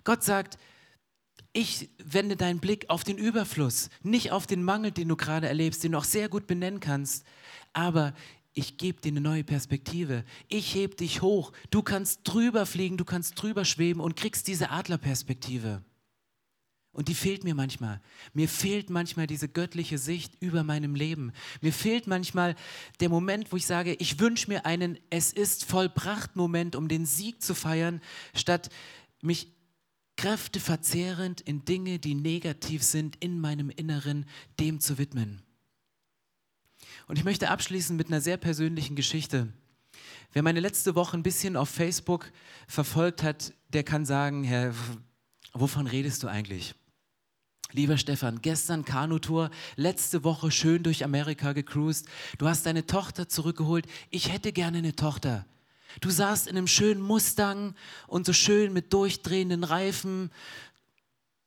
Gott 0.04 0.24
sagt, 0.24 0.58
ich 1.54 1.90
wende 2.04 2.36
deinen 2.36 2.60
Blick 2.60 2.90
auf 2.90 3.04
den 3.04 3.18
Überfluss, 3.18 3.90
nicht 4.02 4.32
auf 4.32 4.48
den 4.48 4.64
Mangel, 4.64 4.92
den 4.92 5.08
du 5.08 5.16
gerade 5.16 5.48
erlebst, 5.48 5.84
den 5.84 5.92
du 5.92 6.00
auch 6.00 6.04
sehr 6.04 6.28
gut 6.28 6.48
benennen 6.48 6.80
kannst. 6.80 7.26
Aber 7.74 8.14
ich 8.54 8.78
gebe 8.78 9.02
dir 9.02 9.10
eine 9.10 9.22
neue 9.22 9.44
Perspektive. 9.44 10.24
Ich 10.48 10.76
heb 10.76 10.98
dich 10.98 11.22
hoch. 11.22 11.52
Du 11.70 11.82
kannst 11.82 12.22
drüber 12.24 12.66
fliegen, 12.66 12.98
du 12.98 13.06
kannst 13.06 13.42
drüber 13.42 13.66
schweben 13.66 14.02
und 14.02 14.16
kriegst 14.16 14.48
diese 14.48 14.70
Adlerperspektive. 14.70 15.84
Und 16.94 17.08
die 17.08 17.16
fehlt 17.16 17.44
mir 17.44 17.56
manchmal. 17.56 18.00
Mir 18.34 18.48
fehlt 18.48 18.92
manchmal 18.92 19.26
diese 19.26 19.50
göttliche 19.50 19.98
Sicht 19.98 20.34
über 20.40 20.64
meinem 20.64 20.94
Leben. 20.94 21.34
Mir 21.60 21.74
fehlt 21.74 22.06
manchmal 22.06 22.56
der 23.00 23.10
Moment, 23.10 23.52
wo 23.52 23.58
ich 23.58 23.66
sage, 23.66 23.96
ich 23.96 24.20
wünsche 24.20 24.48
mir 24.48 24.68
einen 24.68 25.00
Es 25.10 25.34
ist 25.34 25.66
vollbracht 25.66 26.36
Moment, 26.36 26.76
um 26.76 26.88
den 26.88 27.08
Sieg 27.08 27.42
zu 27.42 27.56
feiern, 27.56 28.00
statt 28.36 28.70
mich 29.22 29.48
kräfteverzehrend 30.18 31.42
in 31.42 31.66
Dinge, 31.66 31.98
die 31.98 32.14
negativ 32.14 32.84
sind, 32.84 33.16
in 33.16 33.40
meinem 33.40 33.72
Inneren, 33.72 34.28
dem 34.60 34.80
zu 34.80 35.00
widmen. 35.00 35.42
Und 37.08 37.18
ich 37.18 37.24
möchte 37.24 37.50
abschließen 37.50 37.96
mit 37.96 38.08
einer 38.08 38.22
sehr 38.22 38.38
persönlichen 38.38 38.96
Geschichte. 38.96 39.52
Wer 40.32 40.44
meine 40.44 40.60
letzte 40.60 40.94
Woche 40.94 41.18
ein 41.18 41.24
bisschen 41.24 41.58
auf 41.58 41.70
Facebook 41.70 42.32
verfolgt 42.68 43.24
hat, 43.24 43.54
der 43.70 43.84
kann 43.84 44.06
sagen, 44.06 44.44
Herr, 44.44 44.76
wovon 45.54 45.88
redest 45.88 46.22
du 46.22 46.28
eigentlich? 46.28 46.76
Lieber 47.74 47.98
Stefan, 47.98 48.40
gestern 48.44 48.86
Kanutour, 48.86 49.50
letzte 49.78 50.24
Woche 50.24 50.52
schön 50.52 50.84
durch 50.84 51.04
Amerika 51.04 51.54
gecruised. 51.54 52.08
Du 52.38 52.48
hast 52.48 52.68
deine 52.68 52.86
Tochter 52.86 53.28
zurückgeholt. 53.28 53.88
Ich 54.12 54.32
hätte 54.32 54.52
gerne 54.52 54.78
eine 54.78 54.96
Tochter. 54.96 55.48
Du 56.00 56.12
saßt 56.12 56.48
in 56.48 56.56
einem 56.56 56.68
schönen 56.68 57.02
Mustang 57.02 57.74
und 58.06 58.28
so 58.28 58.34
schön 58.34 58.74
mit 58.74 58.94
durchdrehenden 58.94 59.64
Reifen. 59.64 60.30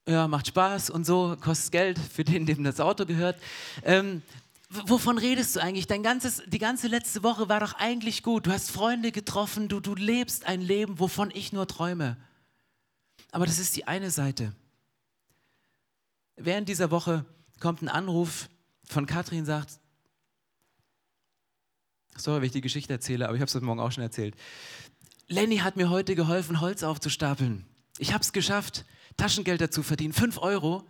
Ja, 0.08 0.26
macht 0.26 0.48
Spaß 0.48 0.90
und 0.90 1.06
so, 1.06 1.36
kostet 1.40 1.70
Geld 1.70 1.98
für 1.98 2.24
den, 2.24 2.44
dem 2.44 2.64
das 2.64 2.80
Auto 2.80 3.06
gehört. 3.06 3.40
Ähm, 3.84 4.22
wovon 4.68 5.18
redest 5.18 5.54
du 5.54 5.60
eigentlich? 5.60 5.86
Dein 5.86 6.02
ganzes, 6.02 6.42
die 6.46 6.58
ganze 6.58 6.88
letzte 6.88 7.22
Woche 7.22 7.48
war 7.48 7.60
doch 7.60 7.74
eigentlich 7.74 8.24
gut. 8.24 8.48
Du 8.48 8.50
hast 8.50 8.72
Freunde 8.72 9.12
getroffen, 9.12 9.68
du, 9.68 9.78
du 9.78 9.94
lebst 9.94 10.44
ein 10.46 10.60
Leben, 10.60 10.98
wovon 10.98 11.30
ich 11.32 11.52
nur 11.52 11.68
träume. 11.68 12.16
Aber 13.30 13.46
das 13.46 13.60
ist 13.60 13.76
die 13.76 13.86
eine 13.86 14.10
Seite. 14.10 14.52
Während 16.36 16.68
dieser 16.68 16.90
Woche 16.90 17.24
kommt 17.60 17.82
ein 17.82 17.88
Anruf 17.88 18.50
von 18.84 19.06
Katrin, 19.06 19.46
sagt, 19.46 19.80
sorry, 22.16 22.40
wenn 22.40 22.46
ich 22.46 22.52
die 22.52 22.60
Geschichte 22.60 22.92
erzähle, 22.92 23.26
aber 23.26 23.34
ich 23.34 23.40
habe 23.40 23.48
es 23.48 23.54
heute 23.54 23.64
Morgen 23.64 23.80
auch 23.80 23.90
schon 23.90 24.02
erzählt. 24.02 24.36
Lenny 25.28 25.58
hat 25.58 25.76
mir 25.76 25.90
heute 25.90 26.14
geholfen, 26.14 26.60
Holz 26.60 26.82
aufzustapeln. 26.82 27.64
Ich 27.98 28.12
habe 28.12 28.22
es 28.22 28.32
geschafft, 28.32 28.84
Taschengeld 29.16 29.60
dazu 29.60 29.82
verdienen, 29.82 30.12
5 30.12 30.38
Euro. 30.38 30.86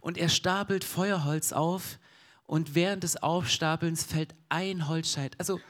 Und 0.00 0.18
er 0.18 0.28
stapelt 0.28 0.84
Feuerholz 0.84 1.52
auf 1.52 1.98
und 2.44 2.74
während 2.74 3.02
des 3.02 3.22
Aufstapelns 3.22 4.04
fällt 4.04 4.34
ein 4.48 4.88
Holzscheit, 4.88 5.38
also 5.38 5.60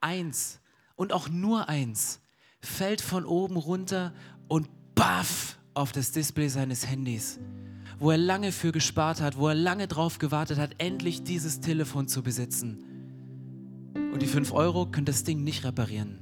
eins 0.00 0.60
und 0.96 1.12
auch 1.12 1.28
nur 1.28 1.68
eins, 1.68 2.20
fällt 2.60 3.00
von 3.00 3.24
oben 3.26 3.56
runter 3.56 4.14
und 4.48 4.68
baff 4.94 5.58
auf 5.74 5.92
das 5.92 6.10
Display 6.10 6.48
seines 6.48 6.86
Handys 6.86 7.38
wo 8.02 8.10
er 8.10 8.18
lange 8.18 8.50
für 8.50 8.72
gespart 8.72 9.20
hat, 9.20 9.38
wo 9.38 9.46
er 9.46 9.54
lange 9.54 9.86
drauf 9.86 10.18
gewartet 10.18 10.58
hat, 10.58 10.74
endlich 10.78 11.22
dieses 11.22 11.60
Telefon 11.60 12.08
zu 12.08 12.24
besitzen. 12.24 12.84
Und 13.94 14.20
die 14.20 14.26
5 14.26 14.52
Euro 14.52 14.86
können 14.86 15.04
das 15.04 15.22
Ding 15.22 15.44
nicht 15.44 15.62
reparieren. 15.62 16.18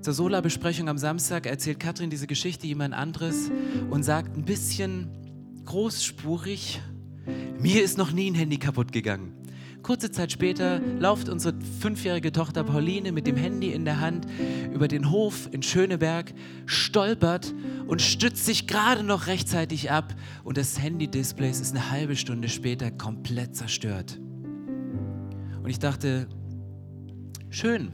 Zur 0.00 0.12
Sola-Besprechung 0.12 0.88
am 0.88 0.98
Samstag 0.98 1.46
erzählt 1.46 1.78
Katrin 1.78 2.10
diese 2.10 2.26
Geschichte 2.26 2.66
jemand 2.66 2.94
anderes 2.94 3.48
und 3.90 4.02
sagt 4.02 4.36
ein 4.36 4.44
bisschen 4.44 5.08
großspurig, 5.66 6.82
mir 7.60 7.84
ist 7.84 7.96
noch 7.96 8.10
nie 8.10 8.28
ein 8.28 8.34
Handy 8.34 8.58
kaputt 8.58 8.90
gegangen. 8.90 9.43
Kurze 9.84 10.10
Zeit 10.10 10.32
später 10.32 10.80
lauft 10.98 11.28
unsere 11.28 11.54
fünfjährige 11.78 12.32
Tochter 12.32 12.64
Pauline 12.64 13.12
mit 13.12 13.26
dem 13.26 13.36
Handy 13.36 13.70
in 13.70 13.84
der 13.84 14.00
Hand 14.00 14.26
über 14.72 14.88
den 14.88 15.10
Hof 15.10 15.50
in 15.52 15.62
Schöneberg, 15.62 16.32
stolpert 16.64 17.54
und 17.86 18.00
stützt 18.00 18.46
sich 18.46 18.66
gerade 18.66 19.02
noch 19.02 19.26
rechtzeitig 19.26 19.90
ab 19.90 20.14
und 20.42 20.56
das 20.56 20.80
Handy-Display 20.80 21.50
ist 21.50 21.72
eine 21.72 21.90
halbe 21.90 22.16
Stunde 22.16 22.48
später 22.48 22.90
komplett 22.90 23.56
zerstört. 23.56 24.18
Und 25.62 25.68
ich 25.68 25.80
dachte, 25.80 26.28
schön. 27.50 27.92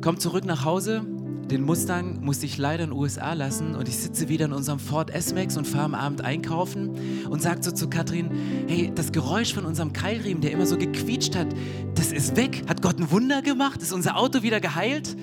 Kommt 0.00 0.20
zurück 0.20 0.44
nach 0.44 0.64
Hause, 0.64 1.06
den 1.50 1.62
Mustang 1.62 2.20
musste 2.22 2.46
ich 2.46 2.56
leider 2.58 2.84
in 2.84 2.90
den 2.90 2.98
USA 2.98 3.34
lassen 3.34 3.74
und 3.74 3.88
ich 3.88 3.98
sitze 3.98 4.28
wieder 4.28 4.46
in 4.46 4.52
unserem 4.52 4.78
Ford 4.78 5.10
S-Max 5.10 5.56
und 5.56 5.66
fahre 5.66 5.84
am 5.84 5.94
Abend 5.94 6.22
einkaufen 6.22 7.26
und 7.28 7.42
sage 7.42 7.62
so 7.62 7.70
zu 7.70 7.88
Katrin, 7.88 8.30
hey, 8.66 8.90
das 8.94 9.12
Geräusch 9.12 9.52
von 9.52 9.64
unserem 9.64 9.92
Keilriemen, 9.92 10.40
der 10.40 10.52
immer 10.52 10.66
so 10.66 10.78
gequietscht 10.78 11.36
hat, 11.36 11.48
das 11.94 12.12
ist 12.12 12.36
weg. 12.36 12.62
Hat 12.66 12.82
Gott 12.82 12.98
ein 12.98 13.10
Wunder 13.10 13.42
gemacht? 13.42 13.82
Ist 13.82 13.92
unser 13.92 14.16
Auto 14.16 14.42
wieder 14.42 14.60
geheilt? 14.60 15.16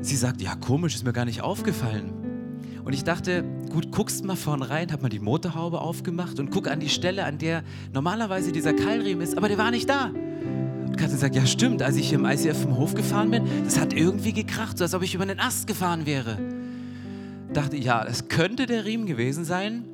Sie 0.00 0.16
sagt, 0.16 0.40
ja, 0.40 0.54
komisch, 0.56 0.94
ist 0.94 1.04
mir 1.04 1.12
gar 1.12 1.24
nicht 1.24 1.42
aufgefallen. 1.42 2.12
Und 2.84 2.92
ich 2.92 3.02
dachte, 3.02 3.44
gut, 3.72 3.90
guckst 3.90 4.24
mal 4.24 4.36
vorn 4.36 4.62
rein, 4.62 4.92
hab 4.92 5.02
mal 5.02 5.08
die 5.08 5.18
Motorhaube 5.18 5.80
aufgemacht 5.80 6.38
und 6.38 6.50
guck 6.50 6.68
an 6.68 6.78
die 6.80 6.88
Stelle, 6.88 7.24
an 7.24 7.38
der 7.38 7.64
normalerweise 7.92 8.52
dieser 8.52 8.72
Keilriemen 8.72 9.22
ist, 9.22 9.36
aber 9.36 9.48
der 9.48 9.58
war 9.58 9.70
nicht 9.70 9.88
da. 9.88 10.12
Katrin 10.96 11.18
sagt, 11.18 11.34
ja 11.34 11.46
stimmt, 11.46 11.82
als 11.82 11.96
ich 11.96 12.08
hier 12.08 12.18
im 12.18 12.24
ICF 12.24 12.62
vom 12.62 12.76
Hof 12.76 12.94
gefahren 12.94 13.30
bin, 13.30 13.44
das 13.64 13.78
hat 13.78 13.92
irgendwie 13.92 14.32
gekracht, 14.32 14.78
so 14.78 14.84
als 14.84 14.94
ob 14.94 15.02
ich 15.02 15.14
über 15.14 15.24
einen 15.24 15.38
Ast 15.38 15.66
gefahren 15.66 16.06
wäre. 16.06 16.38
Dachte, 17.52 17.76
ja, 17.76 18.04
es 18.04 18.28
könnte 18.28 18.66
der 18.66 18.84
Riemen 18.84 19.06
gewesen 19.06 19.44
sein, 19.44 19.84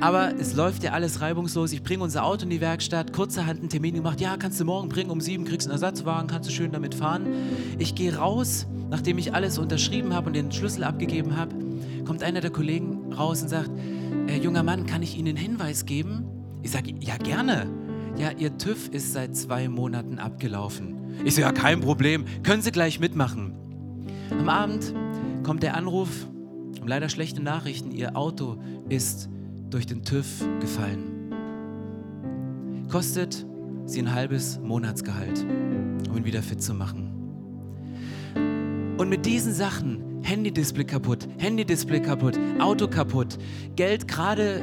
aber 0.00 0.34
es 0.38 0.54
läuft 0.54 0.82
ja 0.82 0.92
alles 0.92 1.20
reibungslos. 1.20 1.72
Ich 1.72 1.82
bringe 1.82 2.02
unser 2.02 2.24
Auto 2.24 2.44
in 2.44 2.50
die 2.50 2.60
Werkstatt, 2.60 3.12
kurzerhand 3.12 3.60
einen 3.60 3.68
Termin 3.68 3.94
gemacht. 3.94 4.20
Ja, 4.20 4.36
kannst 4.38 4.58
du 4.58 4.64
morgen 4.64 4.88
bringen, 4.88 5.10
um 5.10 5.20
sieben 5.20 5.44
kriegst 5.44 5.66
du 5.66 5.70
einen 5.70 5.82
Ersatzwagen, 5.82 6.26
kannst 6.26 6.48
du 6.48 6.52
schön 6.52 6.72
damit 6.72 6.94
fahren. 6.94 7.26
Ich 7.78 7.94
gehe 7.94 8.16
raus, 8.16 8.66
nachdem 8.88 9.18
ich 9.18 9.34
alles 9.34 9.58
unterschrieben 9.58 10.14
habe 10.14 10.28
und 10.28 10.36
den 10.36 10.50
Schlüssel 10.52 10.84
abgegeben 10.84 11.36
habe, 11.36 11.54
kommt 12.06 12.22
einer 12.22 12.40
der 12.40 12.50
Kollegen 12.50 13.12
raus 13.12 13.42
und 13.42 13.48
sagt, 13.48 13.70
äh, 14.26 14.38
junger 14.38 14.62
Mann, 14.62 14.86
kann 14.86 15.02
ich 15.02 15.18
Ihnen 15.18 15.28
einen 15.28 15.36
Hinweis 15.36 15.84
geben? 15.84 16.24
Ich 16.62 16.70
sage, 16.70 16.94
ja 17.00 17.16
gerne 17.16 17.66
ja, 18.16 18.30
Ihr 18.36 18.56
TÜV 18.58 18.88
ist 18.88 19.12
seit 19.12 19.36
zwei 19.36 19.68
Monaten 19.68 20.18
abgelaufen. 20.18 20.96
Ich 21.24 21.34
so, 21.34 21.40
ja, 21.42 21.52
kein 21.52 21.80
Problem, 21.80 22.24
können 22.42 22.62
Sie 22.62 22.72
gleich 22.72 23.00
mitmachen. 23.00 23.54
Am 24.30 24.48
Abend 24.48 24.94
kommt 25.42 25.62
der 25.62 25.76
Anruf, 25.76 26.26
leider 26.84 27.08
schlechte 27.08 27.42
Nachrichten, 27.42 27.90
Ihr 27.90 28.16
Auto 28.16 28.58
ist 28.88 29.28
durch 29.70 29.86
den 29.86 30.02
TÜV 30.02 30.26
gefallen. 30.60 31.32
Kostet 32.90 33.46
Sie 33.86 34.00
ein 34.00 34.12
halbes 34.12 34.60
Monatsgehalt, 34.60 35.44
um 36.08 36.16
ihn 36.16 36.24
wieder 36.24 36.42
fit 36.42 36.62
zu 36.62 36.74
machen. 36.74 37.10
Und 38.98 39.08
mit 39.08 39.24
diesen 39.26 39.52
Sachen, 39.52 40.20
Handy-Display 40.22 40.84
kaputt, 40.84 41.26
Handy-Display 41.38 42.00
kaputt, 42.00 42.38
Auto 42.58 42.86
kaputt, 42.86 43.38
Geld 43.74 44.06
gerade 44.06 44.60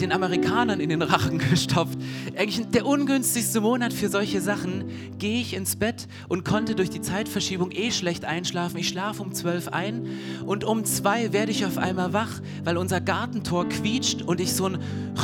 den 0.00 0.12
Amerikanern 0.12 0.80
in 0.80 0.88
den 0.88 1.02
Rachen 1.02 1.38
gestopft. 1.50 1.98
Eigentlich 2.36 2.66
der 2.68 2.86
ungünstigste 2.86 3.60
Monat 3.60 3.92
für 3.92 4.08
solche 4.08 4.40
Sachen. 4.40 4.84
Gehe 5.18 5.40
ich 5.40 5.54
ins 5.54 5.76
Bett 5.76 6.06
und 6.28 6.44
konnte 6.44 6.74
durch 6.74 6.90
die 6.90 7.00
Zeitverschiebung 7.00 7.70
eh 7.72 7.90
schlecht 7.90 8.24
einschlafen. 8.24 8.78
Ich 8.78 8.88
schlafe 8.88 9.22
um 9.22 9.32
zwölf 9.32 9.68
ein 9.68 10.06
und 10.44 10.64
um 10.64 10.84
zwei 10.84 11.32
werde 11.32 11.52
ich 11.52 11.64
auf 11.64 11.78
einmal 11.78 12.12
wach, 12.12 12.40
weil 12.64 12.76
unser 12.76 13.00
Gartentor 13.00 13.68
quietscht 13.68 14.22
und 14.22 14.40
ich 14.40 14.52
so 14.52 14.66
ein 14.66 14.78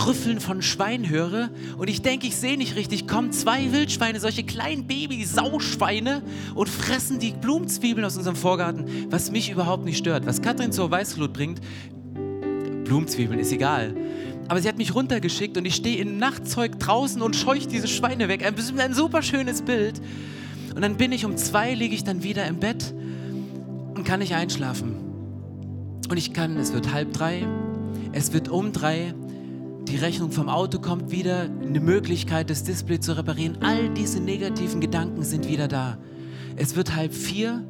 Rüffeln 0.07 0.41
von 0.41 0.63
Schwein 0.63 1.09
höre. 1.09 1.51
Und 1.77 1.89
ich 1.89 2.03
denke, 2.03 2.27
ich 2.27 2.37
sehe 2.37 2.57
nicht 2.57 2.77
richtig. 2.77 3.07
Kommen 3.07 3.33
zwei 3.33 3.73
Wildschweine, 3.73 4.21
solche 4.21 4.45
kleinen 4.45 4.87
Baby-Sauschweine 4.87 6.23
und 6.55 6.69
fressen 6.69 7.19
die 7.19 7.33
Blumenzwiebeln 7.33 8.05
aus 8.05 8.17
unserem 8.17 8.37
Vorgarten, 8.37 8.87
was 9.11 9.31
mich 9.31 9.51
überhaupt 9.51 9.85
nicht 9.85 9.99
stört. 9.99 10.27
Was 10.27 10.43
Katrin 10.43 10.73
zur 10.73 10.91
Weißglut 10.91 11.33
bringt, 11.33 11.61
Blumenzwiebeln 12.85 13.39
ist 13.39 13.53
egal. 13.53 13.95
Aber 14.49 14.61
sie 14.61 14.69
hat 14.69 14.77
mich 14.77 14.95
runtergeschickt 14.95 15.57
und 15.57 15.65
ich 15.65 15.75
stehe 15.75 15.99
im 15.99 16.19
Nachtzeug 16.19 16.79
draußen 16.79 17.23
und 17.23 17.37
scheuche 17.37 17.69
diese 17.69 17.89
Schweine 17.89 18.29
weg. 18.29 18.45
Ein, 18.45 18.55
ein 18.79 18.95
super 18.95 19.23
schönes 19.23 19.63
Bild. 19.63 20.01
Und 20.75 20.83
dann 20.83 20.97
bin 20.97 21.13
ich 21.13 21.25
um 21.25 21.37
zwei, 21.37 21.75
liege 21.75 21.95
ich 21.95 22.05
dann 22.05 22.23
wieder 22.23 22.47
im 22.47 22.59
Bett 22.59 22.95
und 23.95 24.05
kann 24.05 24.21
nicht 24.21 24.35
einschlafen. 24.35 24.95
Und 26.09 26.17
ich 26.17 26.33
kann, 26.33 26.57
es 26.57 26.73
wird 26.73 26.93
halb 26.93 27.13
drei, 27.13 27.47
es 28.13 28.33
wird 28.33 28.49
um 28.49 28.73
drei, 28.73 29.15
die 29.89 29.97
Rechnung 29.97 30.31
vom 30.31 30.49
Auto 30.49 30.79
kommt 30.79 31.11
wieder, 31.11 31.49
eine 31.63 31.81
Möglichkeit, 31.81 32.51
das 32.51 32.65
Display 32.65 33.01
zu 33.01 33.17
reparieren. 33.17 33.59
All 33.61 33.89
diese 33.91 34.21
negativen 34.21 34.81
Gedanken 34.81 35.23
sind 35.23 35.49
wieder 35.49 35.69
da. 35.69 35.99
Es 36.57 36.77
wird 36.77 36.95
halb 36.95 37.13
vier 37.13 37.65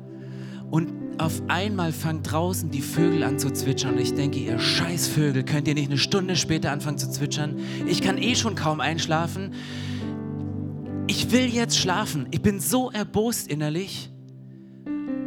auf 1.18 1.42
einmal 1.48 1.92
fangen 1.92 2.22
draußen 2.22 2.70
die 2.70 2.80
Vögel 2.80 3.22
an 3.22 3.38
zu 3.38 3.50
zwitschern 3.52 3.94
und 3.94 4.00
ich 4.00 4.14
denke, 4.14 4.38
ihr 4.38 4.58
Scheißvögel, 4.58 5.44
könnt 5.44 5.68
ihr 5.68 5.74
nicht 5.74 5.90
eine 5.90 5.98
Stunde 5.98 6.36
später 6.36 6.72
anfangen 6.72 6.98
zu 6.98 7.10
zwitschern? 7.10 7.56
Ich 7.86 8.02
kann 8.02 8.18
eh 8.18 8.34
schon 8.34 8.54
kaum 8.54 8.80
einschlafen. 8.80 9.52
Ich 11.06 11.30
will 11.30 11.46
jetzt 11.46 11.78
schlafen. 11.78 12.26
Ich 12.30 12.42
bin 12.42 12.60
so 12.60 12.90
erbost 12.90 13.48
innerlich. 13.48 14.10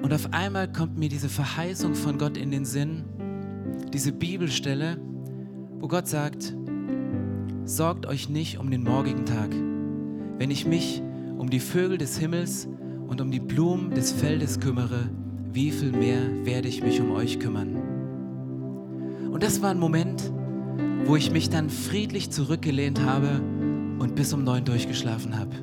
Und 0.02 0.14
auf 0.14 0.34
einmal 0.34 0.72
kommt 0.72 0.98
mir 0.98 1.10
diese 1.10 1.30
Verheißung 1.30 1.96
von 1.96 2.18
Gott 2.18 2.38
in 2.38 2.52
den 2.52 2.66
Sinn, 2.66 3.04
diese 3.94 4.12
Bibelstelle, 4.12 5.00
wo 5.80 5.88
Gott 5.88 6.08
sagt, 6.08 6.56
sorgt 7.64 8.06
euch 8.06 8.30
nicht 8.30 8.60
um 8.60 8.70
den 8.70 8.84
morgigen 8.84 9.26
Tag. 9.26 9.50
Wenn 10.38 10.52
ich 10.52 10.66
mich 10.66 11.02
um 11.38 11.50
die 11.50 11.60
Vögel 11.60 11.98
des 11.98 12.18
Himmels 12.18 12.68
und 13.08 13.22
um 13.22 13.32
die 13.32 13.40
Blumen 13.40 13.92
des 13.92 14.12
Feldes 14.12 14.60
kümmere, 14.60 15.10
wie 15.56 15.72
viel 15.72 15.94
mehr 15.94 16.20
werde 16.44 16.68
ich 16.68 16.84
mich 16.84 17.00
um 17.00 17.12
euch 17.12 17.40
kümmern. 17.40 17.78
Und 19.32 19.42
das 19.42 19.62
war 19.62 19.70
ein 19.70 19.80
Moment, 19.80 20.30
wo 21.06 21.16
ich 21.16 21.32
mich 21.32 21.50
dann 21.50 21.70
friedlich 21.70 22.30
zurückgelehnt 22.30 23.02
habe 23.02 23.42
und 23.98 24.16
bis 24.16 24.34
um 24.34 24.44
neun 24.44 24.66
durchgeschlafen 24.66 25.40
habe. 25.40 25.56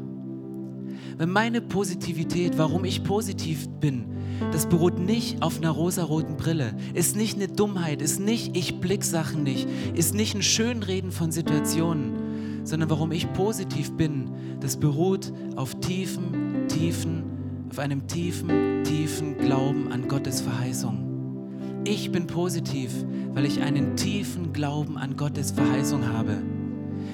Weil 1.19 1.27
meine 1.27 1.61
Positivität, 1.61 2.57
warum 2.57 2.87
ich 2.87 3.05
positiv 3.05 3.69
bin, 3.81 4.07
das 4.51 4.67
beruht 4.67 4.99
nicht 4.99 5.43
auf 5.43 5.59
einer 5.59 5.71
rosaroten 5.71 6.39
Brille, 6.39 6.75
ist 6.95 7.15
nicht 7.15 7.37
eine 7.37 7.49
Dummheit, 7.49 8.01
ist 8.01 8.19
nicht, 8.19 8.57
ich 8.57 8.81
blick 8.81 9.05
Sachen 9.05 9.43
nicht, 9.43 9.69
ist 9.95 10.15
nicht 10.15 10.35
ein 10.35 10.43
Schönreden 10.43 11.13
von 11.13 11.31
Situationen, 11.31 12.65
sondern 12.65 12.89
warum 12.89 13.13
ich 13.13 13.31
positiv 13.35 13.93
bin, 13.93 14.31
das 14.59 14.79
beruht 14.79 15.31
auf 15.55 15.79
tiefen, 15.81 16.67
tiefen, 16.69 17.42
auf 17.73 17.79
einem 17.79 18.07
tiefen, 18.07 18.85
tiefen 18.85 19.39
Glauben 19.39 19.91
an 19.91 20.07
Gottes 20.07 20.43
Verheißung. 20.43 21.81
Ich 21.87 22.13
bin 22.13 22.27
positiv, 22.27 22.93
weil 23.33 23.47
ich 23.47 23.63
einen 23.63 23.97
tiefen 23.97 24.53
Glauben 24.53 24.99
an 24.99 25.17
Gottes 25.17 25.53
Verheißung 25.53 26.07
habe. 26.07 26.37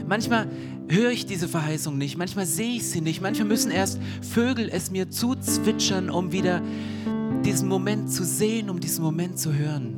Manchmal 0.09 0.49
höre 0.89 1.13
ich 1.13 1.27
diese 1.27 1.47
Verheißung 1.47 1.97
nicht, 1.97 2.19
manchmal 2.19 2.45
sehe 2.45 2.75
ich 2.75 2.91
sie 2.91 3.01
nicht, 3.01 3.21
manchmal 3.21 3.47
müssen 3.47 3.71
erst 3.71 4.01
Vögel 4.21 4.69
es 4.69 4.91
mir 4.91 5.11
zuzwitschern, 5.11 6.11
um 6.11 6.33
wieder 6.33 6.61
diesen 7.45 7.69
Moment 7.69 8.11
zu 8.11 8.25
sehen, 8.25 8.69
um 8.69 8.81
diesen 8.81 9.05
Moment 9.05 9.39
zu 9.39 9.55
hören. 9.55 9.95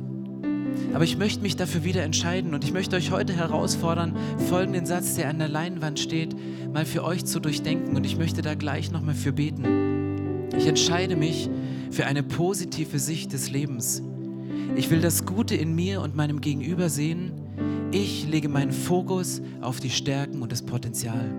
Aber 0.93 1.05
ich 1.05 1.17
möchte 1.17 1.41
mich 1.41 1.55
dafür 1.55 1.83
wieder 1.83 2.03
entscheiden 2.03 2.53
und 2.53 2.63
ich 2.63 2.71
möchte 2.71 2.95
euch 2.97 3.09
heute 3.09 3.33
herausfordern, 3.33 4.15
folgenden 4.47 4.85
Satz, 4.85 5.15
der 5.15 5.27
an 5.27 5.39
der 5.39 5.49
Leinwand 5.49 5.99
steht, 5.99 6.35
mal 6.71 6.85
für 6.85 7.03
euch 7.03 7.25
zu 7.25 7.39
durchdenken 7.39 7.95
und 7.95 8.05
ich 8.05 8.15
möchte 8.15 8.43
da 8.43 8.53
gleich 8.53 8.91
nochmal 8.91 9.15
für 9.15 9.33
beten. 9.33 9.80
Ich 10.57 10.67
entscheide 10.67 11.15
mich 11.15 11.49
für 11.91 12.05
eine 12.05 12.23
positive 12.23 12.99
Sicht 12.99 13.33
des 13.33 13.49
Lebens. 13.49 14.01
Ich 14.75 14.89
will 14.89 15.01
das 15.01 15.25
Gute 15.25 15.55
in 15.55 15.75
mir 15.75 16.01
und 16.01 16.15
meinem 16.15 16.41
Gegenüber 16.41 16.89
sehen 16.89 17.41
ich 17.93 18.25
lege 18.25 18.47
meinen 18.47 18.71
Fokus 18.71 19.41
auf 19.59 19.81
die 19.81 19.89
Stärken 19.89 20.41
und 20.41 20.53
das 20.53 20.61
Potenzial. 20.61 21.29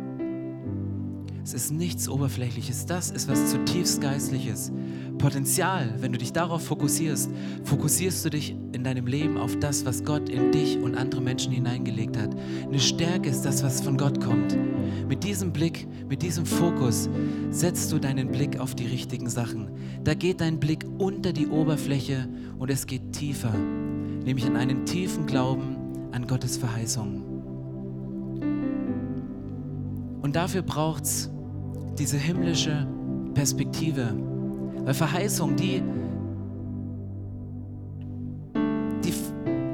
Es 1.44 1.54
ist 1.54 1.72
nichts 1.72 2.08
Oberflächliches, 2.08 2.86
das 2.86 3.10
ist 3.10 3.28
was 3.28 3.50
zutiefst 3.50 4.00
Geistliches. 4.00 4.70
Potenzial, 5.18 5.92
wenn 5.98 6.12
du 6.12 6.18
dich 6.18 6.32
darauf 6.32 6.64
fokussierst, 6.64 7.30
fokussierst 7.64 8.24
du 8.24 8.30
dich 8.30 8.56
in 8.72 8.84
deinem 8.84 9.06
Leben 9.06 9.36
auf 9.36 9.58
das, 9.58 9.84
was 9.84 10.04
Gott 10.04 10.28
in 10.28 10.52
dich 10.52 10.78
und 10.78 10.94
andere 10.94 11.20
Menschen 11.20 11.52
hineingelegt 11.52 12.16
hat. 12.16 12.30
Eine 12.62 12.78
Stärke 12.78 13.28
ist 13.28 13.42
das, 13.42 13.64
was 13.64 13.80
von 13.80 13.96
Gott 13.96 14.20
kommt. 14.20 14.56
Mit 15.08 15.24
diesem 15.24 15.52
Blick, 15.52 15.88
mit 16.08 16.22
diesem 16.22 16.46
Fokus 16.46 17.08
setzt 17.50 17.90
du 17.90 17.98
deinen 17.98 18.30
Blick 18.30 18.60
auf 18.60 18.76
die 18.76 18.86
richtigen 18.86 19.28
Sachen. 19.28 19.68
Da 20.04 20.14
geht 20.14 20.40
dein 20.40 20.60
Blick 20.60 20.86
unter 20.98 21.32
die 21.32 21.48
Oberfläche 21.48 22.28
und 22.58 22.70
es 22.70 22.86
geht 22.86 23.12
tiefer, 23.12 23.52
nämlich 24.24 24.46
in 24.46 24.56
einen 24.56 24.86
tiefen 24.86 25.26
Glauben 25.26 25.76
an 26.12 26.26
Gottes 26.28 26.56
Verheißungen. 26.56 27.31
Und 30.22 30.36
dafür 30.36 30.62
braucht 30.62 31.02
es 31.04 31.30
diese 31.98 32.16
himmlische 32.16 32.86
Perspektive. 33.34 34.14
Weil 34.84 34.94
Verheißungen, 34.94 35.56
die, 35.56 35.82
die 39.04 39.12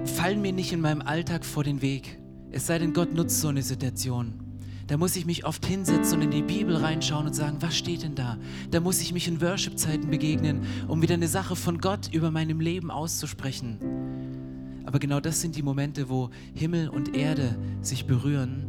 fallen 0.09 0.41
mir 0.41 0.53
nicht 0.53 0.73
in 0.73 0.81
meinem 0.81 1.03
Alltag 1.03 1.45
vor 1.45 1.65
den 1.65 1.83
Weg. 1.83 2.19
Es 2.51 2.67
sei 2.67 2.79
denn, 2.79 2.95
Gott 2.95 3.15
nutzt 3.15 3.41
so 3.41 3.49
eine 3.49 3.63
Situation. 3.63 4.41
Da 4.87 4.97
muss 4.97 5.17
ich 5.17 5.27
mich 5.27 5.45
oft 5.45 5.67
hinsetzen 5.67 6.15
und 6.15 6.23
in 6.23 6.31
die 6.31 6.43
Bibel 6.43 6.75
reinschauen 6.75 7.27
und 7.27 7.35
sagen, 7.35 7.59
was 7.61 7.77
steht 7.77 8.03
denn 8.03 8.15
da? 8.15 8.39
Da 8.71 8.81
muss 8.81 9.03
ich 9.03 9.13
mich 9.13 9.29
in 9.29 9.43
Worship-Zeiten 9.43 10.09
begegnen, 10.09 10.63
um 10.89 11.03
wieder 11.03 11.13
eine 11.13 11.29
Sache 11.29 11.57
von 11.57 11.79
Gott 11.79 12.09
über 12.11 12.31
meinem 12.31 12.61
Leben 12.61 12.91
auszusprechen. 12.91 13.79
Aber 14.87 14.99
genau 14.99 15.21
das 15.21 15.43
sind 15.43 15.57
die 15.57 15.63
Momente, 15.63 16.09
wo 16.09 16.31
Himmel 16.55 16.89
und 16.89 17.15
Erde 17.15 17.59
sich 17.83 18.07
berühren 18.07 18.65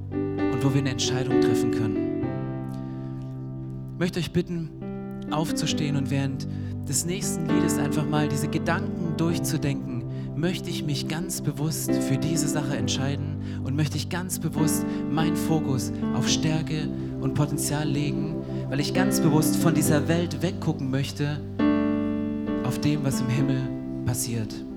und 0.59 0.65
wo 0.65 0.73
wir 0.73 0.81
eine 0.81 0.89
Entscheidung 0.89 1.39
treffen 1.39 1.71
können. 1.71 2.23
Ich 3.93 3.99
möchte 3.99 4.19
euch 4.19 4.33
bitten, 4.33 4.69
aufzustehen 5.31 5.95
und 5.95 6.09
während 6.09 6.47
des 6.87 7.05
nächsten 7.05 7.47
Liedes 7.47 7.77
einfach 7.77 8.05
mal 8.05 8.27
diese 8.27 8.49
Gedanken 8.49 9.15
durchzudenken. 9.15 10.03
Möchte 10.35 10.69
ich 10.69 10.83
mich 10.83 11.07
ganz 11.07 11.41
bewusst 11.41 11.91
für 11.91 12.17
diese 12.17 12.47
Sache 12.47 12.75
entscheiden 12.75 13.61
und 13.63 13.75
möchte 13.75 13.97
ich 13.97 14.09
ganz 14.09 14.39
bewusst 14.39 14.85
meinen 15.09 15.35
Fokus 15.35 15.93
auf 16.13 16.27
Stärke 16.27 16.89
und 17.21 17.35
Potenzial 17.35 17.87
legen, 17.87 18.35
weil 18.69 18.79
ich 18.79 18.93
ganz 18.93 19.21
bewusst 19.21 19.55
von 19.57 19.73
dieser 19.73 20.07
Welt 20.07 20.41
weggucken 20.41 20.89
möchte 20.89 21.39
auf 22.65 22.79
dem, 22.79 23.03
was 23.03 23.21
im 23.21 23.29
Himmel 23.29 23.61
passiert. 24.05 24.68